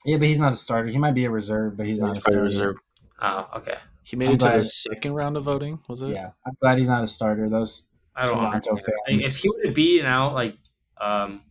Yeah, 0.04 0.16
but 0.16 0.28
he's 0.28 0.38
not 0.38 0.52
a 0.52 0.56
starter. 0.56 0.88
He 0.88 0.98
might 0.98 1.14
be 1.14 1.24
a 1.24 1.30
reserve, 1.30 1.76
but 1.76 1.86
he's, 1.86 1.96
he's 1.96 2.02
not 2.02 2.16
a 2.16 2.20
starter. 2.20 2.42
reserve. 2.42 2.76
Oh, 3.20 3.48
okay. 3.56 3.76
He 4.04 4.16
made 4.16 4.28
I'm 4.28 4.34
it 4.34 4.40
to 4.40 4.58
the 4.58 4.64
second 4.64 5.14
round 5.14 5.36
of 5.36 5.44
voting. 5.44 5.80
Was 5.88 6.02
it? 6.02 6.10
Yeah, 6.10 6.30
I'm 6.46 6.56
glad 6.60 6.78
he's 6.78 6.88
not 6.88 7.04
a 7.04 7.06
starter. 7.06 7.48
Those 7.48 7.84
I 8.14 8.26
don't 8.26 8.36
Toronto 8.36 8.76
fans. 8.76 8.86
Like, 9.06 9.22
if 9.22 9.36
he 9.38 9.48
would 9.48 9.66
have 9.66 9.74
beaten 9.74 10.06
out 10.06 10.34
like 10.34 10.56
um 11.00 11.42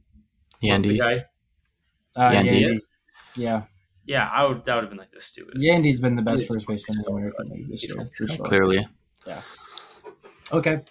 Yandy. 0.62 0.98
guy? 0.98 1.26
Uh, 2.16 2.32
Yandy. 2.32 2.80
Yeah. 3.36 3.64
Yeah, 4.06 4.30
I 4.32 4.46
would. 4.46 4.64
That 4.66 4.76
would 4.76 4.86
have 4.86 4.90
been 4.90 4.98
like 4.98 5.10
the 5.10 5.20
stupidest. 5.20 5.64
Yandy's 5.64 6.00
been 6.00 6.16
the 6.16 6.22
best 6.22 6.48
first 6.48 6.66
baseman 6.66 7.00
in 7.00 7.04
the 7.04 7.12
American 7.12 7.50
League 7.50 7.70
this 7.70 7.84
year, 7.84 8.10
sure. 8.14 8.46
Clearly. 8.46 8.88
Yeah. 9.26 9.42
Okay. 10.52 10.82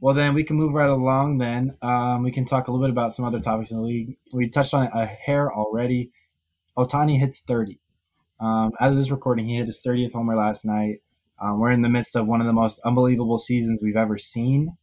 Well, 0.00 0.14
then 0.14 0.34
we 0.34 0.44
can 0.44 0.56
move 0.56 0.74
right 0.74 0.90
along. 0.90 1.38
Then 1.38 1.76
um, 1.80 2.24
we 2.24 2.32
can 2.32 2.44
talk 2.44 2.66
a 2.66 2.72
little 2.72 2.84
bit 2.84 2.90
about 2.90 3.14
some 3.14 3.24
other 3.24 3.40
topics 3.40 3.70
in 3.70 3.78
the 3.78 3.82
league. 3.84 4.16
We 4.32 4.48
touched 4.48 4.74
on 4.74 4.88
a 4.92 5.06
hair 5.06 5.52
already. 5.52 6.10
Ohtani 6.76 7.18
hits 7.18 7.40
30. 7.40 7.78
Um, 8.40 8.72
as 8.80 8.92
of 8.92 8.98
this 8.98 9.10
recording, 9.10 9.48
he 9.48 9.56
hit 9.56 9.66
his 9.66 9.80
30th 9.86 10.12
homer 10.12 10.36
last 10.36 10.64
night. 10.64 10.96
Um, 11.40 11.60
we're 11.60 11.70
in 11.70 11.82
the 11.82 11.88
midst 11.88 12.16
of 12.16 12.26
one 12.26 12.40
of 12.40 12.46
the 12.46 12.52
most 12.52 12.80
unbelievable 12.84 13.38
seasons 13.38 13.80
we've 13.80 13.96
ever 13.96 14.18
seen. 14.18 14.76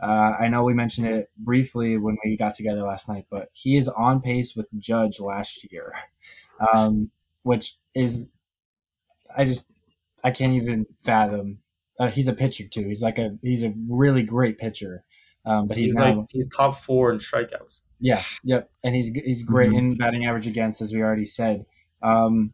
Uh, 0.00 0.32
I 0.40 0.48
know 0.48 0.62
we 0.64 0.74
mentioned 0.74 1.06
it 1.06 1.30
briefly 1.38 1.96
when 1.96 2.16
we 2.24 2.36
got 2.36 2.54
together 2.54 2.82
last 2.82 3.08
night, 3.08 3.26
but 3.30 3.48
he 3.52 3.76
is 3.76 3.88
on 3.88 4.20
pace 4.20 4.54
with 4.54 4.66
Judge 4.78 5.20
last 5.20 5.70
year, 5.72 5.94
um, 6.74 7.10
which 7.42 7.76
is, 7.94 8.26
I 9.36 9.44
just, 9.44 9.70
I 10.22 10.30
can't 10.30 10.52
even 10.54 10.86
fathom. 11.02 11.58
Uh, 11.98 12.08
he's 12.08 12.28
a 12.28 12.32
pitcher 12.34 12.64
too. 12.68 12.86
He's 12.86 13.02
like 13.02 13.18
a, 13.18 13.36
he's 13.42 13.62
a 13.62 13.72
really 13.88 14.22
great 14.22 14.58
pitcher. 14.58 15.02
Um, 15.46 15.68
but 15.68 15.76
he's, 15.76 15.90
he's 15.90 15.94
now, 15.94 16.18
like 16.18 16.26
he's 16.30 16.48
top 16.48 16.76
four 16.80 17.12
in 17.12 17.18
strikeouts. 17.18 17.82
Yeah, 18.00 18.20
yep, 18.42 18.68
and 18.82 18.96
he's 18.96 19.08
he's 19.08 19.44
great 19.44 19.70
Mhm. 19.70 19.78
in 19.78 19.94
batting 19.96 20.26
average 20.26 20.48
against, 20.48 20.80
as 20.82 20.92
we 20.92 21.00
already 21.00 21.24
said. 21.24 21.64
Um, 22.02 22.52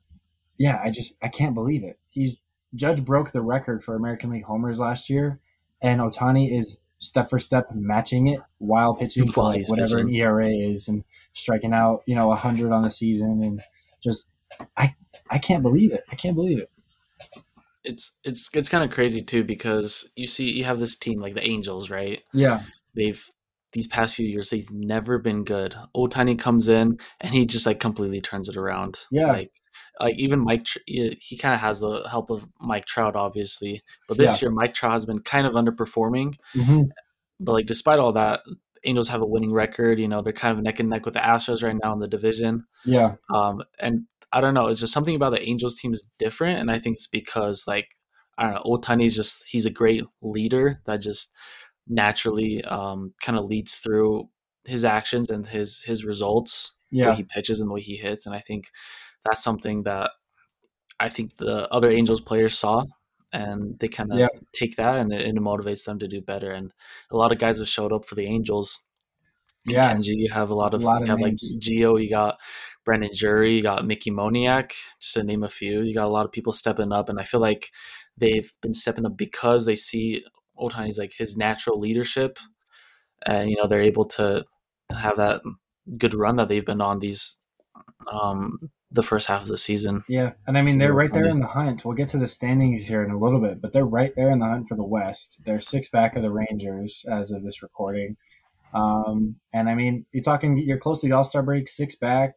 yeah, 0.59 0.79
I 0.85 0.91
just 0.91 1.15
I 1.23 1.29
can't 1.29 1.55
believe 1.55 1.85
it. 1.85 1.99
He's 2.11 2.37
Judge 2.75 3.03
broke 3.03 3.33
the 3.33 3.41
record 3.41 3.83
for 3.83 3.97
American 3.97 4.29
League 4.29 4.45
homers 4.45 4.79
last 4.79 5.09
year, 5.09 5.41
and 5.81 6.03
Ohtani 6.03 6.57
is 6.57 6.77
step 7.03 7.29
for 7.29 7.39
step 7.39 7.69
matching 7.75 8.29
it 8.29 8.41
while 8.59 8.95
pitching 8.95 9.27
for 9.27 9.45
like 9.45 9.69
whatever 9.69 9.99
an. 9.99 10.09
ERA 10.15 10.49
is 10.49 10.87
and 10.87 11.03
striking 11.33 11.73
out, 11.73 12.03
you 12.07 12.15
know, 12.15 12.33
hundred 12.35 12.73
on 12.73 12.83
the 12.83 12.91
season, 12.91 13.43
and 13.43 13.63
just 14.03 14.31
I 14.77 14.95
I 15.29 15.39
can't 15.39 15.63
believe 15.63 15.93
it. 15.93 16.05
I 16.11 16.15
can't 16.15 16.37
believe 16.37 16.59
it. 16.59 16.71
It's 17.85 18.13
it's 18.25 18.49
it's 18.55 18.69
kind 18.69 18.85
of 18.85 18.91
crazy 18.91 19.21
too 19.21 19.43
because 19.43 20.11
you 20.15 20.29
see 20.29 20.51
you 20.51 20.65
have 20.65 20.79
this 20.79 20.97
team 20.97 21.19
like 21.19 21.35
the 21.35 21.47
Angels, 21.47 21.91
right? 21.91 22.23
Yeah, 22.33 22.63
They've 22.95 23.23
these 23.73 23.89
past 23.89 24.15
few 24.15 24.27
years 24.27 24.51
they've 24.51 24.71
never 24.71 25.19
been 25.19 25.45
good. 25.45 25.75
Ohtani 25.97 26.39
comes 26.39 26.69
in 26.69 26.99
and 27.21 27.35
he 27.35 27.47
just 27.47 27.67
like 27.67 27.81
completely 27.81 28.21
turns 28.21 28.49
it 28.49 28.57
around. 28.57 29.07
Yeah. 29.11 29.29
like 29.29 29.53
like 30.01 30.17
even 30.19 30.41
Mike, 30.41 30.67
he, 30.87 31.37
kind 31.39 31.55
of 31.55 31.61
has 31.61 31.81
the 31.81 32.07
help 32.11 32.31
of 32.31 32.47
Mike 32.61 32.87
Trout, 32.87 33.15
obviously. 33.17 33.83
But 34.09 34.17
this 34.17 34.43
year, 34.43 34.51
Mike 34.51 34.75
Trout 34.75 34.93
has 34.93 35.05
been 35.07 35.21
kind 35.21 35.47
of 35.47 35.55
underperforming. 35.55 36.35
hmm 36.55 36.83
But 37.41 37.53
like 37.53 37.67
despite 37.67 37.99
all 37.99 38.13
that, 38.13 38.41
Angels 38.85 39.09
have 39.09 39.23
a 39.23 39.27
winning 39.27 39.53
record. 39.53 39.99
You 40.01 40.09
know 40.09 40.23
they're 40.23 40.33
kind 40.33 40.57
of 40.57 40.65
neck 40.65 40.81
and 40.81 40.89
neck 40.89 41.05
with 41.05 41.15
the 41.15 41.21
Astros 41.21 41.63
right 41.63 41.77
now 41.81 41.93
in 41.93 42.01
the 42.01 42.09
division. 42.09 42.67
yeah, 42.85 43.15
Um, 43.33 43.63
and 43.79 44.07
I 44.33 44.41
don't 44.41 44.55
know, 44.55 44.69
it's 44.69 44.81
just 44.81 44.93
something 44.93 45.15
about 45.15 45.31
the 45.31 45.49
Angels 45.49 45.77
team 45.77 45.93
is 45.93 46.05
different, 46.19 46.59
and 46.59 46.71
I 46.71 46.79
think 46.79 46.97
it's 46.97 47.07
because 47.07 47.67
like 47.67 47.89
I 48.39 48.45
don't 48.45 48.55
know, 48.55 48.63
Ohtani's 48.63 49.15
just 49.15 49.45
he's 49.47 49.67
a 49.67 49.71
great 49.71 50.03
leader 50.23 50.81
that 50.87 50.97
just 50.99 51.35
naturally 51.87 52.65
um, 52.65 53.13
kind 53.23 53.39
of 53.39 53.45
leads 53.45 53.77
through 53.77 54.29
his 54.65 54.85
actions 54.85 55.31
and 55.31 55.47
his 55.47 55.83
his 55.83 56.05
results, 56.05 56.75
the 56.91 57.07
way 57.07 57.13
yeah, 57.13 57.17
he 57.17 57.25
pitches 57.25 57.61
and 57.61 57.71
the 57.71 57.75
way 57.75 57.81
he 57.81 57.97
hits, 57.97 58.27
and 58.27 58.35
I 58.35 58.41
think 58.41 58.71
that's 59.25 59.43
something 59.43 59.85
that 59.85 60.11
I 61.01 61.09
think 61.09 61.37
the 61.37 61.69
other 61.73 61.91
Angels 61.91 62.21
players 62.21 62.59
saw. 62.59 62.85
And 63.35 63.79
they 63.79 63.89
kind 63.89 64.13
of 64.13 64.19
Yeah. 64.19 64.29
take 64.53 64.77
that, 64.77 64.97
and 64.99 65.11
it, 65.13 65.23
it 65.23 65.35
motivates 65.37 65.85
them 65.87 65.99
to 66.01 66.07
do 66.09 66.21
better. 66.21 66.51
And 66.51 66.71
a 67.11 67.17
lot 67.17 67.33
of 67.33 67.39
guys 67.39 67.59
have 67.59 67.69
showed 67.69 67.93
up 67.93 68.05
for 68.07 68.15
the 68.15 68.27
Angels. 68.27 68.87
Yeah. 69.65 69.95
Kenji, 69.95 70.15
you 70.17 70.31
have 70.31 70.51
a 70.51 70.55
lot 70.55 70.75
of, 70.75 70.83
A 70.83 70.85
lot 70.85 70.99
you 70.99 71.05
of 71.05 71.09
have 71.09 71.21
like. 71.21 71.37
Geo, 71.59 71.97
you 71.97 72.11
got 72.11 72.39
Brandon 72.85 73.11
Drury, 73.15 73.55
you 73.57 73.63
got 73.63 73.87
Mickey 73.87 74.11
Moniak, 74.11 74.73
just 75.01 75.15
to 75.15 75.23
name 75.25 75.43
a 75.45 75.49
few. 75.49 75.81
You 75.83 75.95
got 75.95 76.09
a 76.09 76.11
lot 76.11 76.27
of 76.27 76.33
people 76.33 76.53
stepping 76.53 76.93
up, 76.93 77.09
and 77.09 77.19
I 77.19 77.25
feel 77.25 77.41
like 77.41 77.71
they've 78.19 78.53
been 78.61 78.75
stepping 78.75 79.07
up 79.07 79.17
because 79.17 79.65
they 79.65 79.77
see 79.77 80.25
Ohtani's 80.59 80.99
like 80.99 81.13
his 81.17 81.37
natural 81.37 81.79
leadership, 81.81 82.39
and 83.25 83.49
you 83.49 83.57
know 83.57 83.67
they're 83.67 83.81
able 83.81 84.05
to 84.05 84.45
have 84.95 85.17
that 85.17 85.41
good 85.99 86.13
run 86.13 86.37
that 86.37 86.49
they've 86.49 86.67
been 86.67 86.83
on 86.83 86.99
these 86.99 87.39
um 88.13 88.59
the 88.93 89.03
first 89.03 89.27
half 89.29 89.43
of 89.43 89.49
the 89.49 89.59
season. 89.59 90.05
Yeah, 90.09 90.33
and 90.47 90.57
I 90.59 90.63
mean 90.63 90.79
they're 90.79 90.93
right 90.93 91.13
there 91.13 91.27
in 91.29 91.41
the 91.41 91.47
hunt. 91.47 91.85
We'll 91.85 91.95
get 91.97 92.09
to 92.11 92.19
the 92.19 92.29
standings 92.29 92.87
here 92.87 93.03
in 93.03 93.11
a 93.11 93.19
little 93.19 93.41
bit, 93.41 93.61
but 93.61 93.73
they're 93.73 93.85
right 93.87 94.13
there 94.17 94.31
in 94.31 94.39
the 94.39 94.47
hunt 94.47 94.69
for 94.69 94.77
the 94.77 94.85
West. 94.85 95.39
They're 95.45 95.61
six 95.61 95.89
back 95.89 96.15
of 96.17 96.23
the 96.23 96.31
Rangers 96.31 97.05
as 97.11 97.31
of 97.31 97.43
this 97.45 97.63
recording. 97.63 98.17
Um, 98.75 99.37
and 99.53 99.69
I 99.69 99.75
mean, 99.75 100.07
you're 100.13 100.23
talking, 100.23 100.57
you're 100.59 100.79
close 100.79 101.01
to 101.01 101.07
the 101.09 101.13
All 101.13 101.25
Star 101.25 101.43
break, 101.43 101.69
six 101.69 101.95
back. 101.97 102.33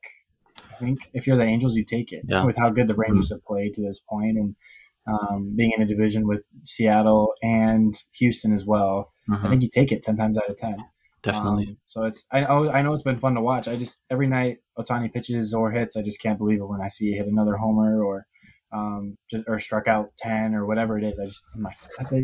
I 0.71 0.75
think 0.77 0.99
if 1.13 1.25
you're 1.27 1.37
the 1.37 1.43
Angels, 1.43 1.75
you 1.75 1.85
take 1.85 2.11
it 2.11 2.23
Yeah. 2.27 2.43
with 2.45 2.57
how 2.57 2.69
good 2.69 2.87
the 2.87 2.95
Rangers 2.95 3.29
have 3.29 3.43
played 3.45 3.73
to 3.75 3.81
this 3.81 3.99
point, 4.09 4.37
and 4.37 4.55
um, 5.07 5.53
being 5.55 5.71
in 5.75 5.83
a 5.83 5.85
division 5.85 6.27
with 6.27 6.41
Seattle 6.63 7.33
and 7.43 7.95
Houston 8.17 8.53
as 8.53 8.65
well. 8.65 9.11
I 9.29 9.35
Mhm, 9.35 9.49
think 9.49 9.61
you 9.63 9.69
take 9.69 9.91
it 9.91 10.01
ten 10.03 10.15
times 10.15 10.37
out 10.37 10.49
of 10.49 10.57
ten. 10.57 10.77
Definitely. 11.25 11.67
Um, 11.69 11.77
so 11.85 12.03
it's 12.03 12.23
I 12.31 12.41
know 12.41 12.69
I 12.69 12.81
know 12.81 12.93
it's 12.93 13.03
been 13.03 13.19
fun 13.19 13.35
to 13.35 13.41
watch. 13.41 13.67
I 13.67 13.75
just 13.75 13.97
every 14.09 14.27
night 14.27 14.57
Ohtani 14.77 15.11
pitches 15.13 15.53
or 15.53 15.71
hits, 15.71 15.95
I 15.97 16.01
just 16.01 16.21
can't 16.21 16.37
believe 16.37 16.59
it 16.59 16.65
when 16.67 16.81
I 16.81 16.87
see 16.87 17.11
he 17.11 17.17
hit 17.17 17.27
another 17.27 17.55
homer 17.57 18.03
or 18.03 18.25
um 18.71 19.17
just 19.29 19.43
or 19.47 19.59
struck 19.59 19.87
out 19.87 20.11
ten 20.17 20.53
or 20.55 20.65
whatever 20.65 20.97
it 20.97 21.03
is. 21.03 21.19
I 21.19 21.25
just 21.25 21.43
I'm 21.55 21.63
like 21.63 21.75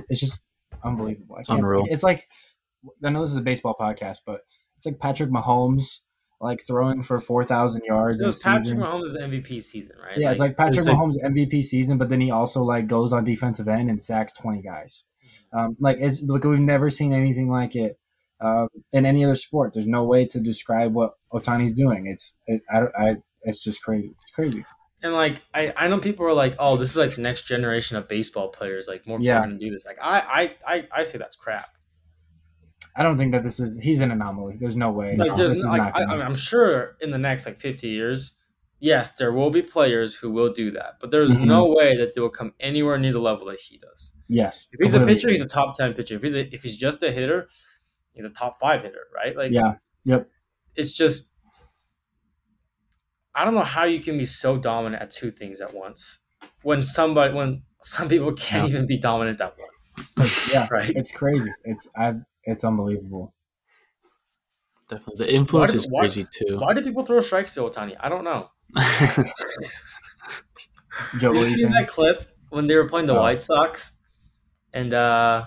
it's 0.09 0.19
just 0.19 0.39
unbelievable. 0.83 1.37
It's 1.37 1.49
unreal. 1.49 1.85
It's 1.89 2.03
like 2.03 2.27
I 3.03 3.09
know 3.09 3.21
this 3.21 3.31
is 3.31 3.37
a 3.37 3.41
baseball 3.41 3.75
podcast, 3.79 4.19
but 4.25 4.41
it's 4.77 4.85
like 4.85 4.99
Patrick 4.99 5.29
Mahomes 5.29 5.99
like 6.39 6.59
throwing 6.65 7.03
for 7.03 7.19
four 7.21 7.43
thousand 7.43 7.83
yards 7.85 8.19
It 8.21 8.23
in 8.23 8.27
a 8.27 8.29
was 8.29 8.39
Patrick 8.39 8.63
season. 8.63 8.79
Mahomes' 8.79 9.15
MVP 9.15 9.61
season, 9.63 9.95
right? 10.03 10.17
Yeah, 10.17 10.31
it's 10.31 10.39
like 10.39 10.57
Patrick 10.57 10.79
it's 10.79 10.87
like- 10.87 10.97
Mahomes 10.97 11.15
MVP 11.23 11.63
season, 11.63 11.97
but 11.97 12.09
then 12.09 12.19
he 12.19 12.31
also 12.31 12.63
like 12.63 12.87
goes 12.87 13.13
on 13.13 13.23
defensive 13.23 13.67
end 13.67 13.89
and 13.89 14.01
sacks 14.01 14.33
twenty 14.33 14.61
guys. 14.61 15.03
Um, 15.53 15.75
like 15.79 15.97
it's 15.99 16.21
like 16.21 16.43
we've 16.43 16.59
never 16.59 16.89
seen 16.89 17.13
anything 17.13 17.49
like 17.49 17.75
it 17.75 17.97
um, 18.41 18.67
in 18.91 19.05
any 19.05 19.23
other 19.23 19.35
sport. 19.35 19.73
There's 19.73 19.87
no 19.87 20.03
way 20.03 20.25
to 20.25 20.39
describe 20.39 20.93
what 20.93 21.13
Ohtani's 21.33 21.73
doing. 21.73 22.07
It's 22.07 22.37
it, 22.47 22.61
I, 22.73 22.79
don't- 22.79 22.95
I 22.97 23.15
it's 23.43 23.63
just 23.63 23.81
crazy. 23.83 24.11
It's 24.19 24.31
crazy. 24.31 24.65
And 25.03 25.13
like 25.13 25.41
I, 25.53 25.73
I 25.75 25.87
know 25.87 25.99
people 25.99 26.25
are 26.27 26.33
like, 26.33 26.55
oh, 26.59 26.77
this 26.77 26.91
is 26.91 26.97
like 26.97 27.15
the 27.15 27.21
next 27.21 27.43
generation 27.47 27.97
of 27.97 28.07
baseball 28.07 28.49
players. 28.49 28.87
Like 28.87 29.07
more 29.07 29.17
people 29.17 29.25
Yeah. 29.27 29.39
are 29.39 29.43
gonna 29.43 29.57
do 29.57 29.71
this. 29.71 29.85
Like 29.85 29.97
I, 30.01 30.53
I, 30.67 30.73
I, 30.75 30.87
I 30.99 31.03
say 31.03 31.17
that's 31.17 31.35
crap. 31.35 31.69
I 32.95 33.03
don't 33.03 33.17
think 33.17 33.31
that 33.31 33.43
this 33.43 33.59
is 33.59 33.79
he's 33.81 34.01
an 34.01 34.11
anomaly. 34.11 34.57
There's 34.59 34.75
no 34.75 34.91
way. 34.91 35.15
Like 35.17 35.31
this 35.31 35.37
there's 35.37 35.57
is 35.59 35.63
like 35.65 35.81
not. 35.81 35.95
I, 35.95 36.05
Gonna, 36.05 36.23
I'm 36.23 36.35
sure 36.35 36.97
in 37.01 37.09
the 37.11 37.17
next 37.17 37.45
like 37.45 37.57
50 37.57 37.87
years, 37.87 38.33
yes, 38.79 39.11
there 39.11 39.31
will 39.31 39.49
be 39.49 39.61
players 39.61 40.13
who 40.13 40.29
will 40.31 40.51
do 40.51 40.71
that, 40.71 40.95
but 40.99 41.09
there's 41.09 41.31
Mhm. 41.31 41.45
no 41.45 41.67
way 41.67 41.95
that 41.97 42.13
they 42.13 42.21
will 42.21 42.29
come 42.29 42.53
anywhere 42.59 42.97
near 42.97 43.13
the 43.13 43.19
level 43.19 43.45
that 43.47 43.59
he 43.59 43.77
does. 43.77 44.11
yes. 44.27 44.67
If 44.73 44.79
he's 44.83 44.93
a 44.93 45.05
pitcher, 45.05 45.29
he's 45.29 45.41
a 45.41 45.47
top 45.47 45.77
10 45.77 45.93
pitcher. 45.93 46.15
If 46.15 46.21
he's 46.21 46.35
a, 46.35 46.53
if 46.53 46.63
he's 46.63 46.77
just 46.77 47.01
a 47.01 47.11
hitter, 47.11 47.47
he's 48.13 48.25
a 48.25 48.29
top 48.29 48.59
five 48.59 48.81
hitter, 48.83 49.07
right? 49.15 49.35
Like 49.35 49.51
Yeah. 49.51 49.73
Yep. 50.05 50.29
it's 50.75 50.93
just 50.93 51.31
I 53.33 53.45
don't 53.45 53.53
know 53.55 53.63
how 53.63 53.85
you 53.85 54.01
can 54.01 54.17
be 54.17 54.25
so 54.25 54.57
dominant 54.57 55.01
at 55.01 55.11
two 55.11 55.31
things 55.31 55.61
at 55.61 55.73
once 55.73 56.19
when 56.63 56.81
somebody 56.81 57.33
when 57.33 57.63
some 57.81 58.09
people 58.09 58.33
can't 58.33 58.63
Yeah. 58.69 58.75
even 58.75 58.87
be 58.87 58.97
dominant 58.97 59.39
at 59.41 59.55
one, 59.57 60.29
yeah. 60.51 60.67
right? 60.71 60.91
It's 60.95 61.11
crazy. 61.11 61.51
It's 61.63 61.87
I. 61.95 62.13
It's 62.43 62.63
unbelievable. 62.63 63.33
Definitely. 64.89 65.25
The 65.25 65.33
influence 65.33 65.71
Why 65.71 65.73
do- 65.73 65.77
is 65.79 65.87
why- 65.89 65.99
crazy 66.01 66.25
too. 66.33 66.57
Why 66.59 66.73
do 66.73 66.81
people 66.81 67.03
throw 67.05 67.21
strikes 67.21 67.53
to 67.53 67.61
Ohtani? 67.61 67.95
I 67.99 68.09
don't 68.09 68.23
know. 68.25 68.49
Joe, 71.17 71.31
you 71.33 71.39
are 71.39 71.45
you 71.45 71.45
see 71.45 71.63
that 71.65 71.87
clip 71.87 72.25
when 72.49 72.67
they 72.67 72.75
were 72.75 72.89
playing 72.89 73.07
the 73.07 73.15
Oh. 73.15 73.21
White 73.21 73.41
Sox, 73.41 73.93
and 74.73 74.93
uh, 74.93 75.45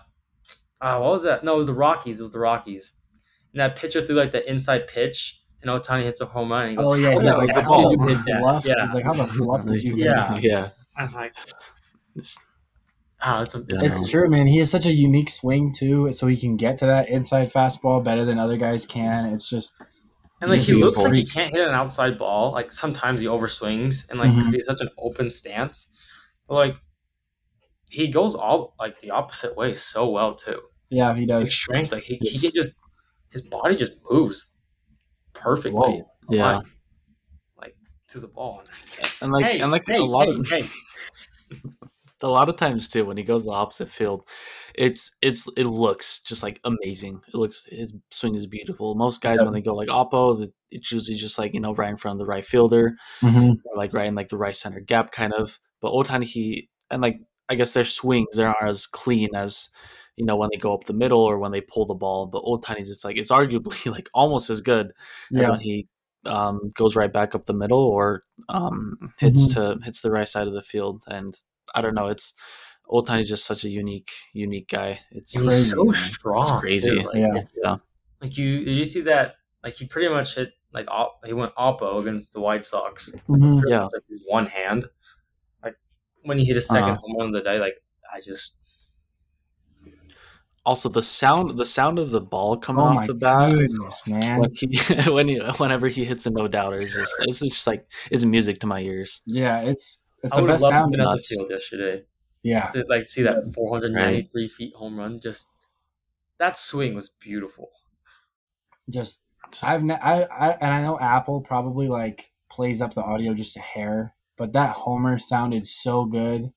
uh, 0.84 0.98
what 0.98 1.12
was 1.12 1.22
that? 1.22 1.42
No, 1.44 1.54
it 1.54 1.56
was 1.56 1.66
the 1.66 1.74
Rockies. 1.74 2.20
It 2.20 2.22
was 2.22 2.32
the 2.32 2.38
Rockies, 2.40 2.92
and 3.52 3.60
that 3.60 3.76
pitcher 3.76 4.04
threw 4.04 4.14
like 4.16 4.32
the 4.32 4.48
inside 4.48 4.86
pitch, 4.86 5.40
and 5.62 5.70
Ohtani 5.70 6.02
hits 6.02 6.20
a 6.20 6.26
home 6.26 6.52
run. 6.52 6.62
And 6.62 6.70
he 6.72 6.76
goes, 6.76 6.88
Oh 6.88 6.94
yeah, 6.94 7.12
"How 7.12 7.40
he's 7.40 7.50
the 7.50 7.56
like, 7.56 7.64
how 7.64 7.90
did 7.90 7.98
the 7.98 8.02
you 8.02 8.08
hit 8.16 8.24
that?" 8.26 8.40
fluff? 8.40 8.64
Yeah, 8.66 8.74
He's 8.84 8.94
like, 8.94 9.04
how 9.04 9.12
the 9.14 9.24
fluff 9.24 9.64
did 9.66 9.82
you? 9.82 9.96
Yeah. 9.96 10.36
yeah. 10.42 10.70
I'm 10.98 11.12
like, 11.14 11.32
It's- 12.16 12.36
oh, 13.24 13.40
it's, 13.42 13.54
it's 13.54 13.82
It's 13.82 14.10
true, 14.10 14.28
man. 14.28 14.46
He 14.46 14.58
has 14.58 14.70
such 14.70 14.84
a 14.86 14.92
unique 14.92 15.30
swing 15.30 15.72
too, 15.72 16.12
so 16.12 16.26
he 16.26 16.36
can 16.36 16.56
get 16.56 16.76
to 16.78 16.86
that 16.86 17.08
inside 17.08 17.50
fastball 17.50 18.04
better 18.04 18.24
than 18.26 18.38
other 18.38 18.58
guys 18.58 18.84
can. 18.84 19.26
It's 19.32 19.48
just 19.48 19.74
And 20.42 20.50
like 20.50 20.60
He's 20.60 20.68
he 20.68 20.74
looks 20.74 20.98
like 20.98 21.14
he 21.14 21.24
can't 21.24 21.50
hit 21.50 21.66
an 21.66 21.74
outside 21.74 22.18
ball. 22.18 22.52
Like 22.52 22.72
sometimes 22.72 23.22
he 23.22 23.26
overswings, 23.26 24.08
and 24.10 24.18
like 24.18 24.34
because 24.34 24.52
he's 24.52 24.66
such 24.66 24.82
an 24.82 24.90
open 24.98 25.30
stance, 25.30 26.06
but 26.46 26.56
like 26.56 26.76
he 27.88 28.08
goes 28.08 28.34
all 28.34 28.74
like 28.78 29.00
the 29.00 29.10
opposite 29.10 29.56
way 29.56 29.72
so 29.72 30.10
well 30.10 30.34
too. 30.34 30.60
Yeah, 30.90 31.14
he 31.14 31.26
Like 31.26 31.44
does. 31.44 31.54
strength, 31.54 31.92
like 31.92 32.02
he, 32.04 32.16
he 32.20 32.30
can 32.38 32.50
just 32.54 32.70
his 33.30 33.42
body 33.42 33.74
just 33.76 33.92
moves 34.10 34.54
perfectly. 35.32 35.80
Whoa. 35.80 36.10
Yeah. 36.30 36.56
Like, 36.58 36.66
like 37.58 37.76
to 38.08 38.20
the 38.20 38.28
ball. 38.28 38.62
And 39.20 39.32
like 39.32 39.44
Hey, 39.46 39.60
and 39.60 39.72
like 39.72 39.86
hey, 39.86 39.96
a 39.96 40.04
lot 40.04 40.26
hey, 40.28 40.34
of 40.34 40.48
hey. 40.48 40.64
a 42.22 42.28
lot 42.28 42.48
of 42.48 42.56
times 42.56 42.88
too 42.88 43.04
when 43.04 43.18
he 43.18 43.22
goes 43.22 43.44
the 43.44 43.50
opposite 43.50 43.88
field 43.88 44.24
it's 44.74 45.12
it's 45.20 45.46
it 45.58 45.66
looks 45.66 46.20
just 46.20 46.42
like 46.42 46.58
amazing 46.64 47.20
it 47.28 47.34
looks 47.34 47.66
his 47.70 47.92
swing 48.10 48.34
is 48.34 48.46
beautiful 48.46 48.94
most 48.94 49.20
guys 49.20 49.36
Yeah. 49.38 49.44
when 49.44 49.52
they 49.52 49.60
go 49.60 49.74
like 49.74 49.88
oppo 49.88 50.50
it's 50.70 50.90
usually 50.90 51.18
just 51.18 51.38
like 51.38 51.52
you 51.52 51.60
know 51.60 51.74
right 51.74 51.90
in 51.90 51.98
front 51.98 52.14
of 52.14 52.18
the 52.20 52.30
right 52.30 52.44
fielder 52.44 52.96
Mm-hmm. 53.20 53.50
or 53.66 53.76
like 53.76 53.92
right 53.92 54.06
in 54.06 54.14
like 54.14 54.28
the 54.28 54.38
right 54.38 54.56
center 54.56 54.80
gap 54.80 55.10
kind 55.10 55.34
of 55.34 55.58
but 55.82 55.92
ohtani 55.92 56.24
he 56.24 56.70
and 56.90 57.02
like 57.02 57.18
i 57.50 57.56
guess 57.56 57.74
their 57.74 57.84
swings 57.84 58.36
they 58.36 58.44
aren't 58.44 58.56
as 58.62 58.86
clean 58.86 59.34
as 59.34 59.68
you 60.16 60.24
know 60.24 60.36
when 60.36 60.50
they 60.52 60.58
go 60.58 60.74
up 60.74 60.84
the 60.84 60.92
middle 60.92 61.20
or 61.20 61.38
when 61.38 61.52
they 61.52 61.60
pull 61.60 61.86
the 61.86 61.94
ball. 61.94 62.26
But 62.26 62.44
Ohtani's, 62.44 62.90
it's 62.90 63.04
like 63.04 63.16
it's 63.16 63.30
arguably 63.30 63.86
like 63.90 64.08
almost 64.14 64.50
as 64.50 64.60
good 64.60 64.92
as 65.36 65.48
when 65.48 65.60
he 65.60 65.88
um, 66.26 66.70
goes 66.74 66.96
right 66.96 67.12
back 67.12 67.34
up 67.34 67.46
the 67.46 67.54
middle 67.54 67.80
or 67.80 68.22
um, 68.48 68.96
hits 69.18 69.48
mm-hmm. 69.54 69.78
to 69.78 69.84
hits 69.84 70.00
the 70.00 70.10
right 70.10 70.28
side 70.28 70.46
of 70.46 70.54
the 70.54 70.62
field. 70.62 71.02
And 71.06 71.34
I 71.74 71.80
don't 71.80 71.94
know, 71.94 72.08
it's 72.08 72.34
Ohtani's 72.88 73.28
just 73.28 73.44
such 73.44 73.64
a 73.64 73.68
unique 73.68 74.10
unique 74.32 74.68
guy. 74.68 75.00
It's 75.10 75.40
crazy, 75.40 75.70
so 75.70 75.90
strong. 75.92 76.42
It's 76.42 76.60
crazy. 76.60 77.02
Like, 77.02 77.16
yeah. 77.16 77.42
yeah. 77.62 77.76
Like 78.20 78.36
you, 78.36 78.64
did 78.64 78.76
you 78.76 78.86
see 78.86 79.02
that? 79.02 79.36
Like 79.62 79.74
he 79.74 79.86
pretty 79.86 80.08
much 80.08 80.34
hit 80.34 80.52
like 80.72 80.88
he 81.24 81.32
went 81.32 81.54
oppo 81.54 82.00
against 82.00 82.34
the 82.34 82.40
White 82.40 82.64
Sox. 82.64 83.14
Mm-hmm. 83.28 83.68
Yeah, 83.68 83.84
like 83.84 84.02
his 84.08 84.24
one 84.28 84.46
hand. 84.46 84.86
Like 85.62 85.76
when 86.24 86.38
he 86.38 86.44
hit 86.44 86.56
a 86.56 86.60
2nd 86.60 86.82
uh-huh. 86.82 86.96
home 86.96 87.16
run 87.16 87.26
of 87.28 87.32
the 87.32 87.42
day, 87.42 87.58
like 87.58 87.74
I 88.12 88.20
just 88.20 88.58
also 90.64 90.88
the 90.88 91.02
sound 91.02 91.58
the 91.58 91.64
sound 91.64 91.98
of 91.98 92.10
the 92.10 92.20
ball 92.20 92.56
coming 92.56 92.84
oh 92.84 92.88
off 92.88 93.06
the 93.06 93.14
bat 93.14 93.52
goodness, 93.52 94.00
man. 94.06 94.40
when 94.40 94.50
he, 94.52 95.10
when 95.10 95.28
he, 95.28 95.38
whenever 95.58 95.88
he 95.88 96.04
hits 96.04 96.26
a 96.26 96.30
no 96.30 96.48
doubter 96.48 96.80
is 96.80 96.94
just 96.94 97.14
it's 97.20 97.40
just 97.40 97.66
like 97.66 97.86
it's 98.10 98.24
music 98.24 98.60
to 98.60 98.66
my 98.66 98.80
ears. 98.80 99.22
Yeah 99.26 99.60
it's 99.60 99.98
it's 100.22 100.32
I 100.32 100.40
the 100.40 100.46
best 100.46 100.62
sound. 100.62 100.92
to 100.92 100.96
the 100.96 101.26
field 101.28 101.50
yesterday. 101.50 102.04
Yeah. 102.42 102.68
To 102.68 102.84
like 102.88 103.06
see 103.06 103.22
that 103.22 103.52
493 103.54 104.42
right. 104.42 104.50
feet 104.50 104.74
home 104.74 104.98
run 104.98 105.20
just 105.20 105.48
that 106.38 106.58
swing 106.58 106.94
was 106.94 107.10
beautiful. 107.10 107.70
Just 108.88 109.20
i've 109.62 109.82
ne- 109.82 109.94
I, 109.94 110.22
I 110.22 110.52
and 110.52 110.72
i 110.72 110.82
know 110.82 110.98
apple 110.98 111.40
probably 111.40 111.88
like 111.88 112.32
plays 112.50 112.80
up 112.80 112.94
the 112.94 113.02
audio 113.02 113.34
just 113.34 113.56
a 113.56 113.60
hair 113.60 114.14
but 114.36 114.52
that 114.52 114.74
homer 114.74 115.18
sounded 115.18 115.66
so 115.66 116.04
good 116.04 116.52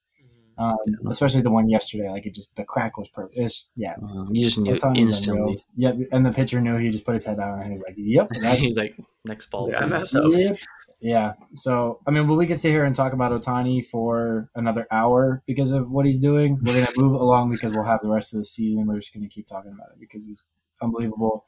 um, 0.57 0.77
especially 1.09 1.41
the 1.41 1.51
one 1.51 1.69
yesterday. 1.69 2.09
Like 2.09 2.25
it 2.25 2.33
just 2.33 2.55
the 2.55 2.63
crack 2.63 2.97
was 2.97 3.07
perfect. 3.09 3.37
It's, 3.37 3.65
yeah, 3.75 3.95
uh, 4.03 4.25
you 4.29 4.41
just 4.41 4.59
knew 4.59 4.79
instantly. 4.95 5.63
Yep, 5.75 5.97
and 6.11 6.25
the 6.25 6.31
pitcher 6.31 6.59
knew. 6.61 6.77
He 6.77 6.89
just 6.89 7.05
put 7.05 7.13
his 7.13 7.25
head 7.25 7.37
down 7.37 7.59
and 7.59 7.71
he 7.71 7.73
was 7.73 7.83
like, 7.87 7.95
"Yep." 7.97 8.29
He's 8.57 8.77
like, 8.77 8.95
"Next 9.25 9.49
ball." 9.51 9.69
Yeah, 9.69 10.01
yep. 10.13 10.57
yeah. 10.99 11.33
So 11.53 11.99
I 12.07 12.11
mean, 12.11 12.27
well, 12.27 12.37
we 12.37 12.47
could 12.47 12.59
sit 12.59 12.71
here 12.71 12.85
and 12.85 12.95
talk 12.95 13.13
about 13.13 13.31
Ohtani 13.31 13.85
for 13.85 14.49
another 14.55 14.87
hour 14.89 15.43
because 15.45 15.71
of 15.71 15.91
what 15.91 16.05
he's 16.05 16.19
doing. 16.19 16.59
We're 16.63 16.73
gonna 16.73 16.87
move 16.97 17.21
along 17.21 17.51
because 17.51 17.71
we'll 17.73 17.85
have 17.85 18.01
the 18.01 18.09
rest 18.09 18.33
of 18.33 18.39
the 18.39 18.45
season. 18.45 18.87
We're 18.87 18.99
just 18.99 19.13
gonna 19.13 19.29
keep 19.29 19.47
talking 19.47 19.71
about 19.71 19.89
it 19.93 19.99
because 19.99 20.25
he's 20.25 20.43
unbelievable. 20.81 21.45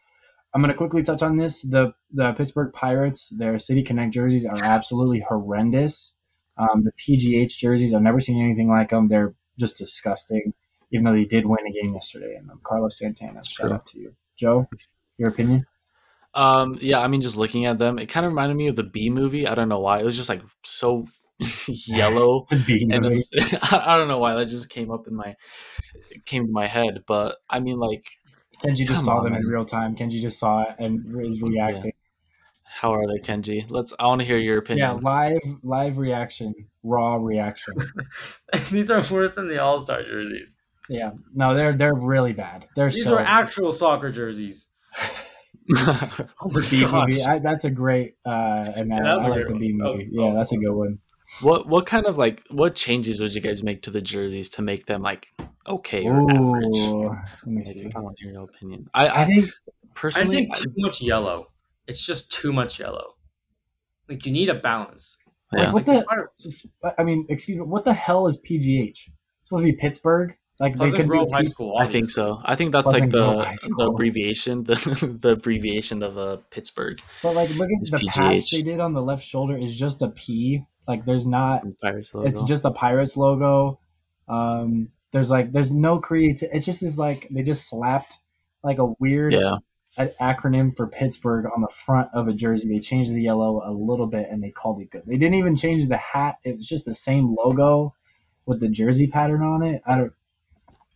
I'm 0.53 0.61
going 0.61 0.71
to 0.71 0.77
quickly 0.77 1.03
touch 1.03 1.21
on 1.21 1.37
this. 1.37 1.61
The 1.61 1.93
the 2.11 2.33
Pittsburgh 2.33 2.73
Pirates, 2.73 3.29
their 3.29 3.59
City 3.59 3.83
Connect 3.83 4.11
jerseys 4.11 4.45
are 4.45 4.63
absolutely 4.63 5.19
horrendous. 5.19 6.13
Um, 6.59 6.83
the 6.83 6.91
PGH 6.91 7.57
jerseys, 7.57 7.93
I've 7.93 8.01
never 8.01 8.19
seen 8.19 8.43
anything 8.43 8.67
like 8.67 8.89
them. 8.89 9.07
They're 9.07 9.33
just 9.57 9.77
disgusting, 9.77 10.53
even 10.91 11.05
though 11.05 11.13
they 11.13 11.25
did 11.25 11.45
win 11.45 11.65
a 11.65 11.71
game 11.71 11.93
yesterday. 11.93 12.35
And 12.35 12.51
um, 12.51 12.59
Carlos 12.63 12.99
Santana, 12.99 13.43
shout 13.43 13.71
out 13.71 13.85
to 13.87 13.99
you. 13.99 14.13
Joe, 14.35 14.67
your 15.17 15.29
opinion? 15.29 15.65
Um, 16.33 16.77
yeah, 16.79 16.99
I 16.99 17.07
mean, 17.07 17.21
just 17.21 17.37
looking 17.37 17.65
at 17.65 17.79
them, 17.79 17.97
it 17.97 18.07
kind 18.07 18.25
of 18.25 18.31
reminded 18.31 18.55
me 18.55 18.67
of 18.67 18.75
the 18.75 18.83
B 18.83 19.09
movie. 19.09 19.47
I 19.47 19.55
don't 19.55 19.69
know 19.69 19.79
why. 19.79 19.99
It 19.99 20.05
was 20.05 20.17
just 20.17 20.29
like 20.29 20.41
so 20.63 21.07
yellow. 21.67 22.47
and 22.51 23.05
was, 23.05 23.29
I 23.71 23.97
don't 23.97 24.07
know 24.07 24.19
why 24.19 24.35
that 24.35 24.45
just 24.45 24.69
came 24.69 24.91
up 24.91 25.07
in 25.07 25.15
my 25.15 25.35
came 26.25 26.45
to 26.45 26.51
my 26.51 26.67
head. 26.67 27.03
But 27.07 27.37
I 27.49 27.59
mean, 27.59 27.77
like 27.77 28.05
Kenji 28.63 28.85
just 28.87 29.05
saw 29.05 29.17
on, 29.17 29.25
them 29.25 29.33
in 29.35 29.45
real 29.45 29.65
time. 29.65 29.95
Kenji 29.95 30.21
just 30.21 30.39
saw 30.39 30.63
it 30.63 30.75
and 30.79 31.25
is 31.25 31.41
reacting. 31.41 31.93
How 32.69 32.93
are 32.93 33.05
they, 33.07 33.17
Kenji? 33.17 33.69
Let's. 33.69 33.93
I 33.99 34.05
want 34.05 34.21
to 34.21 34.27
hear 34.27 34.37
your 34.37 34.59
opinion. 34.59 34.87
Yeah, 34.87 34.93
live, 35.01 35.41
live 35.63 35.97
reaction, 35.97 36.53
raw 36.83 37.15
reaction. 37.15 37.73
These 38.71 38.91
are 38.91 39.03
worse 39.11 39.35
than 39.35 39.47
the 39.47 39.59
All 39.59 39.79
Star 39.79 40.03
jerseys. 40.03 40.55
Yeah, 40.87 41.11
no, 41.33 41.55
they're 41.55 41.73
they're 41.73 41.95
really 41.95 42.33
bad. 42.33 42.67
They're 42.75 42.89
these 42.89 43.03
so 43.03 43.15
are 43.15 43.19
actual 43.19 43.71
soccer 43.71 44.11
jerseys. 44.11 44.67
oh 45.77 46.49
B 46.69 46.85
movie. 46.85 47.23
I, 47.23 47.39
that's 47.39 47.65
a 47.65 47.69
great 47.69 48.15
uh, 48.25 48.71
and 48.75 48.89
yeah, 48.89 49.15
I 49.15 49.27
like 49.27 49.47
the 49.47 49.53
B 49.53 49.73
movie. 49.73 50.05
That 50.05 50.09
yeah, 50.11 50.31
that's 50.33 50.51
a 50.51 50.57
good 50.57 50.71
one. 50.71 50.99
What 51.41 51.67
what 51.67 51.85
kind 51.85 52.05
of 52.05 52.17
like 52.17 52.41
what 52.49 52.75
changes 52.75 53.21
would 53.21 53.35
you 53.35 53.41
guys 53.41 53.61
make 53.61 53.83
to 53.83 53.91
the 53.91 54.01
jerseys 54.01 54.49
to 54.49 54.63
make 54.63 54.87
them 54.87 55.03
like 55.03 55.27
okay 55.67 56.05
or 56.05 56.21
Ooh, 56.21 56.29
average? 56.29 57.21
Let 57.45 57.47
me 57.47 57.65
see. 57.65 57.91
I 57.95 57.99
want 57.99 58.17
to 58.17 58.23
hear 58.23 58.33
your 58.33 58.43
opinion. 58.43 58.85
I, 58.95 59.07
I, 59.07 59.21
I 59.21 59.25
think 59.25 59.49
personally, 59.93 60.49
I 60.51 60.55
think 60.55 60.57
too 60.57 60.73
much 60.77 61.01
yellow 61.01 61.49
it's 61.89 62.05
just 62.05 62.31
too 62.31 62.53
much 62.53 62.79
yellow. 62.79 63.15
Like 64.07 64.25
you 64.25 64.31
need 64.31 64.49
a 64.49 64.55
balance. 64.55 65.17
Yeah. 65.51 65.71
Like, 65.71 65.73
what 65.73 65.85
the? 65.85 66.93
I 66.97 67.03
mean, 67.03 67.25
excuse 67.29 67.57
me. 67.57 67.63
What 67.63 67.83
the 67.83 67.93
hell 67.93 68.27
is 68.27 68.37
PGH? 68.37 68.89
It's 68.89 69.09
supposed 69.43 69.65
to 69.65 69.71
be 69.71 69.73
Pittsburgh. 69.73 70.35
Like 70.59 70.75
Pleasant 70.75 70.91
they 70.91 71.03
could 71.03 71.09
Grove 71.09 71.31
High 71.31 71.43
School. 71.43 71.75
Obviously. 71.77 71.89
I 71.89 72.01
think 72.01 72.09
so. 72.09 72.41
I 72.43 72.55
think 72.55 72.71
that's 72.73 72.83
Pleasant 72.83 73.13
like 73.13 73.59
the 73.59 73.73
the 73.77 73.89
abbreviation, 73.89 74.63
the 74.63 75.17
the 75.21 75.31
abbreviation 75.31 76.03
of 76.03 76.17
uh, 76.17 76.37
Pittsburgh. 76.51 77.01
But 77.23 77.35
like, 77.35 77.49
look 77.55 77.69
at 77.71 77.89
the 77.89 77.97
PGH. 77.97 78.09
patch 78.09 78.51
they 78.51 78.61
did 78.61 78.79
on 78.79 78.93
the 78.93 79.01
left 79.01 79.23
shoulder 79.23 79.57
is 79.57 79.75
just 79.75 80.01
a 80.01 80.09
P. 80.09 80.63
Like, 80.87 81.05
there's 81.05 81.25
not. 81.25 81.63
Pirates 81.81 82.13
logo. 82.13 82.27
It's 82.27 82.43
just 82.43 82.65
a 82.65 82.71
Pirates 82.71 83.15
logo. 83.15 83.79
Um, 84.27 84.89
there's 85.11 85.29
like, 85.29 85.51
there's 85.51 85.71
no 85.71 85.97
creative. 85.97 86.49
It 86.51 86.59
just 86.59 86.83
is 86.83 86.99
like 86.99 87.27
they 87.31 87.41
just 87.41 87.67
slapped 87.67 88.17
like 88.63 88.77
a 88.77 88.93
weird 88.99 89.33
yeah 89.33 89.55
an 89.97 90.09
acronym 90.21 90.75
for 90.75 90.87
Pittsburgh 90.87 91.45
on 91.53 91.61
the 91.61 91.69
front 91.69 92.09
of 92.13 92.27
a 92.27 92.33
jersey. 92.33 92.67
They 92.67 92.79
changed 92.79 93.13
the 93.13 93.21
yellow 93.21 93.61
a 93.65 93.71
little 93.71 94.07
bit 94.07 94.27
and 94.29 94.41
they 94.43 94.51
called 94.51 94.81
it 94.81 94.91
good. 94.91 95.03
They 95.05 95.17
didn't 95.17 95.35
even 95.35 95.55
change 95.55 95.87
the 95.87 95.97
hat. 95.97 96.37
It 96.43 96.57
was 96.57 96.67
just 96.67 96.85
the 96.85 96.95
same 96.95 97.35
logo 97.35 97.93
with 98.45 98.59
the 98.59 98.69
jersey 98.69 99.07
pattern 99.07 99.41
on 99.41 99.63
it. 99.63 99.81
I 99.85 99.95
don't. 99.95 100.13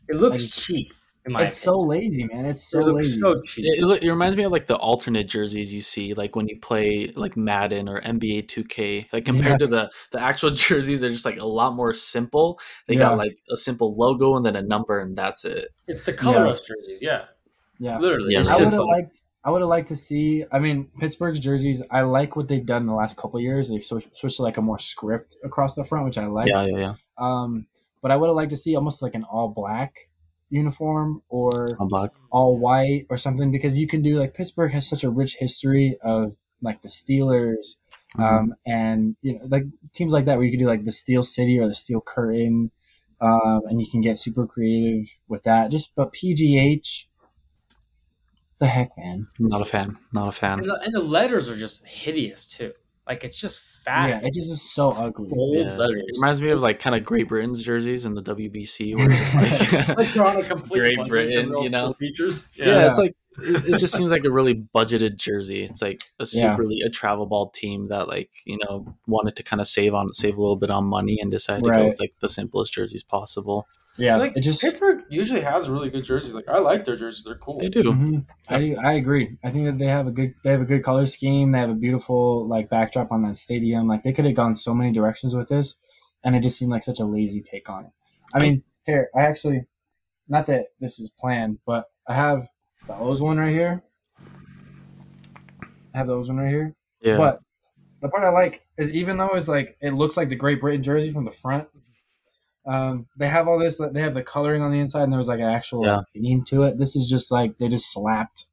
It 0.10 0.18
looks 0.18 0.50
cheap. 0.50 0.92
it's 1.26 1.34
opinion. 1.34 1.52
so 1.52 1.80
lazy, 1.80 2.24
man. 2.26 2.46
It's 2.46 2.70
so 2.70 2.80
it 2.82 2.94
lazy. 2.94 3.20
So 3.20 3.42
cheap. 3.46 3.66
It, 3.66 4.04
it, 4.04 4.10
reminds 4.10 4.36
me 4.36 4.44
of 4.44 4.52
like 4.52 4.68
the 4.68 4.76
alternate 4.76 5.28
jerseys 5.28 5.74
you 5.74 5.82
see, 5.82 6.14
like 6.14 6.36
when 6.36 6.48
you 6.48 6.60
play 6.60 7.12
like 7.16 7.38
Madden 7.38 7.88
or 7.88 8.02
NBA 8.02 8.48
2K. 8.48 9.08
Like 9.14 9.26
compared 9.26 9.62
yeah. 9.62 9.66
to 9.66 9.68
the 9.68 9.92
the 10.12 10.22
actual 10.22 10.50
jerseys, 10.52 11.02
they're 11.02 11.10
just 11.10 11.26
like 11.26 11.40
a 11.40 11.46
lot 11.46 11.74
more 11.74 11.94
simple. 11.94 12.60
They 12.88 12.96
yeah. 12.96 13.10
got 13.10 13.18
like 13.18 13.38
a 13.50 13.58
simple 13.58 13.96
logo 13.96 14.36
and 14.36 14.46
then 14.46 14.56
a 14.56 14.62
number, 14.62 15.00
and 15.00 15.18
that's 15.18 15.46
it. 15.46 15.70
It's 15.88 16.04
the 16.04 16.14
colorless 16.14 16.64
yeah. 16.68 16.76
jerseys, 16.76 17.02
yeah. 17.02 17.26
Yeah, 17.84 18.00
literally. 18.00 18.34
Yeah, 18.34 18.44
I 18.48 18.58
would 18.58 18.70
have 18.70 18.80
liked. 18.80 19.22
I 19.44 19.52
would 19.52 19.60
have 19.60 19.70
liked 19.70 19.90
to 19.90 19.96
see. 19.98 20.46
I 20.54 20.60
mean, 20.60 20.90
Pittsburgh's 21.00 21.40
jerseys. 21.40 21.82
I 21.92 22.02
like 22.02 22.38
what 22.38 22.48
they've 22.48 22.66
done 22.66 22.84
in 22.84 22.88
the 22.88 22.94
last 22.94 23.18
couple 23.18 23.42
years. 23.42 23.68
They've 23.68 23.84
switched, 23.84 24.16
switched 24.16 24.38
to 24.38 24.42
like 24.42 24.56
a 24.56 24.62
more 24.62 24.80
script 24.80 25.36
across 25.44 25.76
the 25.76 25.84
front, 25.84 26.06
which 26.06 26.18
I 26.18 26.28
like. 26.28 26.48
Yeah, 26.48 26.66
yeah, 26.66 26.78
yeah. 26.78 26.94
Um, 27.18 27.68
but 28.02 28.10
I 28.10 28.16
would 28.16 28.28
have 28.28 28.38
liked 28.38 28.52
to 28.52 28.58
see 28.58 28.78
almost 28.78 29.02
like 29.02 29.16
an 29.16 29.26
all 29.26 29.50
black 29.50 29.96
uniform 30.50 31.24
or 31.28 31.76
all 31.78 31.88
black, 31.90 32.12
all 32.32 32.58
white 32.58 33.06
or 33.10 33.18
something 33.18 33.52
because 33.52 33.78
you 33.78 33.86
can 33.86 34.02
do 34.02 34.18
like 34.18 34.34
Pittsburgh 34.34 34.72
has 34.72 34.88
such 34.88 35.04
a 35.04 35.10
rich 35.10 35.36
history 35.38 35.98
of 36.02 36.38
like 36.62 36.82
the 36.82 36.88
Steelers, 36.88 37.76
mm-hmm. 38.18 38.24
um, 38.24 38.56
and 38.66 39.18
you 39.22 39.34
know 39.34 39.46
like 39.50 39.66
teams 39.94 40.14
like 40.14 40.24
that 40.24 40.38
where 40.38 40.46
you 40.46 40.52
could 40.52 40.64
do 40.64 40.68
like 40.68 40.86
the 40.86 40.92
Steel 40.94 41.22
City 41.22 41.60
or 41.60 41.68
the 41.68 41.74
Steel 41.74 42.00
Curtain, 42.00 42.72
um, 43.20 43.62
and 43.68 43.82
you 43.82 43.88
can 43.92 44.00
get 44.00 44.18
super 44.18 44.48
creative 44.48 45.06
with 45.28 45.44
that. 45.44 45.70
Just 45.70 45.92
but 45.98 46.14
PGH 46.14 47.08
the 48.60 48.68
heck, 48.68 48.98
man? 48.98 49.28
Not 49.40 49.62
a 49.62 49.66
fan. 49.66 49.98
Not 50.14 50.28
a 50.28 50.32
fan. 50.32 50.60
And 50.60 50.70
the, 50.70 50.80
and 50.84 50.94
the 50.94 51.02
letters 51.02 51.50
are 51.50 51.56
just 51.56 51.86
hideous 51.86 52.46
too. 52.46 52.74
Like 53.08 53.24
it's 53.24 53.40
just 53.40 53.60
fat. 53.60 54.10
Yeah, 54.10 54.28
it 54.28 54.34
just 54.34 54.52
is 54.52 54.74
so 54.74 54.92
ugly. 54.92 55.30
Bold 55.30 55.58
yeah. 55.58 55.76
letters. 55.76 56.04
It 56.08 56.16
reminds 56.16 56.42
me 56.42 56.50
of 56.52 56.62
like 56.62 56.80
kind 56.80 56.96
of 56.96 57.04
Great 57.04 57.28
Britain's 57.28 57.62
jerseys 57.62 58.06
in 58.06 58.14
the 58.14 58.24
WBC, 58.24 58.96
where 58.98 59.12
it's 59.12 59.20
just 59.20 59.74
like, 59.74 59.88
like 59.98 60.18
on 60.18 60.42
a 60.42 60.44
complete 60.44 60.80
Great 60.80 61.08
Britain, 61.08 61.54
you 61.62 61.70
know, 61.70 61.94
features. 61.94 62.48
Yeah. 62.56 62.68
yeah, 62.68 62.88
it's 62.88 62.98
like 62.98 63.16
it, 63.40 63.68
it, 63.68 63.78
just 63.78 63.96
seems 63.96 64.12
like 64.12 64.24
a 64.24 64.32
really 64.32 64.56
budgeted 64.76 65.18
jersey. 65.18 65.64
It's 65.64 65.82
like 65.82 66.02
a 66.20 66.26
super 66.26 66.64
yeah. 66.70 66.88
a 66.88 66.90
travel 66.90 67.26
ball 67.26 67.50
team 67.50 67.90
that 67.90 68.08
like 68.08 68.30
you 68.46 68.58
know 68.64 68.96
wanted 69.06 69.36
to 69.36 69.44
kind 69.44 69.60
of 69.60 69.68
save 69.68 69.94
on 69.94 70.14
save 70.14 70.38
a 70.38 70.42
little 70.42 70.56
bit 70.56 70.70
on 70.70 70.86
money 70.86 71.20
and 71.20 71.30
decided 71.30 71.66
right. 71.66 71.76
to 71.76 71.82
go 71.84 71.88
with 71.88 72.00
like 72.00 72.14
the 72.20 72.30
simplest 72.30 72.74
jerseys 72.74 73.04
possible. 73.04 73.68
Yeah, 73.98 74.18
like 74.18 74.36
it 74.36 74.42
just 74.42 74.60
Pittsburgh 74.62 75.04
usually 75.10 75.42
has 75.42 75.70
really 75.70 75.90
good 75.90 76.04
jerseys. 76.04 76.34
Like 76.34 76.48
I 76.48 76.58
like 76.58 76.84
their 76.84 76.96
jerseys; 76.96 77.24
they're 77.24 77.36
cool. 77.36 77.60
They 77.60 77.70
do. 77.70 77.84
Mm-hmm. 77.84 78.20
I 78.50 78.76
I 78.84 78.94
agree. 78.94 79.38
I 79.44 79.52
think 79.52 79.66
that 79.66 79.78
they 79.78 79.86
have 79.86 80.08
a 80.08 80.12
good 80.12 80.34
they 80.44 80.50
have 80.50 80.62
a 80.62 80.66
good 80.66 80.84
color 80.84 81.06
scheme. 81.06 81.52
They 81.52 81.60
have 81.60 81.70
a 81.70 81.76
beautiful 81.76 82.48
like 82.48 82.70
backdrop 82.70 83.12
on 83.12 83.22
that 83.24 83.36
stadium. 83.36 83.88
Like 83.88 84.04
they 84.04 84.12
could 84.12 84.26
have 84.26 84.34
gone 84.34 84.56
so 84.56 84.74
many 84.74 84.92
directions 84.92 85.36
with 85.36 85.48
this, 85.48 85.76
and 86.24 86.36
it 86.36 86.42
just 86.42 86.58
seemed 86.58 86.72
like 86.72 86.84
such 86.84 87.00
a 87.00 87.06
lazy 87.06 87.42
take 87.42 87.70
on 87.70 87.86
it. 87.86 87.92
I 88.34 88.40
mean, 88.40 88.64
here 88.86 89.10
I 89.16 89.22
actually, 89.22 89.66
not 90.28 90.48
that 90.48 90.68
this 90.80 91.00
is 91.00 91.12
planned, 91.12 91.60
but 91.66 91.86
I 92.08 92.16
have 92.16 92.48
the 92.88 92.96
O's 92.96 93.22
one 93.22 93.38
right 93.38 93.52
here. 93.52 93.84
I 95.94 95.98
have 96.00 96.08
the 96.08 96.14
O's 96.14 96.30
one 96.30 96.38
right 96.38 96.50
here. 96.50 96.76
Yeah. 97.02 97.18
But 97.18 97.42
the 98.02 98.10
part 98.10 98.24
I 98.24 98.30
like 98.30 98.66
is 98.78 98.92
even 98.92 99.18
though 99.18 99.36
it's 99.36 99.48
like 99.48 99.78
it 99.82 99.92
looks 99.92 100.18
like 100.18 100.30
the 100.30 100.36
Great 100.36 100.62
Britain 100.62 100.82
jersey 100.82 101.12
from 101.14 101.26
the 101.26 101.34
front, 101.44 101.68
um, 102.66 103.08
they 103.18 103.28
have 103.28 103.48
all 103.48 103.60
this. 103.60 103.82
They 103.92 104.02
have 104.02 104.14
the 104.14 104.24
coloring 104.24 104.62
on 104.62 104.72
the 104.72 104.80
inside, 104.80 105.04
and 105.04 105.12
there 105.12 105.18
was 105.18 105.28
like 105.28 105.40
an 105.40 105.50
actual 105.50 105.86
yeah. 105.86 106.02
theme 106.14 106.44
to 106.46 106.64
it. 106.64 106.78
This 106.78 106.96
is 106.96 107.10
just 107.10 107.32
like 107.32 107.58
they 107.58 107.68
just 107.68 107.92
slapped 107.92 108.48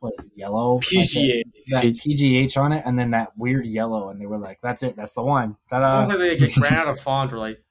what 0.00 0.14
yellow 0.34 0.80
PGA 0.80 1.42
like 1.72 1.84
that, 1.84 1.94
PGH 1.94 2.56
on 2.56 2.72
it, 2.72 2.82
and 2.84 2.98
then 2.98 3.10
that 3.12 3.36
weird 3.36 3.66
yellow, 3.66 4.10
and 4.10 4.20
they 4.20 4.26
were 4.26 4.38
like, 4.38 4.58
"That's 4.62 4.82
it. 4.82 4.96
That's 4.96 5.14
the 5.14 5.22
one." 5.22 5.56
Ta-da. 5.70 6.04
Sounds 6.04 6.18
like 6.18 6.18
they 6.18 6.36
just 6.46 6.58
ran 6.58 6.74
out 6.74 6.88
of 6.88 6.98
font, 7.00 7.32
or 7.32 7.38
like 7.38 7.62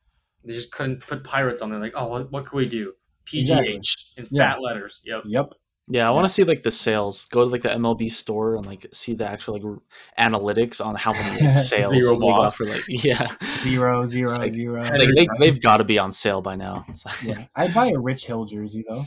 they 0.45 0.53
just 0.53 0.71
couldn't 0.71 1.01
put 1.01 1.23
pirates 1.23 1.61
on 1.61 1.69
there. 1.69 1.79
Like, 1.79 1.93
oh, 1.95 2.07
what, 2.07 2.31
what 2.31 2.45
can 2.45 2.57
we 2.57 2.67
do? 2.67 2.93
PGH 3.25 3.39
exactly. 3.39 3.81
in 4.17 4.27
yeah. 4.31 4.53
fat 4.53 4.61
letters. 4.61 5.01
Yep. 5.05 5.23
Yep. 5.25 5.53
Yeah, 5.87 6.07
I 6.07 6.11
want 6.11 6.25
to 6.25 6.31
see 6.31 6.45
like 6.45 6.63
the 6.63 6.71
sales. 6.71 7.25
Go 7.25 7.43
to 7.43 7.49
like 7.49 7.61
the 7.61 7.69
MLB 7.69 8.09
store 8.09 8.55
and 8.55 8.65
like 8.65 8.85
see 8.93 9.15
the 9.15 9.29
actual 9.29 9.55
like 9.55 9.81
analytics 10.17 10.83
on 10.83 10.95
how 10.95 11.11
many 11.11 11.45
like, 11.45 11.55
sales 11.55 11.91
they 11.91 11.99
got 11.99 12.55
for 12.55 12.65
like 12.65 12.83
yeah 12.87 13.27
zero 13.61 14.05
zero 14.05 14.33
like, 14.37 14.53
zero. 14.53 14.81
Like, 14.81 15.09
they 15.13 15.27
they've 15.39 15.61
got 15.61 15.77
to 15.77 15.83
be 15.83 15.99
on 15.99 16.13
sale 16.13 16.41
by 16.41 16.55
now. 16.55 16.85
yeah, 17.23 17.45
I'd 17.55 17.73
buy 17.73 17.89
a 17.89 17.99
Rich 17.99 18.25
Hill 18.27 18.45
jersey 18.45 18.85
though. 18.87 19.05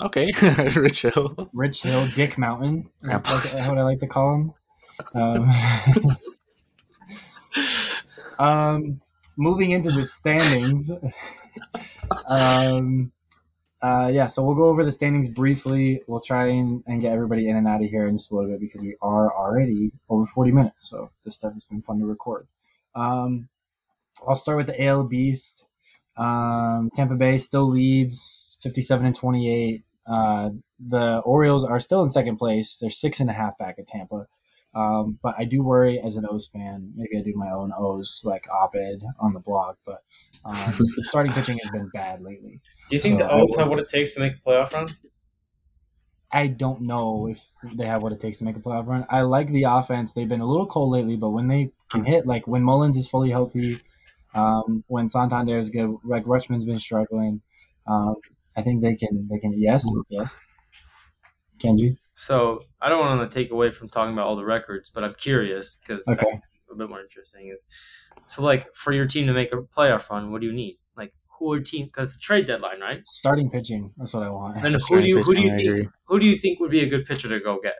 Okay, 0.00 0.30
Rich 0.76 1.02
Hill. 1.02 1.50
Rich 1.52 1.82
Hill, 1.82 2.06
Dick 2.14 2.38
Mountain. 2.38 2.88
That's 3.02 3.66
what 3.66 3.78
I 3.78 3.82
like 3.82 3.98
to 3.98 4.06
call 4.06 4.34
him. 4.34 4.52
Um, 5.14 5.50
um 8.38 9.00
moving 9.36 9.72
into 9.72 9.90
the 9.90 10.04
standings. 10.04 10.92
um, 12.28 13.10
uh, 13.84 14.08
yeah, 14.08 14.26
so 14.26 14.42
we'll 14.42 14.54
go 14.54 14.64
over 14.64 14.82
the 14.82 14.90
standings 14.90 15.28
briefly. 15.28 16.00
We'll 16.06 16.20
try 16.20 16.46
and, 16.46 16.82
and 16.86 17.02
get 17.02 17.12
everybody 17.12 17.50
in 17.50 17.56
and 17.56 17.68
out 17.68 17.82
of 17.82 17.90
here 17.90 18.08
in 18.08 18.16
just 18.16 18.32
a 18.32 18.34
little 18.34 18.50
bit 18.50 18.60
because 18.60 18.80
we 18.80 18.96
are 19.02 19.30
already 19.36 19.92
over 20.08 20.24
40 20.24 20.52
minutes. 20.52 20.88
So 20.88 21.10
this 21.22 21.34
stuff 21.34 21.52
has 21.52 21.66
been 21.66 21.82
fun 21.82 21.98
to 21.98 22.06
record. 22.06 22.46
Um, 22.94 23.50
I'll 24.26 24.36
start 24.36 24.56
with 24.56 24.68
the 24.68 24.82
AL 24.82 25.04
Beast. 25.04 25.64
Um, 26.16 26.90
Tampa 26.94 27.14
Bay 27.14 27.36
still 27.36 27.68
leads 27.68 28.56
57 28.62 29.04
and 29.04 29.14
28. 29.14 29.84
Uh, 30.06 30.50
the 30.88 31.18
Orioles 31.18 31.66
are 31.66 31.78
still 31.78 32.02
in 32.02 32.08
second 32.08 32.38
place. 32.38 32.78
They're 32.80 32.88
six 32.88 33.20
and 33.20 33.28
a 33.28 33.34
half 33.34 33.58
back 33.58 33.74
at 33.78 33.86
Tampa. 33.86 34.26
Um, 34.74 35.18
but 35.22 35.34
I 35.38 35.44
do 35.44 35.62
worry 35.62 36.00
as 36.00 36.16
an 36.16 36.26
O's 36.28 36.48
fan. 36.48 36.92
Maybe 36.96 37.16
I 37.16 37.22
do 37.22 37.32
my 37.36 37.50
own 37.50 37.72
O's 37.76 38.22
like 38.24 38.46
op-ed 38.50 39.02
on 39.20 39.32
the 39.32 39.40
blog, 39.40 39.76
but 39.86 40.02
um, 40.44 40.74
starting 41.02 41.32
pitching 41.32 41.58
has 41.58 41.70
been 41.70 41.88
bad 41.90 42.22
lately. 42.22 42.60
Do 42.90 42.96
you 42.96 43.00
think 43.00 43.20
so 43.20 43.26
the 43.26 43.32
O's 43.32 43.54
have 43.56 43.68
what 43.68 43.78
it 43.78 43.88
takes 43.88 44.14
to 44.14 44.20
make 44.20 44.34
a 44.34 44.48
playoff 44.48 44.72
run? 44.72 44.88
I 46.32 46.48
don't 46.48 46.80
know 46.80 47.28
if 47.28 47.48
they 47.74 47.86
have 47.86 48.02
what 48.02 48.12
it 48.12 48.18
takes 48.18 48.38
to 48.38 48.44
make 48.44 48.56
a 48.56 48.60
playoff 48.60 48.88
run. 48.88 49.06
I 49.08 49.22
like 49.22 49.46
the 49.48 49.64
offense. 49.64 50.12
They've 50.12 50.28
been 50.28 50.40
a 50.40 50.46
little 50.46 50.66
cold 50.66 50.90
lately, 50.90 51.16
but 51.16 51.30
when 51.30 51.46
they 51.46 51.70
can 51.90 52.04
hit, 52.04 52.26
like 52.26 52.48
when 52.48 52.64
Mullins 52.64 52.96
is 52.96 53.06
fully 53.06 53.30
healthy, 53.30 53.78
um, 54.34 54.82
when 54.88 55.08
Santander 55.08 55.58
is 55.58 55.70
good, 55.70 55.96
like 56.02 56.24
Rutschman's 56.24 56.64
been 56.64 56.80
struggling. 56.80 57.40
Um, 57.86 58.16
I 58.56 58.62
think 58.62 58.82
they 58.82 58.96
can. 58.96 59.28
They 59.30 59.38
can. 59.38 59.54
Yes, 59.56 59.88
yes. 60.08 60.36
Kenji. 61.64 61.96
So 62.14 62.62
I 62.80 62.88
don't 62.88 63.00
want 63.00 63.28
to 63.28 63.34
take 63.34 63.50
away 63.50 63.70
from 63.70 63.88
talking 63.88 64.12
about 64.12 64.26
all 64.26 64.36
the 64.36 64.44
records, 64.44 64.90
but 64.90 65.02
I'm 65.02 65.14
curious 65.14 65.76
because 65.78 66.06
okay. 66.06 66.38
a 66.70 66.74
bit 66.76 66.88
more 66.88 67.00
interesting. 67.00 67.48
Is 67.52 67.66
so 68.26 68.42
like 68.42 68.72
for 68.74 68.92
your 68.92 69.06
team 69.06 69.26
to 69.26 69.32
make 69.32 69.52
a 69.52 69.56
playoff 69.56 70.08
run, 70.10 70.30
what 70.30 70.40
do 70.40 70.46
you 70.46 70.52
need? 70.52 70.78
Like 70.96 71.12
who 71.38 71.52
are 71.52 71.60
team? 71.60 71.86
Because 71.86 72.14
it's 72.14 72.18
trade 72.18 72.46
deadline, 72.46 72.80
right? 72.80 73.06
Starting 73.06 73.50
pitching. 73.50 73.92
That's 73.96 74.14
what 74.14 74.22
I 74.22 74.30
want. 74.30 74.64
And 74.64 74.76
who 74.88 75.02
do 75.02 75.08
you 75.08 75.22
who 75.22 75.34
do 75.34 75.42
you 75.42 75.50
think 75.50 75.68
agree. 75.68 75.88
who 76.04 76.20
do 76.20 76.26
you 76.26 76.36
think 76.36 76.60
would 76.60 76.70
be 76.70 76.80
a 76.80 76.88
good 76.88 77.04
pitcher 77.04 77.28
to 77.28 77.40
go 77.40 77.58
get? 77.62 77.74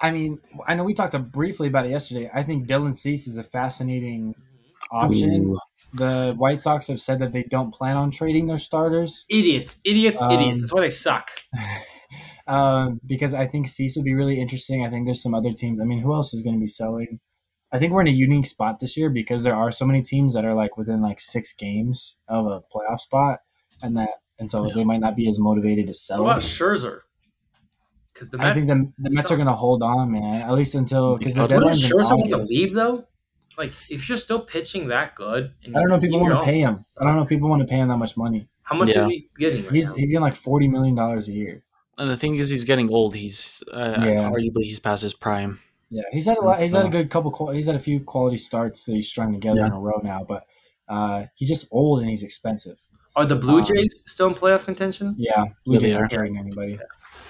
I 0.00 0.10
mean, 0.10 0.38
I 0.66 0.74
know 0.74 0.84
we 0.84 0.94
talked 0.94 1.16
briefly 1.30 1.68
about 1.68 1.84
it 1.86 1.90
yesterday. 1.90 2.30
I 2.32 2.42
think 2.42 2.66
Dylan 2.66 2.94
Cease 2.94 3.26
is 3.26 3.36
a 3.36 3.44
fascinating 3.44 4.34
option. 4.90 5.50
Ooh. 5.50 5.58
The 5.92 6.34
White 6.38 6.62
Sox 6.62 6.86
have 6.86 7.00
said 7.00 7.18
that 7.18 7.32
they 7.32 7.42
don't 7.42 7.72
plan 7.72 7.96
on 7.96 8.10
trading 8.10 8.46
their 8.46 8.58
starters. 8.58 9.26
Idiots, 9.28 9.78
idiots, 9.84 10.22
um, 10.22 10.30
idiots. 10.30 10.60
That's 10.60 10.72
why 10.72 10.82
they 10.82 10.90
suck. 10.90 11.30
um, 12.50 13.00
because 13.06 13.32
I 13.32 13.46
think 13.46 13.68
Cease 13.68 13.94
would 13.94 14.04
be 14.04 14.14
really 14.14 14.40
interesting. 14.40 14.84
I 14.84 14.90
think 14.90 15.06
there's 15.06 15.22
some 15.22 15.34
other 15.34 15.52
teams. 15.52 15.78
I 15.78 15.84
mean, 15.84 16.00
who 16.00 16.12
else 16.12 16.34
is 16.34 16.42
going 16.42 16.56
to 16.56 16.60
be 16.60 16.66
selling? 16.66 17.20
I 17.72 17.78
think 17.78 17.92
we're 17.92 18.00
in 18.00 18.08
a 18.08 18.10
unique 18.10 18.46
spot 18.46 18.80
this 18.80 18.96
year 18.96 19.08
because 19.08 19.44
there 19.44 19.54
are 19.54 19.70
so 19.70 19.86
many 19.86 20.02
teams 20.02 20.34
that 20.34 20.44
are 20.44 20.54
like 20.54 20.76
within 20.76 21.00
like 21.00 21.20
six 21.20 21.52
games 21.52 22.16
of 22.26 22.46
a 22.46 22.60
playoff 22.74 22.98
spot, 22.98 23.38
and 23.84 23.96
that 23.96 24.08
and 24.40 24.50
so 24.50 24.66
yeah. 24.66 24.74
they 24.74 24.84
might 24.84 24.98
not 24.98 25.14
be 25.14 25.28
as 25.28 25.38
motivated 25.38 25.86
to 25.86 25.94
sell. 25.94 26.24
What 26.24 26.30
about 26.32 26.42
Scherzer? 26.42 27.02
Because 28.12 28.30
the 28.30 28.38
Mets, 28.38 28.50
I 28.50 28.54
think 28.54 28.66
the, 28.66 28.92
the 29.08 29.14
Mets 29.14 29.30
are 29.30 29.36
going 29.36 29.46
to 29.46 29.54
hold 29.54 29.84
on, 29.84 30.10
man, 30.10 30.42
at 30.42 30.52
least 30.52 30.74
until 30.74 31.18
because 31.18 31.36
the 31.36 31.46
deadline's 31.46 31.88
Scherzer 31.88 32.10
going 32.10 32.30
to 32.32 32.38
leave 32.38 32.74
though. 32.74 33.06
Like 33.56 33.70
if 33.88 34.08
you're 34.08 34.18
still 34.18 34.40
pitching 34.40 34.88
that 34.88 35.14
good, 35.14 35.52
I 35.68 35.70
don't 35.70 35.88
know 35.88 35.94
if 35.94 36.02
people 36.02 36.18
want 36.18 36.36
to 36.36 36.44
pay 36.44 36.58
him. 36.58 36.74
Sucks. 36.74 36.96
I 37.00 37.04
don't 37.04 37.14
know 37.14 37.22
if 37.22 37.28
people 37.28 37.48
want 37.48 37.62
to 37.62 37.68
pay 37.68 37.76
him 37.76 37.88
that 37.90 37.98
much 37.98 38.16
money. 38.16 38.48
How 38.64 38.74
much 38.74 38.88
yeah. 38.88 39.02
is 39.02 39.06
he 39.06 39.28
getting? 39.38 39.62
Right 39.64 39.74
he's 39.74 39.90
now? 39.90 39.96
he's 39.96 40.10
getting 40.10 40.22
like 40.22 40.34
forty 40.34 40.66
million 40.66 40.96
dollars 40.96 41.28
a 41.28 41.32
year. 41.32 41.62
And 42.00 42.08
the 42.08 42.16
thing 42.16 42.36
is, 42.36 42.48
he's 42.48 42.64
getting 42.64 42.90
old. 42.90 43.14
He's 43.14 43.62
uh, 43.70 43.96
yeah. 43.98 44.30
arguably 44.30 44.64
he's 44.64 44.78
past 44.78 45.02
his 45.02 45.12
prime. 45.12 45.60
Yeah, 45.90 46.04
he's 46.12 46.24
had 46.24 46.38
a 46.38 46.40
lot. 46.40 46.58
He's 46.58 46.72
had 46.72 46.86
a 46.86 46.88
good 46.88 47.10
couple. 47.10 47.50
He's 47.50 47.66
had 47.66 47.76
a 47.76 47.80
few 47.80 48.00
quality 48.00 48.38
starts 48.38 48.86
that 48.86 48.94
he's 48.94 49.06
strung 49.06 49.34
together 49.34 49.60
yeah. 49.60 49.66
in 49.66 49.72
a 49.72 49.78
row 49.78 50.00
now. 50.02 50.24
But 50.26 50.46
uh, 50.88 51.26
he's 51.34 51.50
just 51.50 51.66
old 51.70 52.00
and 52.00 52.08
he's 52.08 52.22
expensive. 52.22 52.78
Are 53.16 53.26
the 53.26 53.36
Blue 53.36 53.58
um, 53.58 53.64
Jays 53.64 53.98
um, 53.98 54.06
still 54.06 54.26
in 54.28 54.34
playoff 54.34 54.64
contention? 54.64 55.14
Yeah, 55.18 55.44
Blue 55.66 55.74
yeah, 55.74 55.80
Jays 55.80 55.96
aren't 55.96 56.10
trading 56.10 56.38
anybody. 56.38 56.78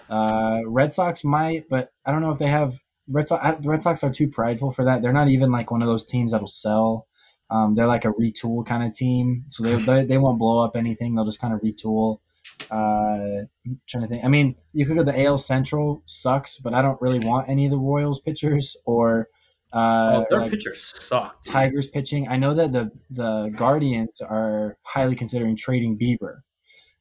Uh, 0.08 0.60
Red 0.66 0.92
Sox 0.92 1.24
might, 1.24 1.68
but 1.68 1.92
I 2.06 2.12
don't 2.12 2.22
know 2.22 2.30
if 2.30 2.38
they 2.38 2.46
have. 2.46 2.78
Red 3.08 3.26
Sox, 3.26 3.60
the 3.60 3.68
Red 3.68 3.82
Sox 3.82 4.04
are 4.04 4.12
too 4.12 4.28
prideful 4.28 4.70
for 4.70 4.84
that. 4.84 5.02
They're 5.02 5.12
not 5.12 5.26
even 5.28 5.50
like 5.50 5.72
one 5.72 5.82
of 5.82 5.88
those 5.88 6.04
teams 6.04 6.30
that'll 6.30 6.46
sell. 6.46 7.08
Um, 7.50 7.74
they're 7.74 7.88
like 7.88 8.04
a 8.04 8.12
retool 8.12 8.64
kind 8.64 8.84
of 8.84 8.92
team, 8.92 9.46
so 9.48 9.64
they, 9.64 9.74
they, 9.74 10.04
they 10.04 10.18
won't 10.18 10.38
blow 10.38 10.64
up 10.64 10.76
anything. 10.76 11.16
They'll 11.16 11.24
just 11.24 11.40
kind 11.40 11.52
of 11.52 11.60
retool. 11.60 12.20
Uh, 12.70 13.44
I'm 13.66 13.80
trying 13.88 14.02
to 14.02 14.08
think. 14.08 14.24
I 14.24 14.28
mean, 14.28 14.54
you 14.72 14.86
could 14.86 14.96
go 14.96 15.02
the 15.02 15.24
AL 15.24 15.38
Central 15.38 16.02
sucks, 16.06 16.58
but 16.58 16.74
I 16.74 16.82
don't 16.82 17.00
really 17.00 17.18
want 17.20 17.48
any 17.48 17.64
of 17.66 17.70
the 17.70 17.78
Royals 17.78 18.20
pitchers 18.20 18.76
or 18.84 19.28
uh, 19.72 20.22
oh, 20.22 20.26
their 20.30 20.40
like 20.42 20.50
pitchers 20.50 20.92
suck. 21.00 21.42
Dude. 21.44 21.52
Tigers 21.52 21.86
pitching. 21.86 22.28
I 22.28 22.36
know 22.36 22.54
that 22.54 22.72
the 22.72 22.90
the 23.10 23.52
Guardians 23.56 24.20
are 24.20 24.76
highly 24.82 25.14
considering 25.14 25.56
trading 25.56 25.98
Bieber. 25.98 26.40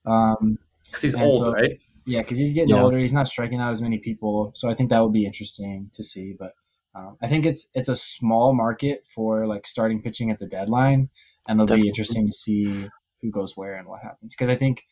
Um, 0.05 0.57
because 0.85 1.01
he's 1.01 1.15
old, 1.15 1.43
so, 1.43 1.51
right? 1.51 1.79
Yeah, 2.05 2.21
because 2.21 2.37
he's 2.37 2.53
getting 2.53 2.75
yeah. 2.75 2.81
older. 2.81 2.97
He's 2.97 3.13
not 3.13 3.27
striking 3.27 3.59
out 3.59 3.71
as 3.71 3.81
many 3.81 3.99
people, 3.99 4.51
so 4.55 4.69
I 4.69 4.73
think 4.73 4.89
that 4.89 4.99
would 4.99 5.13
be 5.13 5.25
interesting 5.25 5.89
to 5.93 6.03
see. 6.03 6.35
But 6.37 6.53
um, 6.95 7.17
I 7.21 7.27
think 7.27 7.45
it's 7.45 7.67
it's 7.73 7.89
a 7.89 7.95
small 7.95 8.53
market 8.53 9.03
for 9.13 9.45
like 9.45 9.67
starting 9.67 10.01
pitching 10.01 10.31
at 10.31 10.39
the 10.39 10.47
deadline, 10.47 11.09
and 11.47 11.57
it'll 11.57 11.65
Definitely. 11.65 11.83
be 11.83 11.89
interesting 11.89 12.27
to 12.27 12.33
see 12.33 12.87
who 13.21 13.31
goes 13.31 13.55
where 13.55 13.75
and 13.75 13.87
what 13.87 14.01
happens. 14.01 14.33
Because 14.35 14.49
I 14.49 14.55
think 14.55 14.83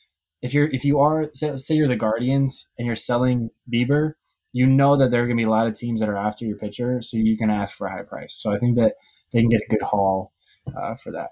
if 0.42 0.54
you're 0.54 0.68
if 0.68 0.86
you 0.86 1.00
are 1.00 1.30
say, 1.34 1.56
say 1.58 1.76
you're 1.76 1.88
the 1.88 1.96
Guardians 1.96 2.68
and 2.78 2.86
you're 2.86 2.96
selling 2.96 3.50
Bieber, 3.72 4.14
you 4.54 4.66
know 4.66 4.98
that 4.98 5.12
there 5.12 5.22
are 5.22 5.26
going 5.26 5.38
to 5.38 5.42
be 5.42 5.48
a 5.48 5.50
lot 5.50 5.68
of 5.68 5.76
teams 5.76 6.00
that 6.00 6.10
are 6.10 6.18
after 6.18 6.46
your 6.46 6.58
pitcher, 6.58 7.02
so 7.02 7.18
you 7.18 7.38
can 7.38 7.50
ask 7.50 7.76
for 7.76 7.88
a 7.88 7.92
high 7.92 8.04
price. 8.04 8.34
So 8.36 8.54
I 8.54 8.60
think 8.60 8.78
that 8.78 8.96
they 9.34 9.40
can 9.40 9.50
get 9.50 9.62
a 9.62 9.70
good 9.70 9.82
haul 9.82 10.34
uh, 10.76 10.96
for 10.96 11.12
that. 11.12 11.30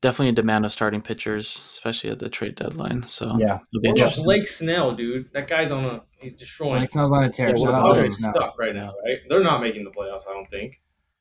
Definitely 0.00 0.30
a 0.30 0.32
demand 0.32 0.64
of 0.64 0.72
starting 0.72 1.00
pitchers, 1.00 1.46
especially 1.46 2.10
at 2.10 2.18
the 2.18 2.28
trade 2.28 2.56
deadline. 2.56 3.04
So 3.04 3.36
yeah, 3.38 3.60
it'll 3.72 3.82
be 3.82 3.88
interesting. 3.88 4.24
Blake 4.24 4.48
Snell, 4.48 4.94
dude, 4.94 5.32
that 5.32 5.46
guy's 5.46 5.70
on 5.70 5.84
a 5.84 6.02
he's 6.18 6.34
destroying. 6.34 6.80
Blake 6.80 6.90
Snell's 6.90 7.12
on 7.12 7.22
a 7.24 7.30
tear. 7.30 7.52
Yeah, 7.56 7.82
Shout 7.84 8.08
stuck 8.08 8.58
right 8.58 8.74
now, 8.74 8.94
right? 9.04 9.18
They're 9.28 9.42
not 9.42 9.60
making 9.60 9.84
the 9.84 9.90
playoffs, 9.90 10.26
I 10.28 10.32
don't 10.32 10.50
think. 10.50 10.80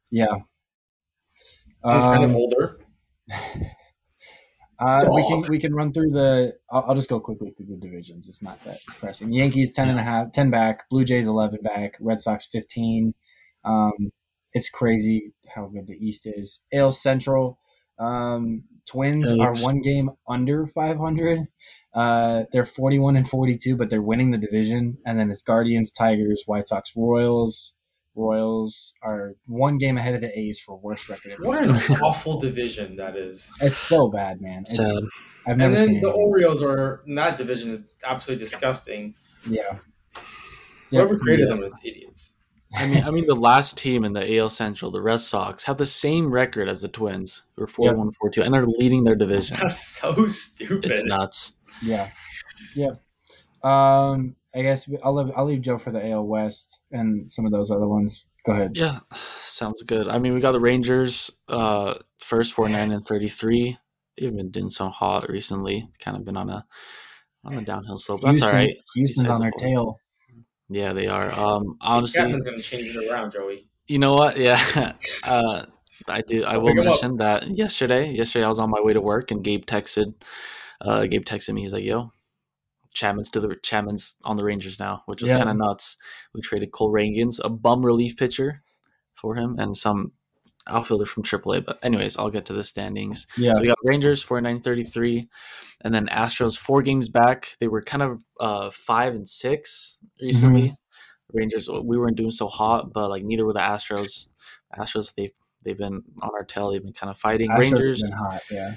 Yeah, 0.09 0.33
he's 1.83 2.03
um, 2.03 2.13
kind 2.15 2.23
of 2.23 2.35
older. 2.35 2.79
Uh, 4.81 5.07
we 5.13 5.27
can 5.27 5.41
we 5.47 5.59
can 5.59 5.75
run 5.75 5.93
through 5.93 6.09
the. 6.09 6.55
I'll, 6.71 6.85
I'll, 6.87 6.95
just 6.95 7.07
go 7.07 7.19
quickly 7.19 7.51
through 7.51 7.67
the 7.67 7.77
divisions. 7.77 8.27
It's 8.27 8.41
not 8.41 8.63
that 8.65 8.79
pressing. 8.87 9.31
Yankees 9.31 9.71
10 9.73 9.89
and 9.89 9.99
a 9.99 10.03
half, 10.03 10.31
10 10.31 10.49
back. 10.49 10.89
Blue 10.89 11.05
Jays 11.05 11.27
eleven 11.27 11.59
back. 11.61 11.97
Red 11.99 12.19
Sox 12.19 12.47
fifteen. 12.47 13.13
Um, 13.63 14.11
it's 14.53 14.69
crazy 14.69 15.33
how 15.53 15.67
good 15.67 15.85
the 15.85 15.93
East 15.93 16.25
is. 16.25 16.61
AL 16.73 16.93
Central. 16.93 17.59
Um, 17.99 18.63
Twins 18.87 19.31
are 19.31 19.53
one 19.61 19.81
game 19.81 20.09
under 20.27 20.65
five 20.65 20.97
hundred. 20.97 21.47
Uh, 21.93 22.43
they're 22.51 22.65
forty 22.65 22.97
one 22.97 23.15
and 23.15 23.29
forty 23.29 23.57
two, 23.57 23.77
but 23.77 23.91
they're 23.91 24.01
winning 24.01 24.31
the 24.31 24.37
division. 24.39 24.97
And 25.05 25.19
then 25.19 25.29
it's 25.29 25.43
Guardians, 25.43 25.91
Tigers, 25.91 26.43
White 26.47 26.67
Sox, 26.67 26.93
Royals, 26.95 27.73
Royals 28.15 28.93
are 29.01 29.35
one 29.45 29.77
game 29.77 29.97
ahead 29.97 30.15
of 30.15 30.21
the 30.21 30.37
A's 30.37 30.59
for 30.59 30.77
worst 30.77 31.07
record. 31.09 31.35
What 31.39 31.63
an 31.63 31.71
awful 32.03 32.39
division 32.39 32.97
that 32.97 33.15
is. 33.15 33.53
It's 33.61 33.77
so 33.77 34.09
bad, 34.09 34.41
man. 34.41 34.61
It's, 34.61 34.75
Sad. 34.75 35.03
I've 35.47 35.57
never 35.57 35.75
and 35.75 35.95
then 35.95 36.01
the 36.01 36.11
Orioles 36.11 36.61
are 36.61 37.03
in 37.07 37.15
that 37.15 37.37
division 37.37 37.69
is 37.69 37.87
absolutely 38.03 38.43
disgusting. 38.43 39.15
Yeah. 39.49 39.79
Whoever 40.89 41.13
yep. 41.13 41.21
created 41.21 41.47
yeah. 41.47 41.55
them 41.55 41.63
is 41.63 41.79
idiots. 41.83 42.41
I 42.73 42.87
mean, 42.87 43.03
I 43.03 43.11
mean, 43.11 43.27
the 43.27 43.35
last 43.35 43.77
team 43.77 44.05
in 44.05 44.13
the 44.13 44.37
AL 44.37 44.49
Central, 44.49 44.91
the 44.91 45.01
Red 45.01 45.19
Sox, 45.19 45.63
have 45.65 45.77
the 45.77 45.85
same 45.85 46.31
record 46.31 46.69
as 46.69 46.81
the 46.81 46.87
Twins. 46.87 47.43
They're 47.57 47.67
four 47.67 47.87
yep. 47.87 47.95
one, 47.95 48.11
four 48.11 48.29
two, 48.29 48.43
and 48.43 48.53
they're 48.53 48.65
leading 48.65 49.03
their 49.03 49.15
division. 49.15 49.57
That's 49.61 49.85
so 49.85 50.27
stupid. 50.27 50.91
It's 50.91 51.03
nuts. 51.03 51.57
Yeah, 51.81 52.09
yeah. 52.75 52.91
Um, 53.63 54.35
I 54.53 54.61
guess 54.61 54.89
I'll 55.03 55.15
leave, 55.15 55.33
I'll 55.35 55.45
leave 55.45 55.61
Joe 55.61 55.77
for 55.77 55.91
the 55.91 56.11
AL 56.11 56.25
West 56.25 56.79
and 56.91 57.29
some 57.29 57.45
of 57.45 57.51
those 57.51 57.71
other 57.71 57.87
ones. 57.87 58.25
Go 58.45 58.53
ahead. 58.53 58.71
Yeah, 58.75 58.99
sounds 59.13 59.83
good. 59.83 60.07
I 60.07 60.17
mean, 60.17 60.33
we 60.33 60.39
got 60.39 60.51
the 60.51 60.59
Rangers 60.59 61.31
uh, 61.47 61.93
first, 62.19 62.53
four 62.53 62.67
nine 62.67 62.91
and 62.91 63.05
thirty 63.05 63.29
three. 63.29 63.77
They've 64.17 64.35
been 64.35 64.51
doing 64.51 64.69
so 64.69 64.89
hot 64.89 65.29
recently. 65.29 65.87
Kind 65.99 66.17
of 66.17 66.25
been 66.25 66.37
on 66.37 66.49
a 66.49 66.65
on 67.45 67.53
a 67.53 67.61
downhill 67.61 67.97
slope. 67.97 68.21
That's 68.21 68.41
all 68.41 68.51
right. 68.51 68.75
Houston's 68.95 69.27
on 69.27 69.41
their 69.41 69.51
tail. 69.51 69.99
Yeah, 70.69 70.93
they 70.93 71.07
are. 71.07 71.31
Um, 71.31 71.77
honestly, 71.81 72.21
Captain's 72.21 72.45
going 72.45 72.57
to 72.57 72.63
change 72.63 72.95
it 72.95 73.09
around, 73.09 73.31
Joey. 73.31 73.67
You 73.87 73.99
know 73.99 74.13
what? 74.13 74.37
Yeah, 74.37 74.59
uh, 75.23 75.65
I 76.07 76.21
do. 76.21 76.43
I 76.43 76.57
will 76.57 76.73
mention 76.73 77.17
that 77.17 77.47
yesterday. 77.47 78.11
Yesterday, 78.11 78.45
I 78.45 78.49
was 78.49 78.59
on 78.59 78.69
my 78.69 78.81
way 78.81 78.93
to 78.93 79.01
work, 79.01 79.31
and 79.31 79.43
Gabe 79.43 79.65
texted 79.65 80.13
uh, 80.81 81.05
Gabe 81.05 81.25
texted 81.25 81.53
me. 81.53 81.61
He's 81.61 81.73
like, 81.73 81.83
"Yo, 81.83 82.11
Chapman's 82.93 83.29
to 83.31 83.39
the 83.39 83.55
Chapman's 83.63 84.15
on 84.23 84.35
the 84.35 84.43
Rangers 84.43 84.79
now, 84.79 85.03
which 85.05 85.21
was 85.21 85.31
yeah. 85.31 85.37
kind 85.37 85.49
of 85.49 85.57
nuts. 85.57 85.97
We 86.33 86.41
traded 86.41 86.71
Cole 86.71 86.91
Ragans, 86.91 87.39
a 87.43 87.49
bum 87.49 87.85
relief 87.85 88.17
pitcher, 88.17 88.63
for 89.15 89.35
him, 89.35 89.55
and 89.59 89.77
some 89.77 90.11
outfielder 90.67 91.05
from 91.05 91.23
AAA. 91.23 91.65
But 91.65 91.79
anyways, 91.83 92.17
I'll 92.17 92.29
get 92.29 92.45
to 92.45 92.53
the 92.53 92.63
standings. 92.63 93.27
Yeah. 93.37 93.53
So 93.53 93.61
we 93.61 93.67
got 93.67 93.77
Rangers 93.83 94.21
for 94.23 94.41
nine 94.41 94.61
thirty 94.61 94.83
three, 94.83 95.29
and 95.81 95.93
then 95.93 96.07
Astros 96.07 96.57
four 96.57 96.81
games 96.81 97.09
back. 97.09 97.55
They 97.59 97.67
were 97.67 97.81
kind 97.81 98.03
of 98.03 98.23
uh, 98.39 98.71
five 98.71 99.13
and 99.13 99.27
six 99.27 99.97
recently. 100.21 100.61
Mm-hmm. 100.61 100.75
Rangers 101.33 101.69
we 101.69 101.97
weren't 101.97 102.17
doing 102.17 102.31
so 102.31 102.47
hot, 102.47 102.91
but 102.91 103.09
like 103.09 103.23
neither 103.23 103.45
were 103.45 103.53
the 103.53 103.59
Astros. 103.59 104.27
Astros 104.77 105.13
they 105.15 105.33
they've 105.63 105.77
been 105.77 106.03
on 106.21 106.31
our 106.33 106.43
tail. 106.43 106.71
They've 106.71 106.83
been 106.83 106.93
kind 106.93 107.09
of 107.09 107.17
fighting. 107.17 107.49
Astros 107.49 107.59
Rangers 107.59 108.11
hot, 108.11 108.41
yeah. 108.51 108.73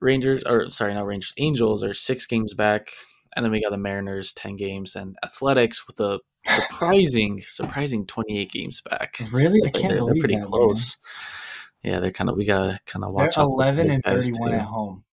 Rangers 0.00 0.44
or 0.44 0.70
sorry, 0.70 0.94
not 0.94 1.06
Rangers. 1.06 1.34
Angels 1.38 1.82
are 1.82 1.92
six 1.92 2.24
games 2.24 2.54
back, 2.54 2.90
and 3.34 3.44
then 3.44 3.52
we 3.52 3.62
got 3.62 3.70
the 3.70 3.78
Mariners 3.78 4.32
ten 4.32 4.56
games, 4.56 4.96
and 4.96 5.16
Athletics 5.24 5.86
with 5.86 6.00
a 6.00 6.20
surprising 6.46 7.40
surprising 7.46 8.06
twenty 8.06 8.38
eight 8.38 8.50
games 8.50 8.80
back. 8.80 9.18
Really, 9.32 9.60
I 9.64 9.70
can't 9.70 9.88
they're, 9.88 9.98
believe 9.98 10.14
they're 10.14 10.20
pretty 10.20 10.36
that, 10.36 10.46
close. 10.46 10.96
Man. 11.84 11.92
Yeah, 11.92 12.00
they're 12.00 12.10
kind 12.10 12.30
of 12.30 12.36
we 12.36 12.44
gotta 12.44 12.78
kind 12.86 13.04
of 13.04 13.12
watch. 13.12 13.36
They're 13.36 13.44
eleven 13.44 13.90
and 13.90 14.02
thirty 14.02 14.32
one 14.38 14.54
at 14.54 14.62
home. 14.62 15.04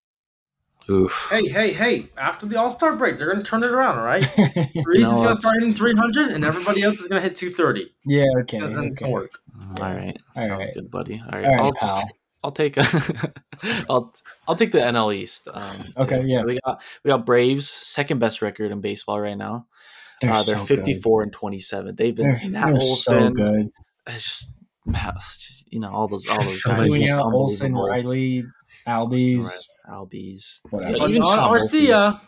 Oof. 0.87 1.29
Hey, 1.31 1.47
hey, 1.47 1.73
hey! 1.73 2.09
After 2.15 2.45
the 2.45 2.59
All 2.59 2.69
Star 2.69 2.95
break, 2.95 3.17
they're 3.17 3.31
going 3.31 3.43
to 3.43 3.49
turn 3.49 3.63
it 3.63 3.71
around, 3.71 3.97
all 3.97 4.05
right? 4.05 4.21
Reese 4.37 5.01
no, 5.01 5.13
is 5.13 5.19
going 5.19 5.35
to 5.35 5.41
start 5.41 5.55
hitting 5.59 5.73
300, 5.73 6.27
and 6.27 6.45
everybody 6.45 6.83
else 6.83 6.99
is 6.99 7.07
going 7.07 7.19
to 7.19 7.27
hit 7.27 7.35
230. 7.35 7.91
Yeah, 8.05 8.25
okay. 8.41 8.59
That, 8.59 8.75
that's 8.75 9.01
okay. 9.01 9.05
Gonna 9.05 9.11
work. 9.11 9.39
All 9.81 9.95
right, 9.95 10.15
all 10.35 10.45
sounds 10.45 10.67
right. 10.67 10.73
good, 10.75 10.91
buddy. 10.91 11.19
All 11.25 11.39
right, 11.39 11.59
all 11.59 11.71
right 11.71 12.05
I'll, 12.45 12.51
just, 12.51 12.77
I'll 12.77 12.93
take 12.95 13.23
a, 13.23 13.33
I'll 13.89 14.13
I'll 14.47 14.55
take 14.55 14.71
the 14.71 14.79
NL 14.79 15.15
East. 15.15 15.47
Um, 15.51 15.75
okay, 15.97 16.23
yeah. 16.25 16.39
So 16.41 16.45
we 16.45 16.59
got 16.65 16.81
we 17.03 17.11
got 17.11 17.25
Braves, 17.25 17.69
second 17.69 18.19
best 18.19 18.41
record 18.41 18.71
in 18.71 18.81
baseball 18.81 19.19
right 19.19 19.37
now. 19.37 19.67
They're, 20.21 20.31
uh, 20.31 20.43
they're 20.43 20.57
so 20.57 20.65
54 20.65 21.21
good. 21.21 21.23
and 21.23 21.33
27. 21.33 21.95
They've 21.95 22.15
been 22.15 22.31
they're, 22.31 22.49
Matt 22.49 22.67
they're 22.67 22.81
Olson. 22.81 23.21
So 23.21 23.29
good. 23.31 23.71
It's 24.07 24.27
just, 24.27 24.65
just, 24.87 25.73
you 25.73 25.79
know 25.79 25.91
all 25.91 26.07
those 26.07 26.29
all 26.29 26.43
those 26.43 26.61
guys. 26.63 27.13
Olson, 27.15 27.75
Riley, 27.75 28.45
Albies. 28.87 29.49
Albies. 29.89 30.61
Yeah, 30.71 31.07
even 31.07 31.21
not 31.21 31.51
Arcia. 31.51 32.19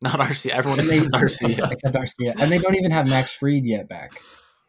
Not 0.00 0.18
Arcia. 0.18 0.50
Everyone 0.50 0.80
except 0.80 1.10
Arcia. 1.12 1.70
except 1.72 1.94
Arcia. 1.94 2.34
And 2.36 2.50
they 2.50 2.58
don't 2.58 2.74
even 2.74 2.90
have 2.90 3.06
Max 3.06 3.32
Fried 3.32 3.64
yet 3.64 3.88
back. 3.88 4.20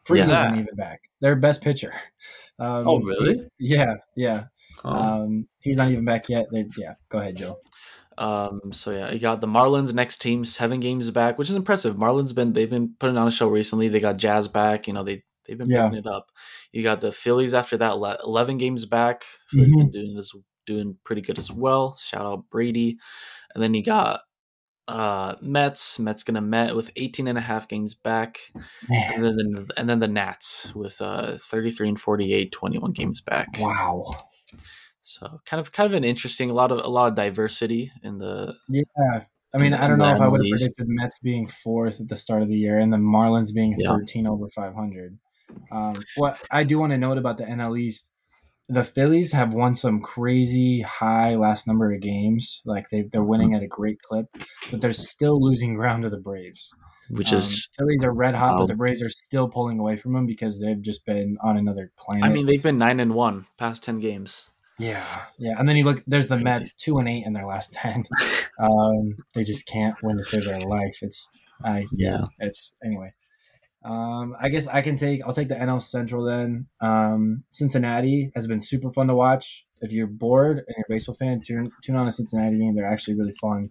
Fried 0.04 0.28
yeah. 0.28 0.46
isn't 0.46 0.60
even 0.60 0.74
back. 0.76 1.00
Their 1.20 1.36
best 1.36 1.60
pitcher. 1.60 1.92
Um, 2.58 2.86
oh, 2.86 3.00
really? 3.00 3.48
Yeah, 3.58 3.94
yeah. 4.16 4.44
Oh. 4.84 4.90
Um, 4.90 5.48
he's 5.60 5.76
not 5.76 5.90
even 5.90 6.04
back 6.04 6.28
yet. 6.28 6.46
They, 6.50 6.66
yeah, 6.76 6.94
go 7.08 7.18
ahead, 7.18 7.36
Joe. 7.36 7.58
Um, 8.16 8.72
so 8.72 8.90
yeah, 8.90 9.10
you 9.10 9.18
got 9.18 9.40
the 9.40 9.46
Marlins 9.46 9.92
next 9.92 10.20
team, 10.20 10.44
seven 10.44 10.80
games 10.80 11.10
back, 11.10 11.38
which 11.38 11.50
is 11.50 11.56
impressive. 11.56 11.96
Marlins 11.96 12.34
been 12.34 12.52
they've 12.52 12.70
been 12.70 12.94
putting 12.98 13.16
on 13.16 13.28
a 13.28 13.32
show 13.32 13.48
recently. 13.48 13.88
They 13.88 14.00
got 14.00 14.16
Jazz 14.16 14.48
back. 14.48 14.86
You 14.86 14.92
know 14.92 15.02
they 15.02 15.22
they've 15.46 15.58
been 15.58 15.70
yeah. 15.70 15.84
picking 15.84 15.98
it 15.98 16.06
up. 16.06 16.30
You 16.72 16.82
got 16.82 17.00
the 17.00 17.12
Phillies 17.12 17.54
after 17.54 17.76
that, 17.78 17.94
eleven 18.24 18.56
games 18.56 18.84
back. 18.84 19.24
Phillies 19.48 19.70
mm-hmm. 19.70 19.78
been 19.80 19.90
doing 19.90 20.14
this 20.14 20.32
doing 20.66 20.96
pretty 21.04 21.22
good 21.22 21.38
as 21.38 21.52
well. 21.52 21.96
Shout 21.96 22.26
out 22.26 22.50
Brady. 22.50 22.98
And 23.54 23.62
then 23.62 23.74
you 23.74 23.82
got 23.82 24.20
uh 24.88 25.34
Mets. 25.40 25.98
Mets 25.98 26.24
gonna 26.24 26.40
Met 26.40 26.76
with 26.76 26.90
18 26.96 27.28
and 27.28 27.38
a 27.38 27.40
half 27.40 27.68
games 27.68 27.94
back. 27.94 28.38
And 28.88 29.24
then, 29.24 29.66
and 29.76 29.88
then 29.88 29.98
the 30.00 30.08
Nats 30.08 30.74
with 30.74 31.00
uh 31.00 31.36
33 31.38 31.90
and 31.90 32.00
48, 32.00 32.52
21 32.52 32.92
games 32.92 33.20
back. 33.20 33.48
Wow. 33.58 34.28
So 35.02 35.40
kind 35.44 35.60
of 35.60 35.72
kind 35.72 35.86
of 35.86 35.92
an 35.94 36.04
interesting 36.04 36.50
a 36.50 36.54
lot 36.54 36.72
of 36.72 36.84
a 36.84 36.88
lot 36.88 37.08
of 37.08 37.14
diversity 37.14 37.90
in 38.02 38.18
the 38.18 38.54
Yeah. 38.68 39.24
I 39.54 39.58
mean, 39.58 39.72
I 39.72 39.86
don't 39.86 39.98
know 39.98 40.10
if 40.10 40.20
I 40.20 40.26
would 40.26 40.40
have 40.40 40.50
predicted 40.50 40.88
Mets 40.88 41.16
being 41.22 41.46
fourth 41.46 42.00
at 42.00 42.08
the 42.08 42.16
start 42.16 42.42
of 42.42 42.48
the 42.48 42.56
year 42.56 42.80
and 42.80 42.92
the 42.92 42.96
Marlins 42.96 43.54
being 43.54 43.76
yeah. 43.78 43.90
13 43.90 44.26
over 44.26 44.48
500. 44.48 45.16
Um, 45.70 45.94
what 46.16 46.42
I 46.50 46.64
do 46.64 46.80
want 46.80 46.90
to 46.90 46.98
note 46.98 47.18
about 47.18 47.38
the 47.38 47.44
NL 47.44 47.78
East 47.78 48.10
the 48.68 48.84
Phillies 48.84 49.32
have 49.32 49.52
won 49.52 49.74
some 49.74 50.00
crazy 50.00 50.80
high 50.80 51.34
last 51.36 51.66
number 51.66 51.92
of 51.92 52.00
games. 52.00 52.62
Like 52.64 52.88
they 52.88 53.02
they're 53.02 53.22
winning 53.22 53.48
mm-hmm. 53.48 53.56
at 53.56 53.62
a 53.62 53.68
great 53.68 54.00
clip, 54.00 54.26
but 54.70 54.80
they're 54.80 54.92
still 54.92 55.40
losing 55.40 55.74
ground 55.74 56.04
to 56.04 56.10
the 56.10 56.18
Braves. 56.18 56.70
Which 57.08 57.32
um, 57.32 57.38
is 57.38 57.48
just, 57.48 57.76
Phillies 57.76 58.02
are 58.02 58.12
red 58.12 58.34
hot, 58.34 58.58
but 58.58 58.66
the 58.66 58.74
Braves 58.74 59.02
are 59.02 59.08
still 59.08 59.48
pulling 59.48 59.78
away 59.78 59.96
from 59.96 60.12
them 60.12 60.26
because 60.26 60.60
they've 60.60 60.80
just 60.80 61.04
been 61.04 61.36
on 61.42 61.56
another 61.56 61.90
planet. 61.98 62.24
I 62.24 62.30
mean, 62.30 62.46
they've 62.46 62.62
been 62.62 62.78
nine 62.78 63.00
and 63.00 63.14
one 63.14 63.46
past 63.58 63.82
ten 63.82 64.00
games. 64.00 64.50
Yeah, 64.78 65.04
yeah, 65.38 65.54
and 65.58 65.68
then 65.68 65.76
you 65.76 65.84
look. 65.84 66.02
There's 66.06 66.26
the 66.26 66.36
Mets, 66.36 66.74
two 66.74 66.98
and 66.98 67.08
eight 67.08 67.24
in 67.26 67.32
their 67.32 67.46
last 67.46 67.72
ten. 67.72 68.04
um, 68.58 69.16
they 69.34 69.44
just 69.44 69.66
can't 69.66 69.96
win 70.02 70.16
to 70.16 70.24
save 70.24 70.46
their 70.46 70.60
life. 70.60 70.98
It's, 71.02 71.28
I 71.64 71.86
yeah, 71.92 72.24
it's 72.40 72.72
anyway. 72.84 73.12
Um, 73.84 74.34
I 74.40 74.48
guess 74.48 74.66
I 74.66 74.80
can 74.80 74.96
take. 74.96 75.24
I'll 75.24 75.34
take 75.34 75.48
the 75.48 75.54
NL 75.54 75.82
Central 75.82 76.24
then. 76.24 76.66
Um, 76.80 77.44
Cincinnati 77.50 78.32
has 78.34 78.46
been 78.46 78.60
super 78.60 78.90
fun 78.92 79.08
to 79.08 79.14
watch. 79.14 79.66
If 79.80 79.92
you're 79.92 80.06
bored 80.06 80.58
and 80.58 80.74
you're 80.76 80.86
a 80.88 80.92
baseball 80.92 81.14
fan, 81.16 81.40
tune 81.44 81.70
tune 81.82 81.96
on 81.96 82.08
a 82.08 82.12
Cincinnati 82.12 82.58
game. 82.58 82.74
They're 82.74 82.90
actually 82.90 83.16
really 83.16 83.34
fun. 83.40 83.70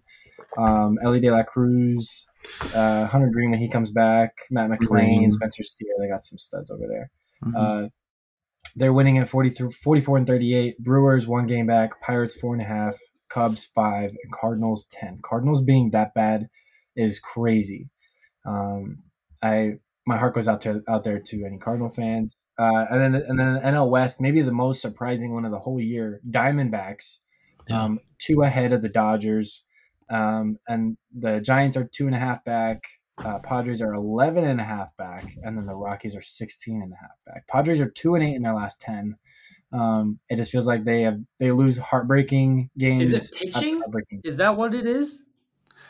Um, 0.56 0.98
Elly 1.02 1.20
De 1.20 1.30
La 1.30 1.42
Cruz, 1.42 2.26
uh, 2.74 3.06
Hunter 3.06 3.30
Greene 3.32 3.50
when 3.50 3.60
he 3.60 3.68
comes 3.68 3.90
back, 3.90 4.32
Matt 4.50 4.70
McLain, 4.70 5.32
Spencer 5.32 5.62
Steer. 5.62 5.94
They 5.98 6.08
got 6.08 6.24
some 6.24 6.38
studs 6.38 6.70
over 6.70 6.86
there. 6.88 7.10
Mm-hmm. 7.44 7.56
Uh, 7.56 7.88
they're 8.76 8.92
winning 8.92 9.18
at 9.18 9.28
43, 9.28 9.70
44 9.70 10.18
and 10.18 10.26
38. 10.26 10.78
Brewers 10.78 11.26
one 11.26 11.46
game 11.46 11.66
back. 11.66 12.00
Pirates 12.00 12.34
four 12.34 12.54
and 12.54 12.62
a 12.62 12.66
half. 12.66 12.96
Cubs 13.28 13.66
five. 13.74 14.10
And 14.10 14.32
Cardinals 14.32 14.86
ten. 14.90 15.18
Cardinals 15.22 15.62
being 15.62 15.90
that 15.90 16.14
bad 16.14 16.48
is 16.96 17.20
crazy. 17.20 17.88
Um, 18.46 18.98
I 19.42 19.74
my 20.06 20.16
heart 20.16 20.34
goes 20.34 20.48
out 20.48 20.60
to 20.62 20.82
out 20.88 21.04
there 21.04 21.18
to 21.18 21.44
any 21.44 21.58
Cardinal 21.58 21.88
fans. 21.88 22.34
Uh, 22.58 22.86
and 22.90 23.00
then 23.00 23.14
and 23.14 23.38
then 23.38 23.54
the 23.54 23.60
NL 23.60 23.90
West, 23.90 24.20
maybe 24.20 24.42
the 24.42 24.52
most 24.52 24.80
surprising 24.80 25.34
one 25.34 25.44
of 25.44 25.50
the 25.50 25.58
whole 25.58 25.80
year, 25.80 26.20
Diamondbacks, 26.30 27.18
yeah. 27.68 27.82
um, 27.82 28.00
two 28.18 28.42
ahead 28.42 28.72
of 28.72 28.80
the 28.80 28.88
Dodgers, 28.88 29.64
um, 30.14 30.58
and 30.68 30.96
the 31.16 31.40
Giants 31.40 31.76
are 31.76 31.84
two 31.84 32.06
and 32.06 32.14
a 32.14 32.18
half 32.18 32.44
back. 32.44 32.84
Uh, 33.18 33.38
Padres 33.38 33.80
are 33.80 33.94
11 33.94 34.44
and 34.44 34.60
a 34.60 34.64
half 34.64 34.96
back, 34.96 35.36
and 35.42 35.56
then 35.56 35.66
the 35.66 35.74
Rockies 35.74 36.16
are 36.16 36.22
16 36.22 36.82
and 36.82 36.92
a 36.92 36.96
half 36.96 37.16
back. 37.26 37.46
Padres 37.46 37.80
are 37.80 37.88
two 37.90 38.14
and 38.14 38.24
eight 38.24 38.34
in 38.34 38.42
their 38.42 38.54
last 38.54 38.80
10. 38.80 39.16
Um, 39.72 40.18
it 40.28 40.36
just 40.36 40.52
feels 40.52 40.66
like 40.66 40.84
they 40.84 41.02
have 41.02 41.20
they 41.38 41.50
lose 41.50 41.78
heartbreaking 41.78 42.70
games. 42.78 43.10
Is 43.10 43.30
it 43.30 43.36
pitching? 43.36 43.82
Is 44.24 44.36
that 44.36 44.56
what 44.56 44.74
it 44.74 44.86
is? 44.86 45.24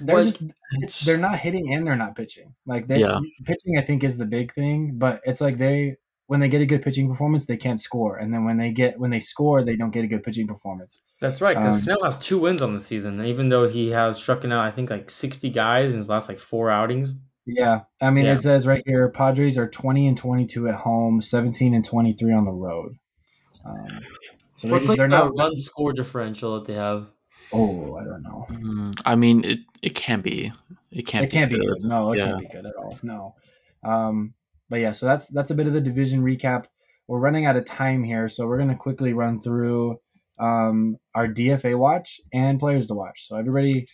they're 0.01 0.25
just 0.25 0.43
it's, 0.73 1.05
they're 1.05 1.19
not 1.19 1.39
hitting 1.39 1.73
and 1.75 1.87
they're 1.87 1.97
not 1.97 2.17
pitching. 2.17 2.55
Like 2.67 2.87
they 2.87 3.01
yeah. 3.01 3.19
pitching, 3.45 3.79
I 3.79 3.83
think 3.83 4.05
is 4.05 4.17
the 4.17 4.25
big 4.25 4.55
thing. 4.55 4.93
But 4.95 5.21
it's 5.25 5.41
like 5.41 5.59
they 5.59 5.97
when 6.27 6.41
they 6.41 6.49
get 6.49 6.63
a 6.63 6.67
good 6.67 6.83
pitching 6.83 7.09
performance, 7.09 7.47
they 7.47 7.57
can't 7.57 7.81
score, 7.81 8.17
and 8.17 8.33
then 8.33 8.45
when 8.45 8.57
they 8.57 8.71
get 8.71 8.99
when 8.99 9.11
they 9.11 9.21
score, 9.21 9.63
they 9.63 9.77
don't 9.77 9.91
get 9.91 10.05
a 10.05 10.07
good 10.07 10.23
pitching 10.23 10.47
performance. 10.47 11.03
That's 11.21 11.41
right, 11.41 11.57
because 11.57 11.77
um, 11.77 11.81
Snell 11.81 12.05
has 12.05 12.19
two 12.19 12.39
wins 12.39 12.63
on 12.63 12.75
the 12.75 12.81
season, 12.81 13.25
even 13.25 13.51
though 13.51 13.69
he 13.69 13.91
has 13.91 14.17
struck 14.17 14.45
out 14.45 14.53
I 14.53 14.71
think 14.71 14.91
like 14.91 15.11
sixty 15.11 15.51
guys 15.51 15.93
in 15.93 15.99
his 15.99 16.09
last 16.09 16.29
like 16.29 16.39
four 16.39 16.71
outings. 16.71 17.13
Yeah, 17.47 17.83
I 18.01 18.11
mean 18.11 18.25
yeah. 18.25 18.35
it 18.35 18.43
says 18.43 18.67
right 18.67 18.83
here, 18.87 19.09
Padres 19.11 19.59
are 19.59 19.69
twenty 19.69 20.07
and 20.07 20.17
twenty 20.17 20.47
two 20.47 20.69
at 20.69 20.77
home, 20.77 21.21
seventeen 21.21 21.75
and 21.75 21.85
twenty 21.85 22.15
three 22.15 22.33
on 22.33 22.47
the 22.47 22.53
road. 22.53 22.97
Um, 23.67 23.87
so 24.57 24.69
What's 24.69 24.85
they, 24.85 24.89
like 24.89 24.99
they're 24.99 25.09
the 25.09 25.17
not 25.17 25.37
run 25.37 25.57
score 25.57 25.93
differential 25.93 26.55
that 26.55 26.67
they 26.67 26.75
have. 26.75 27.09
Oh, 27.53 27.97
I 27.97 28.05
don't 28.05 28.23
know. 28.23 28.47
Mm, 28.51 29.01
I 29.05 29.15
mean, 29.15 29.45
it 29.45 29.61
it 29.83 29.95
can 29.95 30.23
be. 30.23 30.53
It 30.91 31.07
can't. 31.07 31.27
It 31.27 31.31
can't 31.31 31.51
be 31.51 31.59
good. 31.59 31.67
good. 31.67 31.85
No, 31.85 32.13
it 32.13 32.19
yeah. 32.19 32.27
can't 32.27 32.41
be 32.41 32.49
good 32.49 32.67
at 32.67 32.75
all. 32.77 32.99
No. 33.03 33.35
Um, 33.85 34.33
but 34.69 34.81
yeah, 34.81 34.93
so 34.93 35.07
that's 35.07 35.29
that's 35.29 35.51
a 35.51 35.55
bit 35.55 35.67
of 35.67 35.73
the 35.73 35.81
division 35.81 36.23
recap. 36.23 36.65
We're 37.07 37.19
running 37.19 37.47
out 37.47 37.57
of 37.57 37.65
time 37.67 38.03
here, 38.03 38.29
so 38.29 38.47
we're 38.47 38.59
gonna 38.59 38.77
quickly 38.77 39.13
run 39.13 39.41
through 39.41 39.99
um, 40.39 40.97
our 41.15 41.29
DFA 41.29 41.79
watch 41.79 42.21
and 42.33 42.59
players 42.59 42.87
to 42.89 42.95
watch. 42.95 43.29
So 43.29 43.37
everybody, 43.37 43.87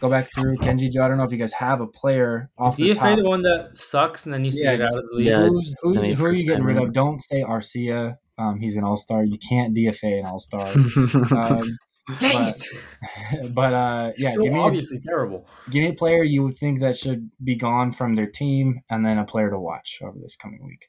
go 0.00 0.08
back 0.08 0.30
through 0.34 0.56
Kenji 0.58 0.90
Joe. 0.90 1.04
I 1.04 1.08
don't 1.08 1.18
know 1.18 1.24
if 1.24 1.32
you 1.32 1.38
guys 1.38 1.52
have 1.52 1.80
a 1.80 1.86
player 1.86 2.50
off 2.58 2.78
Is 2.78 2.96
the 2.96 3.00
DFA 3.00 3.16
the 3.16 3.28
one 3.28 3.42
that 3.42 3.76
sucks 3.76 4.24
and 4.24 4.32
then 4.32 4.44
you 4.44 4.50
see 4.50 4.64
yeah, 4.64 4.72
it 4.72 4.80
out 4.82 4.96
of 4.96 5.04
the 5.10 5.16
league. 5.16 5.26
Yeah, 5.26 5.46
who's, 5.48 5.74
who's, 5.80 5.96
who 5.96 6.24
are 6.24 6.32
you 6.32 6.44
getting 6.44 6.64
rid 6.64 6.76
of? 6.76 6.92
Don't 6.92 7.22
say 7.22 7.42
Arcia. 7.42 8.16
Um, 8.38 8.58
he's 8.58 8.76
an 8.76 8.84
all 8.84 8.96
star. 8.96 9.24
You 9.24 9.38
can't 9.38 9.74
DFA 9.74 10.20
an 10.20 10.26
all 10.26 10.40
star. 10.40 10.66
um, 11.36 11.78
Dang 12.20 12.52
but, 12.52 12.56
it! 12.56 13.54
But 13.54 13.72
uh, 13.72 14.12
yeah, 14.18 14.32
so 14.32 14.42
give 14.42 14.52
me 14.52 14.58
obviously 14.60 14.98
a, 14.98 15.00
terrible. 15.00 15.48
Give 15.70 15.82
me 15.82 15.88
a 15.90 15.94
player 15.94 16.22
you 16.22 16.42
would 16.42 16.58
think 16.58 16.80
that 16.80 16.98
should 16.98 17.30
be 17.42 17.54
gone 17.54 17.92
from 17.92 18.14
their 18.14 18.26
team, 18.26 18.80
and 18.90 19.04
then 19.04 19.18
a 19.18 19.24
player 19.24 19.50
to 19.50 19.58
watch 19.58 20.00
over 20.02 20.18
this 20.18 20.36
coming 20.36 20.64
week. 20.66 20.88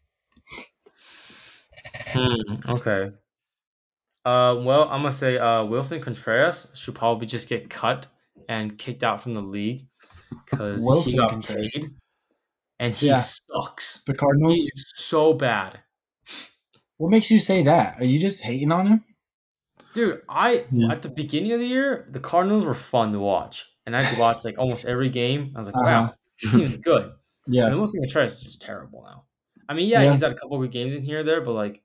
Hmm, 2.07 2.69
okay. 2.69 3.11
Uh, 4.25 4.55
well, 4.59 4.83
I'm 4.83 5.01
gonna 5.01 5.11
say 5.11 5.37
uh, 5.37 5.63
Willson 5.63 6.01
Contreras 6.01 6.67
should 6.73 6.95
probably 6.95 7.27
just 7.27 7.47
get 7.47 7.69
cut 7.69 8.07
and 8.49 8.77
kicked 8.77 9.03
out 9.03 9.21
from 9.21 9.35
the 9.35 9.41
league 9.41 9.87
because 10.49 11.05
he 11.05 11.15
got 11.15 11.29
Contreras. 11.29 11.71
paid, 11.73 11.91
and 12.79 12.93
he 12.93 13.07
yeah. 13.07 13.21
sucks. 13.21 14.03
The 14.03 14.15
Cardinals, 14.15 14.59
He's 14.59 14.85
so 14.95 15.33
bad. 15.33 15.79
What 16.97 17.11
makes 17.11 17.31
you 17.31 17.39
say 17.39 17.63
that? 17.63 18.01
Are 18.01 18.05
you 18.05 18.19
just 18.19 18.41
hating 18.41 18.71
on 18.71 18.87
him? 18.87 19.03
Dude, 19.95 20.21
I 20.29 20.65
yeah. 20.71 20.91
at 20.91 21.01
the 21.01 21.09
beginning 21.09 21.53
of 21.53 21.59
the 21.59 21.65
year, 21.65 22.07
the 22.11 22.19
Cardinals 22.19 22.65
were 22.65 22.75
fun 22.75 23.13
to 23.13 23.19
watch. 23.19 23.65
and 23.85 23.95
I 23.95 24.19
watch 24.19 24.43
like 24.43 24.57
almost 24.59 24.85
every 24.85 25.09
game. 25.09 25.53
I 25.55 25.59
was 25.59 25.67
like, 25.67 25.75
uh-huh. 25.75 25.85
wow, 25.85 26.11
he 26.37 26.47
seems 26.47 26.77
good. 26.77 27.11
Yeah, 27.47 27.67
and 27.67 27.75
Willson 27.75 28.01
Contreras 28.01 28.33
is 28.33 28.41
just 28.41 28.61
terrible 28.63 29.03
now. 29.03 29.25
I 29.69 29.75
mean, 29.75 29.87
yeah, 29.87 30.01
yeah, 30.01 30.09
he's 30.09 30.21
had 30.21 30.31
a 30.31 30.35
couple 30.35 30.57
good 30.57 30.71
games 30.71 30.95
in 30.95 31.03
here 31.03 31.19
or 31.19 31.23
there, 31.23 31.41
but 31.41 31.53
like, 31.53 31.83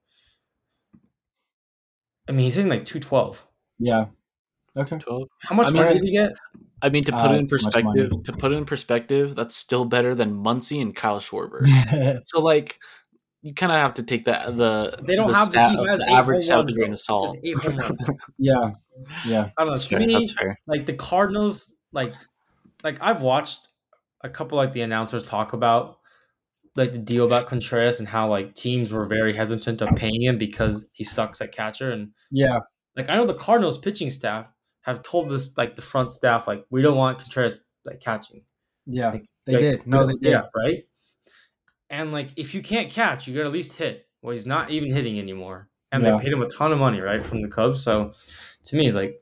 I 2.26 2.32
mean, 2.32 2.44
he's 2.44 2.54
hitting 2.54 2.70
like 2.70 2.86
two 2.86 2.98
twelve. 2.98 3.46
Yeah. 3.78 4.06
Okay. 4.74 4.98
12. 4.98 5.28
How 5.42 5.54
much 5.54 5.66
I 5.66 5.70
mean, 5.70 5.82
money 5.82 5.94
did 5.96 6.04
he 6.04 6.12
get? 6.12 6.32
I 6.80 6.88
mean, 6.88 7.04
to 7.04 7.12
put 7.12 7.30
uh, 7.30 7.34
it 7.34 7.38
in 7.40 7.46
perspective, 7.46 8.10
to 8.24 8.32
put 8.32 8.52
it 8.52 8.54
in 8.54 8.64
perspective, 8.64 9.36
that's 9.36 9.54
still 9.54 9.84
better 9.84 10.14
than 10.14 10.42
Muncy 10.42 10.80
and 10.80 10.96
Kyle 10.96 11.20
Schwarber. 11.20 12.22
so, 12.24 12.40
like, 12.40 12.78
you 13.42 13.54
kind 13.54 13.72
of 13.72 13.78
have 13.78 13.94
to 13.94 14.02
take 14.02 14.26
that 14.26 14.46
uh, 14.46 14.50
the 14.50 14.98
they 15.02 15.14
don't 15.14 15.28
the 15.28 15.34
have 15.34 15.48
stat, 15.48 15.76
the, 15.76 15.96
the 15.96 16.12
average 16.12 16.40
stat 16.40 16.58
with 16.58 16.68
a 16.70 16.72
grain 16.72 16.92
of 16.92 16.98
salt. 16.98 17.38
yeah, 18.38 18.70
yeah. 19.26 19.48
I 19.56 19.64
don't 19.64 19.68
know. 19.68 19.72
That's, 19.72 19.86
fair. 19.86 19.98
Me, 19.98 20.12
that's 20.12 20.32
fair. 20.32 20.58
Like 20.66 20.86
the 20.86 20.94
Cardinals, 20.94 21.72
like 21.92 22.14
like 22.84 22.98
I've 23.00 23.22
watched 23.22 23.60
a 24.22 24.28
couple 24.28 24.56
like 24.56 24.72
the 24.72 24.82
announcers 24.82 25.24
talk 25.24 25.52
about 25.54 25.98
like 26.76 26.92
the 26.92 26.98
deal 26.98 27.24
about 27.24 27.46
Contreras 27.46 27.98
and 27.98 28.08
how 28.08 28.28
like 28.28 28.54
teams 28.54 28.92
were 28.92 29.06
very 29.06 29.34
hesitant 29.34 29.80
of 29.80 29.96
paying 29.96 30.22
him 30.22 30.38
because 30.38 30.86
he 30.92 31.02
sucks 31.02 31.40
at 31.40 31.52
catcher 31.52 31.90
and 31.92 32.10
yeah, 32.30 32.58
like 32.96 33.08
I 33.08 33.16
know 33.16 33.26
the 33.26 33.34
Cardinals 33.34 33.78
pitching 33.78 34.10
staff 34.10 34.52
have 34.82 35.02
told 35.02 35.30
this 35.30 35.56
like 35.56 35.76
the 35.76 35.82
front 35.82 36.12
staff 36.12 36.46
like 36.46 36.64
we 36.70 36.82
don't 36.82 36.96
want 36.96 37.20
Contreras 37.20 37.64
like 37.84 38.00
catching. 38.00 38.42
Yeah, 38.86 39.10
like, 39.12 39.26
they 39.46 39.52
like, 39.52 39.60
did. 39.60 39.86
No, 39.86 40.06
they 40.06 40.14
did. 40.14 40.30
Yeah, 40.30 40.42
right. 40.54 40.84
And 41.90 42.12
like 42.12 42.30
if 42.36 42.54
you 42.54 42.62
can't 42.62 42.88
catch, 42.88 43.26
you 43.26 43.34
got 43.34 43.40
to 43.40 43.46
at 43.46 43.52
least 43.52 43.76
hit. 43.76 44.06
Well, 44.22 44.32
he's 44.32 44.46
not 44.46 44.70
even 44.70 44.92
hitting 44.92 45.18
anymore, 45.18 45.68
and 45.90 46.02
yeah. 46.02 46.16
they 46.16 46.24
paid 46.24 46.32
him 46.32 46.42
a 46.42 46.48
ton 46.48 46.72
of 46.72 46.78
money, 46.78 47.00
right, 47.00 47.24
from 47.24 47.42
the 47.42 47.48
Cubs. 47.48 47.82
So 47.82 48.12
to 48.64 48.76
me, 48.76 48.86
it's 48.86 48.94
like 48.94 49.20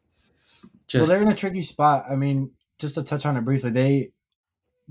just 0.87 1.09
well, 1.09 1.19
they're 1.19 1.27
in 1.27 1.33
a 1.33 1.37
tricky 1.37 1.63
spot. 1.63 2.07
I 2.11 2.15
mean, 2.15 2.51
just 2.79 2.95
to 2.97 3.03
touch 3.03 3.25
on 3.25 3.37
it 3.37 3.45
briefly, 3.45 3.71
they 3.71 4.11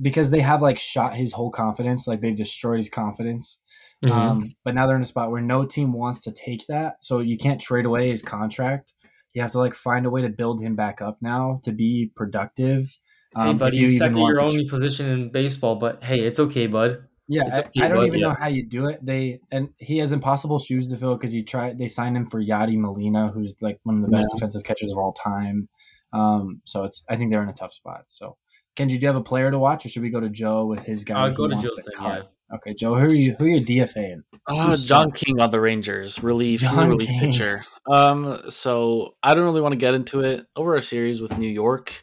because 0.01 0.32
they 0.32 0.39
have 0.39 0.61
like 0.61 0.80
shot 0.80 1.15
his 1.15 1.34
whole 1.34 1.51
confidence, 1.51 2.07
like 2.07 2.21
they've 2.21 2.36
destroyed 2.36 2.78
his 2.78 2.89
confidence. 2.89 3.59
Mm-hmm. 4.03 4.17
Um, 4.17 4.51
but 4.63 4.75
now 4.75 4.86
they're 4.86 4.95
in 4.95 5.01
a 5.01 5.07
spot 5.07 5.32
where 5.32 5.41
no 5.41 5.65
team 5.65 5.91
wants 5.91 6.21
to 6.21 6.32
take 6.32 6.65
that, 6.67 6.97
so 7.01 7.19
you 7.19 7.38
can't 7.38 7.61
trade 7.61 7.86
away 7.86 8.09
his 8.09 8.21
contract. 8.21 8.93
You 9.34 9.41
have 9.41 9.51
to 9.51 9.59
like 9.59 9.75
find 9.75 10.05
a 10.05 10.09
way 10.09 10.21
to 10.21 10.30
build 10.30 10.61
him 10.61 10.75
back 10.75 11.01
up 11.01 11.17
now 11.21 11.59
to 11.63 11.71
be 11.71 12.11
productive. 12.15 12.99
Um, 13.36 13.47
hey, 13.47 13.53
buddy, 13.53 13.78
you, 13.78 13.84
you 13.84 13.97
suck 13.97 14.15
your 14.15 14.41
only 14.41 14.67
position 14.67 15.09
in 15.09 15.32
baseball, 15.32 15.75
but 15.75 16.01
hey, 16.01 16.21
it's 16.21 16.39
okay, 16.39 16.67
bud. 16.67 17.03
Yeah, 17.30 17.43
okay, 17.59 17.82
I, 17.82 17.86
I, 17.86 17.88
don't 17.89 18.05
even 18.05 18.19
yeah. 18.19 18.28
know 18.28 18.36
how 18.39 18.47
you 18.47 18.65
do 18.65 18.86
it. 18.88 19.05
They 19.05 19.41
and 19.51 19.69
he 19.80 19.97
has 19.97 20.13
impossible 20.13 20.59
shoes 20.59 20.89
to 20.91 20.97
fill 20.97 21.15
because 21.15 21.34
you 21.34 21.43
try. 21.43 21.73
They 21.73 21.88
signed 21.88 22.15
him 22.15 22.30
for 22.30 22.41
Yadi 22.41 22.78
Molina, 22.78 23.30
who's 23.34 23.55
like 23.61 23.80
one 23.84 23.97
of 23.97 24.01
the 24.03 24.07
best 24.07 24.28
yeah. 24.30 24.36
defensive 24.36 24.63
catchers 24.63 24.91
of 24.91 24.97
all 24.97 25.13
time. 25.13 25.67
Um, 26.13 26.61
so 26.63 26.86
it's 26.86 27.03
I 27.09 27.17
think 27.17 27.32
they're 27.32 27.43
in 27.43 27.49
a 27.49 27.53
tough 27.53 27.73
spot. 27.73 28.05
So 28.07 28.38
Kenji, 28.78 28.89
do 28.89 28.95
you 28.95 29.07
have 29.07 29.15
a 29.15 29.23
player 29.23 29.49
to 29.51 29.59
watch, 29.59 29.86
or 29.86 29.89
should 29.89 30.03
we 30.03 30.09
go 30.09 30.19
to 30.19 30.30
Joe 30.30 30.65
with 30.65 30.80
his 30.80 31.03
guy? 31.03 31.19
I'll 31.19 31.34
go 31.34 31.47
to 31.47 31.55
Joe's 31.55 31.82
thing. 31.82 31.93
Yeah. 32.01 32.21
Okay, 32.53 32.73
Joe, 32.73 32.95
who 32.95 33.05
are 33.05 33.13
you? 33.13 33.36
Who 33.38 33.45
are 33.45 33.49
you 33.49 33.65
DFAing? 33.65 34.21
Uh, 34.47 34.78
John 34.78 35.11
King 35.11 35.41
on 35.41 35.51
the 35.51 35.59
Rangers. 35.59 36.23
Relief. 36.23 36.61
John 36.61 36.75
He's 36.75 36.84
a 36.84 36.88
relief 36.88 37.09
King. 37.09 37.19
pitcher. 37.19 37.65
Um, 37.89 38.39
so 38.49 39.15
I 39.21 39.36
don't 39.36 39.43
really 39.43 39.59
want 39.59 39.73
to 39.73 39.78
get 39.78 39.95
into 39.95 40.21
it. 40.21 40.45
Over 40.55 40.75
a 40.75 40.82
series 40.82 41.19
with 41.19 41.38
New 41.38 41.49
York, 41.49 42.01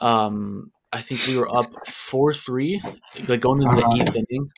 um, 0.00 0.72
I 0.92 1.00
think 1.00 1.26
we 1.26 1.36
were 1.36 1.54
up 1.54 1.86
four 1.86 2.32
three, 2.32 2.80
like 3.26 3.40
going 3.40 3.62
into 3.62 3.76
uh-huh. 3.76 3.96
the 3.96 4.02
eighth 4.02 4.16
inning, 4.16 4.50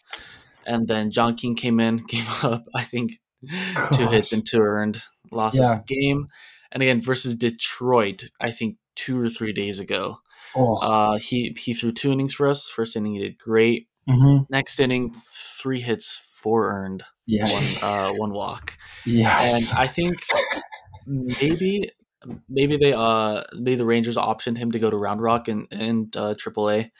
and 0.66 0.86
then 0.86 1.10
John 1.10 1.34
King 1.34 1.54
came 1.54 1.80
in, 1.80 2.04
gave 2.08 2.44
up. 2.44 2.64
I 2.74 2.82
think 2.82 3.12
Gosh. 3.74 3.96
two 3.96 4.08
hits 4.08 4.32
and 4.32 4.46
two 4.46 4.60
earned, 4.60 5.02
lost 5.30 5.58
yeah. 5.58 5.80
the 5.86 5.94
game, 5.94 6.28
and 6.72 6.82
again 6.82 7.00
versus 7.00 7.34
Detroit. 7.34 8.24
I 8.40 8.50
think 8.50 8.76
two 8.94 9.20
or 9.20 9.28
three 9.28 9.52
days 9.52 9.78
ago. 9.78 10.18
Oh. 10.54 10.74
Uh, 10.76 11.18
he 11.18 11.56
he 11.58 11.74
threw 11.74 11.92
two 11.92 12.12
innings 12.12 12.34
for 12.34 12.46
us. 12.46 12.68
First 12.68 12.96
inning 12.96 13.14
he 13.14 13.20
did 13.20 13.38
great. 13.38 13.88
Mm-hmm. 14.08 14.44
Next 14.48 14.80
inning, 14.80 15.12
three 15.32 15.80
hits, 15.80 16.18
four 16.18 16.72
earned, 16.72 17.04
yeah, 17.26 17.44
one, 17.52 17.64
uh, 17.82 18.12
one 18.14 18.32
walk. 18.32 18.76
Yeah, 19.04 19.40
and 19.40 19.64
I 19.76 19.86
think 19.86 20.16
maybe 21.06 21.90
maybe 22.48 22.76
they 22.76 22.92
uh 22.92 23.42
maybe 23.54 23.76
the 23.76 23.84
Rangers 23.84 24.16
optioned 24.16 24.58
him 24.58 24.72
to 24.72 24.78
go 24.78 24.90
to 24.90 24.96
Round 24.96 25.20
Rock 25.20 25.48
and 25.48 25.66
and 25.70 26.14
uh, 26.16 26.34
AAA. 26.34 26.90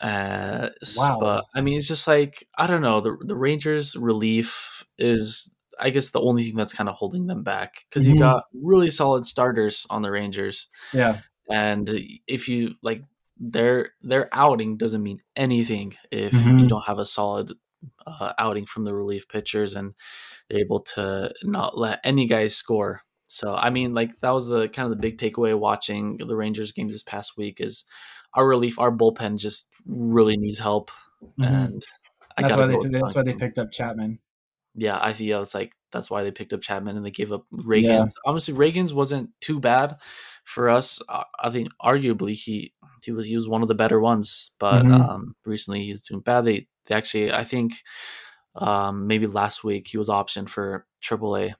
Uh, 0.00 0.68
wow. 0.96 1.18
But 1.20 1.44
I 1.54 1.60
mean, 1.60 1.78
it's 1.78 1.88
just 1.88 2.08
like 2.08 2.46
I 2.56 2.66
don't 2.66 2.82
know. 2.82 3.00
The 3.00 3.16
the 3.20 3.36
Rangers 3.36 3.96
relief 3.96 4.84
is 4.98 5.54
I 5.78 5.90
guess 5.90 6.10
the 6.10 6.20
only 6.20 6.44
thing 6.44 6.56
that's 6.56 6.74
kind 6.74 6.88
of 6.88 6.96
holding 6.96 7.26
them 7.26 7.42
back 7.42 7.84
because 7.88 8.04
mm-hmm. 8.04 8.14
you 8.14 8.20
got 8.20 8.44
really 8.52 8.90
solid 8.90 9.26
starters 9.26 9.86
on 9.90 10.02
the 10.02 10.10
Rangers. 10.10 10.68
Yeah. 10.92 11.20
And 11.50 11.88
if 12.26 12.48
you 12.48 12.74
like 12.82 13.02
their 13.38 13.90
their 14.02 14.28
outing 14.32 14.76
doesn't 14.76 15.02
mean 15.02 15.20
anything 15.34 15.94
if 16.10 16.32
mm-hmm. 16.32 16.58
you 16.58 16.66
don't 16.68 16.84
have 16.84 16.98
a 16.98 17.06
solid 17.06 17.52
uh, 18.06 18.32
outing 18.38 18.66
from 18.66 18.84
the 18.84 18.94
relief 18.94 19.28
pitchers 19.28 19.74
and 19.74 19.94
they're 20.48 20.60
able 20.60 20.80
to 20.80 21.32
not 21.42 21.76
let 21.76 22.00
any 22.04 22.26
guys 22.26 22.54
score. 22.54 23.02
So 23.32 23.54
I 23.54 23.70
mean, 23.70 23.94
like 23.94 24.20
that 24.20 24.32
was 24.32 24.46
the 24.46 24.68
kind 24.68 24.84
of 24.84 24.90
the 24.90 25.00
big 25.00 25.16
takeaway 25.16 25.58
watching 25.58 26.18
the 26.18 26.36
Rangers 26.36 26.70
games 26.70 26.92
this 26.92 27.02
past 27.02 27.38
week 27.38 27.62
is 27.62 27.86
our 28.34 28.46
relief, 28.46 28.78
our 28.78 28.92
bullpen 28.92 29.38
just 29.38 29.70
really 29.86 30.36
needs 30.36 30.58
help, 30.58 30.90
mm-hmm. 31.22 31.42
and 31.42 31.82
I 32.36 32.42
that's 32.42 32.56
why 32.56 32.66
they 32.66 32.76
that's 32.90 33.14
why 33.14 33.22
they 33.22 33.32
picked 33.32 33.58
up 33.58 33.72
Chapman. 33.72 34.18
Yeah, 34.74 34.98
I 35.00 35.14
feel 35.14 35.40
it's 35.40 35.54
like 35.54 35.72
that's 35.92 36.10
why 36.10 36.24
they 36.24 36.30
picked 36.30 36.52
up 36.52 36.60
Chapman 36.60 36.98
and 36.98 37.06
they 37.06 37.10
gave 37.10 37.32
up 37.32 37.46
Ragans. 37.50 37.84
Yeah. 37.84 38.06
Honestly, 38.26 38.52
Ragans 38.52 38.92
wasn't 38.92 39.30
too 39.40 39.58
bad 39.60 39.96
for 40.44 40.68
us. 40.68 41.00
Uh, 41.08 41.24
I 41.40 41.48
think 41.48 41.70
arguably 41.82 42.34
he 42.34 42.74
he 43.02 43.12
was 43.12 43.24
he 43.24 43.34
was 43.34 43.48
one 43.48 43.62
of 43.62 43.68
the 43.68 43.74
better 43.74 43.98
ones, 43.98 44.50
but 44.58 44.82
mm-hmm. 44.82 44.92
um, 44.92 45.36
recently 45.46 45.84
he's 45.84 46.02
doing 46.02 46.20
bad. 46.20 46.44
They, 46.44 46.66
they 46.84 46.94
actually 46.94 47.32
I 47.32 47.44
think 47.44 47.72
um, 48.56 49.06
maybe 49.06 49.26
last 49.26 49.64
week 49.64 49.86
he 49.88 49.96
was 49.96 50.10
optioned 50.10 50.50
for 50.50 50.86
AAA. 51.02 51.54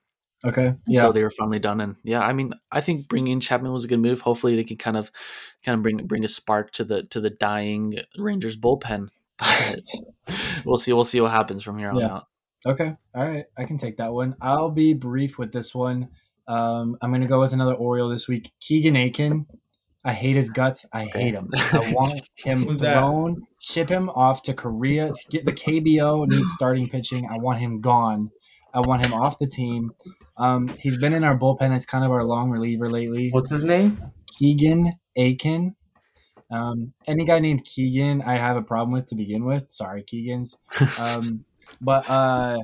Okay. 0.45 0.74
Yeah. 0.86 1.03
So 1.03 1.12
they 1.12 1.22
were 1.22 1.30
finally 1.30 1.61
done, 1.61 1.80
and 1.80 1.97
yeah, 2.03 2.20
I 2.20 2.32
mean, 2.32 2.53
I 2.70 2.80
think 2.80 3.09
bringing 3.09 3.34
in 3.34 3.40
Chapman 3.40 3.72
was 3.72 3.84
a 3.84 3.88
good 3.88 4.01
move. 4.01 4.20
Hopefully, 4.20 4.57
they 4.57 4.64
can 4.64 4.76
kind 4.76 4.97
of, 4.97 5.11
kind 5.64 5.76
of 5.76 5.82
bring 5.82 5.99
bring 6.07 6.24
a 6.24 6.28
spark 6.28 6.72
to 6.72 6.84
the 6.84 7.05
to 7.05 7.20
the 7.20 7.30
dying 7.30 7.95
Rangers 8.18 8.57
bullpen. 8.57 9.09
But 10.24 10.34
we'll 10.64 10.76
see. 10.76 10.93
We'll 10.93 11.05
see 11.05 11.20
what 11.20 11.32
happens 11.32 11.62
from 11.62 11.78
here 11.78 11.90
on 11.90 11.99
yeah. 11.99 12.14
out. 12.14 12.26
Okay. 12.64 12.95
All 13.14 13.28
right. 13.28 13.45
I 13.57 13.64
can 13.64 13.76
take 13.76 13.97
that 13.97 14.12
one. 14.12 14.36
I'll 14.40 14.70
be 14.70 14.95
brief 14.95 15.38
with 15.38 15.53
this 15.53 15.74
one. 15.74 16.09
Um, 16.47 16.97
I'm 17.01 17.11
going 17.11 17.22
to 17.22 17.26
go 17.26 17.40
with 17.40 17.53
another 17.53 17.74
Oriole 17.74 18.09
this 18.09 18.28
week. 18.28 18.53
Keegan 18.61 18.97
Akin. 18.97 19.47
I 20.05 20.12
hate 20.12 20.36
his 20.36 20.51
guts. 20.51 20.84
I 20.93 21.05
hate 21.05 21.34
him. 21.34 21.49
I 21.55 21.93
want 21.93 22.22
him 22.36 22.64
thrown, 22.74 23.34
that? 23.34 23.40
ship 23.61 23.88
him 23.88 24.11
off 24.11 24.43
to 24.43 24.55
Korea. 24.55 25.12
Get 25.30 25.45
the 25.45 25.53
KBO 25.53 26.26
needs 26.26 26.53
starting 26.53 26.88
pitching. 26.88 27.28
I 27.30 27.38
want 27.38 27.61
him 27.61 27.80
gone. 27.80 28.30
I 28.75 28.81
want 28.81 29.05
him 29.05 29.14
off 29.14 29.39
the 29.39 29.47
team. 29.47 29.93
Um, 30.37 30.68
he's 30.68 30.97
been 30.97 31.12
in 31.12 31.25
our 31.25 31.37
bullpen 31.37 31.75
as 31.75 31.87
kind 31.87 32.05
of 32.05 32.11
our 32.11 32.25
long 32.25 32.51
reliever 32.51 32.89
lately. 32.91 33.31
What's 33.31 33.51
his 33.51 33.64
name? 33.64 34.01
Keegan 34.39 34.93
Akin. 35.16 35.75
Um, 36.51 36.93
any 37.07 37.25
guy 37.25 37.39
named 37.39 37.64
Keegan, 37.64 38.23
I 38.23 38.37
have 38.37 38.57
a 38.57 38.62
problem 38.62 38.93
with 38.93 39.07
to 39.07 39.14
begin 39.14 39.45
with. 39.45 39.70
Sorry, 39.70 40.03
Keegans. 40.03 40.57
Um, 40.99 41.45
but 41.81 42.09
uh, 42.09 42.59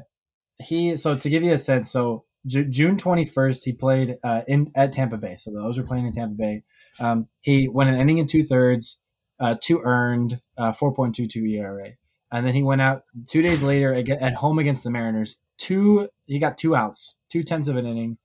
he. 0.58 0.96
So 0.96 1.16
to 1.16 1.30
give 1.30 1.42
you 1.42 1.52
a 1.52 1.58
sense, 1.58 1.90
so 1.90 2.24
J- 2.46 2.64
June 2.64 2.98
twenty 2.98 3.24
first, 3.24 3.64
he 3.64 3.72
played 3.72 4.18
uh, 4.22 4.42
in 4.46 4.70
at 4.74 4.92
Tampa 4.92 5.16
Bay. 5.16 5.36
So 5.36 5.50
those 5.52 5.78
were 5.78 5.84
playing 5.84 6.06
in 6.06 6.12
Tampa 6.12 6.34
Bay. 6.34 6.62
Um, 7.00 7.28
he 7.40 7.68
went 7.68 7.90
an 7.90 8.00
inning 8.00 8.18
and 8.18 8.28
two 8.28 8.44
thirds, 8.44 8.98
uh, 9.40 9.56
two 9.60 9.80
earned, 9.84 10.40
uh, 10.56 10.72
4.22 10.72 11.58
ERA. 11.58 11.90
And 12.30 12.46
then 12.46 12.54
he 12.54 12.62
went 12.62 12.82
out 12.82 13.04
two 13.26 13.42
days 13.42 13.62
later 13.62 13.94
at 13.94 14.34
home 14.34 14.58
against 14.58 14.84
the 14.84 14.90
Mariners. 14.90 15.36
Two, 15.56 16.08
he 16.26 16.38
got 16.38 16.58
two 16.58 16.76
outs, 16.76 17.14
two 17.30 17.42
tenths 17.42 17.68
of 17.68 17.76
an 17.76 17.86
inning, 17.86 18.18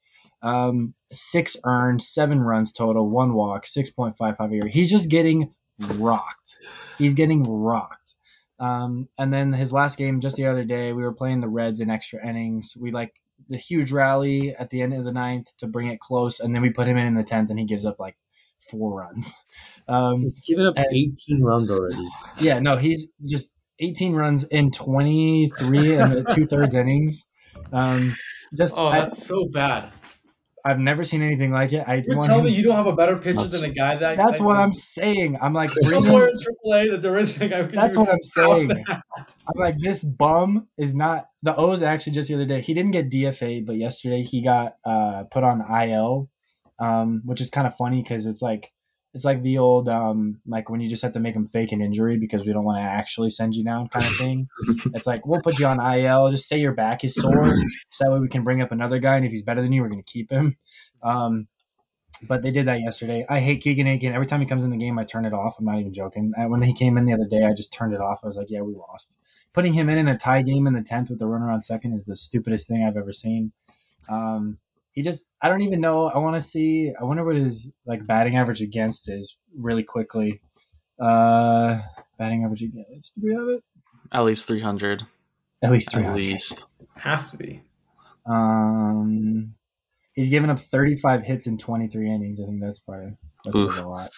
um, 0.43 0.93
six 1.11 1.55
earned, 1.63 2.01
seven 2.01 2.41
runs 2.41 2.71
total, 2.73 3.09
one 3.09 3.33
walk, 3.33 3.65
6.55 3.65 4.53
ERA. 4.53 4.69
He's 4.69 4.91
just 4.91 5.09
getting 5.09 5.53
rocked. 5.79 6.57
He's 6.97 7.13
getting 7.13 7.43
rocked. 7.43 8.15
Um, 8.59 9.07
and 9.17 9.33
then 9.33 9.53
his 9.53 9.73
last 9.73 9.97
game 9.97 10.19
just 10.19 10.35
the 10.35 10.45
other 10.45 10.63
day, 10.63 10.93
we 10.93 11.01
were 11.01 11.13
playing 11.13 11.39
the 11.39 11.47
Reds 11.47 11.79
in 11.79 11.89
extra 11.89 12.25
innings. 12.27 12.75
We 12.79 12.91
like 12.91 13.13
the 13.47 13.57
huge 13.57 13.91
rally 13.91 14.55
at 14.55 14.69
the 14.69 14.81
end 14.81 14.93
of 14.93 15.05
the 15.05 15.11
ninth 15.11 15.55
to 15.57 15.67
bring 15.67 15.87
it 15.87 15.99
close, 15.99 16.39
and 16.39 16.53
then 16.53 16.61
we 16.61 16.69
put 16.69 16.87
him 16.87 16.97
in 16.97 17.07
in 17.07 17.15
the 17.15 17.23
tenth, 17.23 17.49
and 17.49 17.59
he 17.59 17.65
gives 17.65 17.85
up 17.85 17.99
like 17.99 18.15
four 18.59 18.99
runs. 18.99 19.33
Um, 19.85 20.21
he's 20.21 20.39
given 20.39 20.65
up 20.65 20.77
and, 20.77 20.85
18 20.89 21.43
runs 21.43 21.69
already. 21.69 22.07
Yeah, 22.39 22.59
no, 22.59 22.77
he's 22.77 23.05
just 23.25 23.51
18 23.79 24.13
runs 24.13 24.43
in 24.45 24.71
23 24.71 25.95
and 25.95 26.11
the 26.13 26.23
two 26.35 26.47
thirds 26.47 26.75
innings. 26.75 27.25
Um, 27.71 28.15
just 28.55 28.75
oh, 28.77 28.91
that's 28.91 29.21
I, 29.21 29.25
so 29.25 29.47
bad. 29.47 29.91
I've 30.65 30.79
never 30.79 31.03
seen 31.03 31.21
anything 31.21 31.51
like 31.51 31.73
it. 31.73 31.83
I 31.85 32.03
You're 32.07 32.21
telling 32.21 32.45
me 32.45 32.51
you 32.51 32.63
don't 32.63 32.75
have 32.75 32.87
a 32.87 32.95
better 32.95 33.17
pitcher 33.17 33.45
than 33.45 33.69
a 33.69 33.73
guy 33.73 33.97
that. 33.97 34.15
That's 34.15 34.39
what 34.39 34.55
I'm 34.55 34.71
saying. 34.71 35.37
I'm 35.41 35.53
like 35.53 35.69
somewhere 35.69 36.29
in 36.29 36.37
AAA 36.37 36.91
that 36.91 37.01
there 37.01 37.17
is 37.17 37.39
a 37.41 37.49
guy. 37.49 37.63
That's 37.63 37.97
what 37.97 38.07
I'm 38.07 38.21
saying. 38.21 38.85
I'm 38.87 39.59
like 39.59 39.77
this 39.79 40.05
bum 40.05 40.69
is 40.77 40.95
not 40.95 41.25
the 41.41 41.53
O's. 41.57 41.81
Actually, 41.81 42.13
just 42.13 42.29
the 42.29 42.35
other 42.35 42.45
day, 42.45 42.61
he 42.61 42.73
didn't 42.73 42.91
get 42.91 43.09
DFA, 43.09 43.65
but 43.65 43.75
yesterday 43.75 44.23
he 44.23 44.41
got 44.41 44.75
uh, 44.85 45.23
put 45.31 45.43
on 45.43 45.61
IL 45.61 46.29
um, 46.79 47.21
which 47.25 47.41
is 47.41 47.49
kind 47.49 47.67
of 47.67 47.75
funny 47.75 48.01
because 48.01 48.25
it's 48.25 48.41
like 48.41 48.71
it's 49.13 49.25
like 49.25 49.41
the 49.43 49.59
old 49.59 49.87
um 49.89 50.39
like 50.47 50.69
when 50.69 50.81
you 50.81 50.89
just 50.89 51.03
have 51.03 51.13
to 51.13 51.19
make 51.19 51.35
them 51.35 51.47
fake 51.47 51.71
an 51.71 51.81
injury 51.81 52.17
because 52.17 52.45
we 52.45 52.51
don't 52.51 52.63
want 52.63 52.79
to 52.79 52.83
actually 52.83 53.29
send 53.29 53.55
you 53.55 53.63
down 53.63 53.87
kind 53.87 54.05
of 54.05 54.15
thing. 54.15 54.47
it's 54.93 55.05
like 55.05 55.25
we'll 55.25 55.41
put 55.41 55.59
you 55.59 55.67
on 55.67 55.79
IL. 55.79 56.31
Just 56.31 56.47
say 56.47 56.57
your 56.57 56.73
back 56.73 57.03
is 57.03 57.15
sore, 57.15 57.55
so 57.91 58.05
that 58.05 58.11
way 58.11 58.19
we 58.19 58.27
can 58.27 58.43
bring 58.43 58.61
up 58.61 58.71
another 58.71 58.99
guy, 58.99 59.15
and 59.15 59.25
if 59.25 59.31
he's 59.31 59.43
better 59.43 59.61
than 59.61 59.71
you, 59.71 59.81
we're 59.81 59.89
going 59.89 60.03
to 60.03 60.11
keep 60.11 60.31
him. 60.31 60.57
Um, 61.03 61.47
but 62.27 62.41
they 62.41 62.51
did 62.51 62.67
that 62.67 62.79
yesterday. 62.79 63.25
I 63.29 63.39
hate 63.39 63.61
Keegan 63.61 63.87
Akin. 63.87 64.13
Every 64.13 64.27
time 64.27 64.39
he 64.39 64.45
comes 64.45 64.63
in 64.63 64.69
the 64.69 64.77
game, 64.77 64.97
I 64.97 65.03
turn 65.03 65.25
it 65.25 65.33
off. 65.33 65.55
I'm 65.59 65.65
not 65.65 65.79
even 65.79 65.93
joking. 65.93 66.31
And 66.37 66.49
when 66.49 66.61
he 66.61 66.73
came 66.73 66.97
in 66.97 67.05
the 67.05 67.13
other 67.13 67.27
day, 67.27 67.43
I 67.43 67.53
just 67.53 67.73
turned 67.73 67.93
it 67.93 68.01
off. 68.01 68.19
I 68.23 68.27
was 68.27 68.37
like, 68.37 68.49
yeah, 68.49 68.61
we 68.61 68.75
lost. 68.75 69.17
Putting 69.51 69.73
him 69.73 69.89
in 69.89 69.97
in 69.97 70.07
a 70.07 70.17
tie 70.17 70.41
game 70.41 70.65
in 70.65 70.73
the 70.73 70.81
tenth 70.81 71.09
with 71.09 71.19
the 71.19 71.27
runner 71.27 71.51
on 71.51 71.61
second 71.61 71.93
is 71.93 72.05
the 72.05 72.15
stupidest 72.15 72.67
thing 72.67 72.83
I've 72.83 72.97
ever 72.97 73.11
seen. 73.11 73.51
Um, 74.09 74.57
he 74.93 75.01
just 75.01 75.25
I 75.41 75.49
don't 75.49 75.61
even 75.63 75.81
know. 75.81 76.05
I 76.05 76.19
want 76.19 76.35
to 76.35 76.47
see. 76.47 76.93
I 76.99 77.03
wonder 77.03 77.25
what 77.25 77.35
his 77.35 77.69
like 77.85 78.05
batting 78.07 78.37
average 78.37 78.61
against 78.61 79.09
is 79.09 79.37
really 79.55 79.83
quickly. 79.83 80.39
Uh, 80.99 81.81
batting 82.17 82.43
average 82.43 82.61
against. 82.61 83.19
Do 83.19 83.27
we 83.27 83.33
have 83.33 83.47
it? 83.49 83.63
At 84.11 84.23
least 84.23 84.47
three 84.47 84.61
hundred. 84.61 85.03
At 85.63 85.71
least 85.71 85.91
three. 85.91 86.03
At 86.03 86.15
least 86.15 86.65
has 86.95 87.31
to 87.31 87.37
be. 87.37 87.63
Um, 88.25 89.55
he's 90.13 90.29
given 90.29 90.49
up 90.49 90.59
thirty 90.59 90.95
five 90.95 91.23
hits 91.23 91.47
in 91.47 91.57
twenty 91.57 91.87
three 91.87 92.13
innings. 92.13 92.39
I 92.39 92.45
think 92.45 92.61
that's 92.61 92.79
probably 92.79 93.17
that's 93.43 93.79
a 93.79 93.87
lot. 93.87 94.11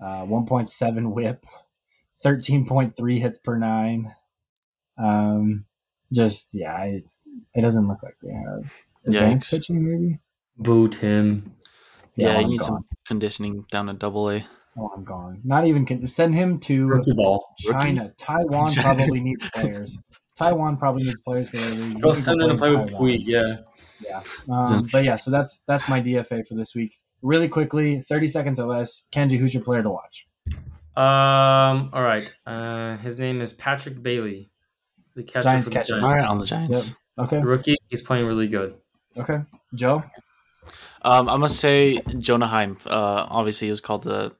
Uh, 0.00 0.24
one 0.24 0.46
point 0.46 0.70
seven 0.70 1.10
WHIP, 1.10 1.44
thirteen 2.22 2.66
point 2.66 2.96
three 2.96 3.18
hits 3.18 3.38
per 3.38 3.58
nine. 3.58 4.14
Um, 4.96 5.64
just 6.12 6.50
yeah, 6.52 6.84
it, 6.84 7.04
it 7.54 7.62
doesn't 7.62 7.88
look 7.88 8.02
like 8.02 8.14
they 8.22 8.32
have 8.32 8.70
advanced 9.08 9.50
pitching, 9.50 9.84
maybe. 9.84 10.18
Boot 10.56 10.96
him. 10.96 11.54
Yeah, 12.16 12.32
yeah 12.32 12.38
he 12.40 12.44
needs 12.46 12.66
some 12.66 12.84
conditioning 13.06 13.64
down 13.70 13.86
to 13.86 13.92
double 13.92 14.30
A. 14.30 14.46
Oh, 14.76 14.92
I'm 14.94 15.04
gone. 15.04 15.40
Not 15.44 15.66
even 15.66 15.86
con- 15.86 16.06
send 16.06 16.34
him 16.34 16.60
to 16.60 16.86
Rookie 16.86 17.12
ball. 17.12 17.54
China. 17.58 18.02
Rookie? 18.02 18.14
Taiwan 18.18 18.70
probably 18.76 19.20
needs 19.20 19.50
players. 19.50 19.98
Taiwan 20.36 20.76
probably 20.76 21.04
needs 21.04 21.20
players 21.20 21.50
for 21.50 21.56
their 21.56 21.70
league. 21.70 22.00
Go 22.00 22.12
send 22.12 22.40
him 22.40 22.50
to 22.50 22.56
play 22.56 22.74
with 22.74 22.90
Puig, 22.90 23.24
yeah. 23.24 23.56
Yeah. 24.00 24.22
Um, 24.48 24.88
but 24.92 25.04
yeah, 25.04 25.16
so 25.16 25.30
that's 25.30 25.58
that's 25.66 25.88
my 25.88 26.00
DFA 26.00 26.46
for 26.46 26.54
this 26.54 26.74
week. 26.74 26.98
Really 27.22 27.48
quickly, 27.48 28.00
30 28.02 28.28
seconds 28.28 28.60
or 28.60 28.68
less. 28.68 29.02
Kenji, 29.12 29.38
who's 29.38 29.52
your 29.52 29.64
player 29.64 29.82
to 29.82 29.90
watch? 29.90 30.26
Um. 30.96 31.90
All 31.92 32.04
right. 32.04 32.30
Uh, 32.46 32.96
his 32.98 33.18
name 33.18 33.40
is 33.40 33.52
Patrick 33.52 34.02
Bailey, 34.02 34.50
the 35.14 35.22
catcher. 35.22 35.42
Giants 35.44 35.68
catcher. 35.68 35.98
Giants. 35.98 36.04
All 36.04 36.12
right, 36.12 36.28
on 36.28 36.38
the 36.38 36.46
Giants. 36.46 36.96
Yep. 37.16 37.26
Okay. 37.26 37.40
The 37.40 37.46
rookie. 37.46 37.76
He's 37.88 38.02
playing 38.02 38.26
really 38.26 38.48
good. 38.48 38.74
Okay, 39.16 39.40
Joe. 39.74 40.02
Um, 41.02 41.28
I 41.28 41.36
must 41.36 41.60
say 41.60 42.00
Jonah 42.18 42.46
Heim. 42.46 42.76
Uh, 42.86 43.26
obviously, 43.28 43.68
he 43.68 43.70
was 43.70 43.80
called 43.80 44.04
the. 44.04 44.34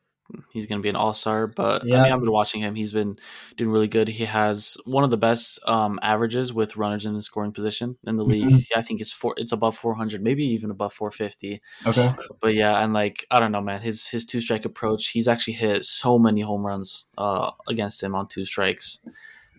He's 0.53 0.66
going 0.66 0.79
to 0.79 0.83
be 0.83 0.91
an 0.91 0.97
all 0.97 1.14
star, 1.14 1.47
but 1.47 1.87
yeah. 1.87 2.01
I 2.01 2.03
mean, 2.03 2.12
I've 2.12 2.21
been 2.21 2.31
watching 2.31 2.61
him. 2.61 2.75
He's 2.75 2.93
been 2.93 3.16
doing 3.57 3.71
really 3.71 3.89
good. 3.89 4.09
He 4.09 4.27
has 4.27 4.77
one 4.85 5.03
of 5.03 5.09
the 5.09 5.16
best 5.16 5.59
um, 5.66 5.99
averages 6.03 6.53
with 6.53 6.77
runners 6.77 7.07
in 7.07 7.14
the 7.14 7.23
scoring 7.23 7.51
position 7.51 7.97
in 8.07 8.19
the 8.19 8.27
league. 8.27 8.45
Mm-hmm. 8.45 8.79
I 8.79 8.83
think 8.83 9.01
it's 9.01 9.11
four. 9.11 9.33
It's 9.39 9.53
above 9.53 9.79
four 9.79 9.95
hundred, 9.95 10.23
maybe 10.23 10.45
even 10.45 10.71
above 10.71 10.93
four 10.93 11.11
fifty. 11.11 11.62
Okay. 11.87 12.12
But 12.41 12.53
yeah, 12.53 12.83
and 12.83 12.93
like 12.93 13.25
I 13.31 13.41
don't 13.41 13.53
know, 13.53 13.62
man. 13.62 13.81
His 13.81 14.09
his 14.09 14.27
two 14.27 14.43
strike 14.43 14.66
approach. 14.66 15.09
He's 15.09 15.29
actually 15.29 15.55
hit 15.55 15.87
so 15.87 16.19
many 16.19 16.43
home 16.43 16.66
runs 16.66 17.07
uh, 17.16 17.53
against 17.66 18.03
him 18.03 18.14
on 18.14 18.29
two 18.29 18.45
strikes 18.45 19.01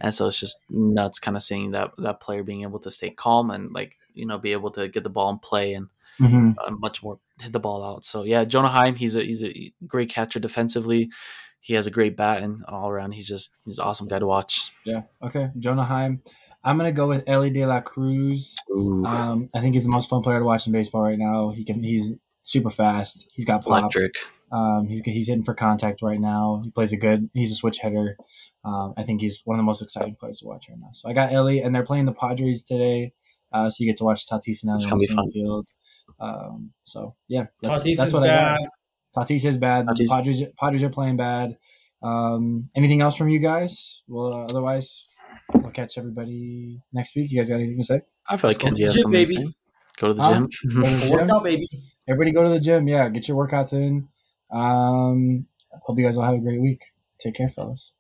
and 0.02 0.14
so 0.14 0.28
it's 0.28 0.39
just 0.39 0.64
nuts 0.70 1.20
kind 1.20 1.36
of 1.38 1.43
seeing 1.43 1.72
that 1.72 1.91
that 1.97 2.20
player 2.20 2.43
being 2.43 2.62
able 2.62 2.80
to 2.80 2.91
stay 2.91 3.10
calm 3.10 3.52
and 3.52 3.74
like 3.74 3.95
you 4.14 4.26
know 4.26 4.38
be 4.38 4.52
able 4.52 4.72
to 4.72 4.88
get 4.88 5.04
the 5.04 5.10
ball 5.10 5.30
and 5.30 5.41
play 5.41 5.74
and 5.74 5.88
mm-hmm. 6.20 6.52
uh, 6.60 6.72
much 6.72 7.04
more 7.04 7.20
hit 7.41 7.52
the 7.52 7.60
ball 7.60 7.84
out. 7.84 8.04
So 8.04 8.24
yeah 8.24 8.45
jonah 8.45 8.70
heim 8.70 8.95
he's 8.95 9.16
a 9.16 9.24
he's 9.24 9.43
a 9.43 9.74
great 9.86 10.10
catcher 10.10 10.39
defensively. 10.39 11.10
He 11.62 11.74
has 11.74 11.88
a 11.88 11.91
great 11.91 12.16
bat 12.16 12.41
and 12.41 12.64
all 12.68 12.89
around. 12.89 13.12
He's 13.12 13.28
just 13.28 13.52
he's 13.66 13.80
an 13.80 13.86
awesome 13.86 14.08
guy 14.08 14.20
to 14.20 14.26
watch. 14.26 14.72
Yeah. 14.86 15.04
Okay 15.24 15.50
jonah 15.58 15.84
heim 15.84 16.22
i'm 16.64 16.78
gonna 16.78 16.91
go 16.91 17.08
with 17.08 17.24
elly 17.28 17.50
de 17.50 17.66
la 17.66 17.82
cruz. 17.82 18.56
Um, 18.72 19.50
i 19.54 19.62
think 19.62 19.76
he's 19.76 19.86
the 19.86 19.89
most 19.89 20.10
fun 20.10 20.22
player 20.22 20.39
to 20.39 20.45
watch 20.45 20.68
in 20.68 20.74
baseball 20.74 21.02
right 21.02 21.20
now. 21.20 21.52
He 21.52 21.64
can 21.66 21.84
he's 21.84 22.14
super 22.42 22.70
fast 22.70 23.28
he's 23.34 23.46
got 23.46 23.64
pop. 23.64 23.80
electric 23.80 24.16
um, 24.52 24.88
he's 24.88 25.02
he's 25.02 25.28
hitting 25.28 25.44
for 25.44 25.54
contact 25.54 26.02
right 26.02 26.20
now 26.20 26.62
he 26.64 26.72
plays 26.72 26.92
a 26.92 26.98
good 26.98 27.30
he's 27.34 27.52
a 27.52 27.56
switch 27.56 27.80
hitter 27.80 28.18
um, 28.66 28.94
I 28.98 29.04
think 29.04 29.22
he's 29.22 29.42
one 29.46 29.56
of 29.56 29.60
the 29.60 29.66
most 29.66 29.82
exciting 29.82 30.16
players 30.20 30.40
to 30.40 30.46
watch 30.46 30.68
right 30.70 30.78
now. 30.80 30.90
So 30.92 31.10
I 31.10 31.14
got 31.14 31.32
Elly, 31.32 31.62
and 31.62 31.74
they're 31.74 31.86
playing 31.86 32.06
the 32.06 32.14
Padres 32.14 32.64
today, 32.64 33.14
uh, 33.54 33.70
so 33.70 33.84
you 33.84 33.90
get 33.90 33.98
to 33.98 34.04
watch 34.04 34.28
Tatis 34.28 34.64
and 34.64 34.72
Elly 34.72 34.92
on 34.92 34.98
the 34.98 35.08
same 35.08 35.32
field. 35.32 35.68
Um, 36.20 36.72
so 36.82 37.16
yeah, 37.28 37.46
that's, 37.62 37.84
Tatis 37.84 37.98
that's 37.98 38.14
what 38.14 38.24
bad. 38.24 38.56
I 38.56 38.58
got. 38.58 39.28
Tatis 39.28 39.46
is 39.46 39.58
bad. 39.58 39.86
Tatis. 39.88 40.14
Padres 40.14 40.44
Padres 40.60 40.84
are 40.84 40.90
playing 40.90 41.18
bad. 41.18 41.58
Um, 42.04 42.70
anything 42.76 43.02
else 43.02 43.16
from 43.16 43.30
you 43.30 43.40
guys? 43.40 44.02
Well, 44.08 44.34
uh, 44.34 44.44
otherwise, 44.46 45.06
we'll 45.54 45.72
catch 45.72 45.98
everybody 45.98 46.82
next 46.92 47.16
week. 47.16 47.32
You 47.32 47.38
guys 47.38 47.50
got 47.50 47.56
anything 47.56 47.78
to 47.78 47.84
say? 47.86 48.02
I 48.28 48.36
feel 48.36 48.50
like 48.50 48.58
Kenji 48.58 48.84
has 48.84 48.96
something 48.96 49.12
baby. 49.12 49.26
to 49.26 49.32
say. 49.32 49.56
Go 49.98 50.08
to 50.10 50.14
the 50.14 50.30
gym. 50.30 50.50
Go 50.76 50.84
to 50.84 50.90
the 50.90 51.00
gym. 51.00 51.10
Workout, 51.12 51.44
baby. 51.44 51.68
Everybody 52.10 52.32
go 52.32 52.43
to 52.43 52.49
the 52.49 52.60
gym. 52.60 52.88
Yeah, 52.88 53.07
get 53.10 53.28
your 53.28 53.38
workouts 53.38 53.74
in. 53.74 54.07
Um, 54.51 55.45
hope 55.84 55.99
you 55.99 56.05
guys 56.05 56.18
all 56.18 56.24
have 56.24 56.34
a 56.34 56.39
great 56.39 56.60
week. 56.62 56.82
Take 57.20 57.36
care, 57.36 57.47
fellas. 57.49 57.91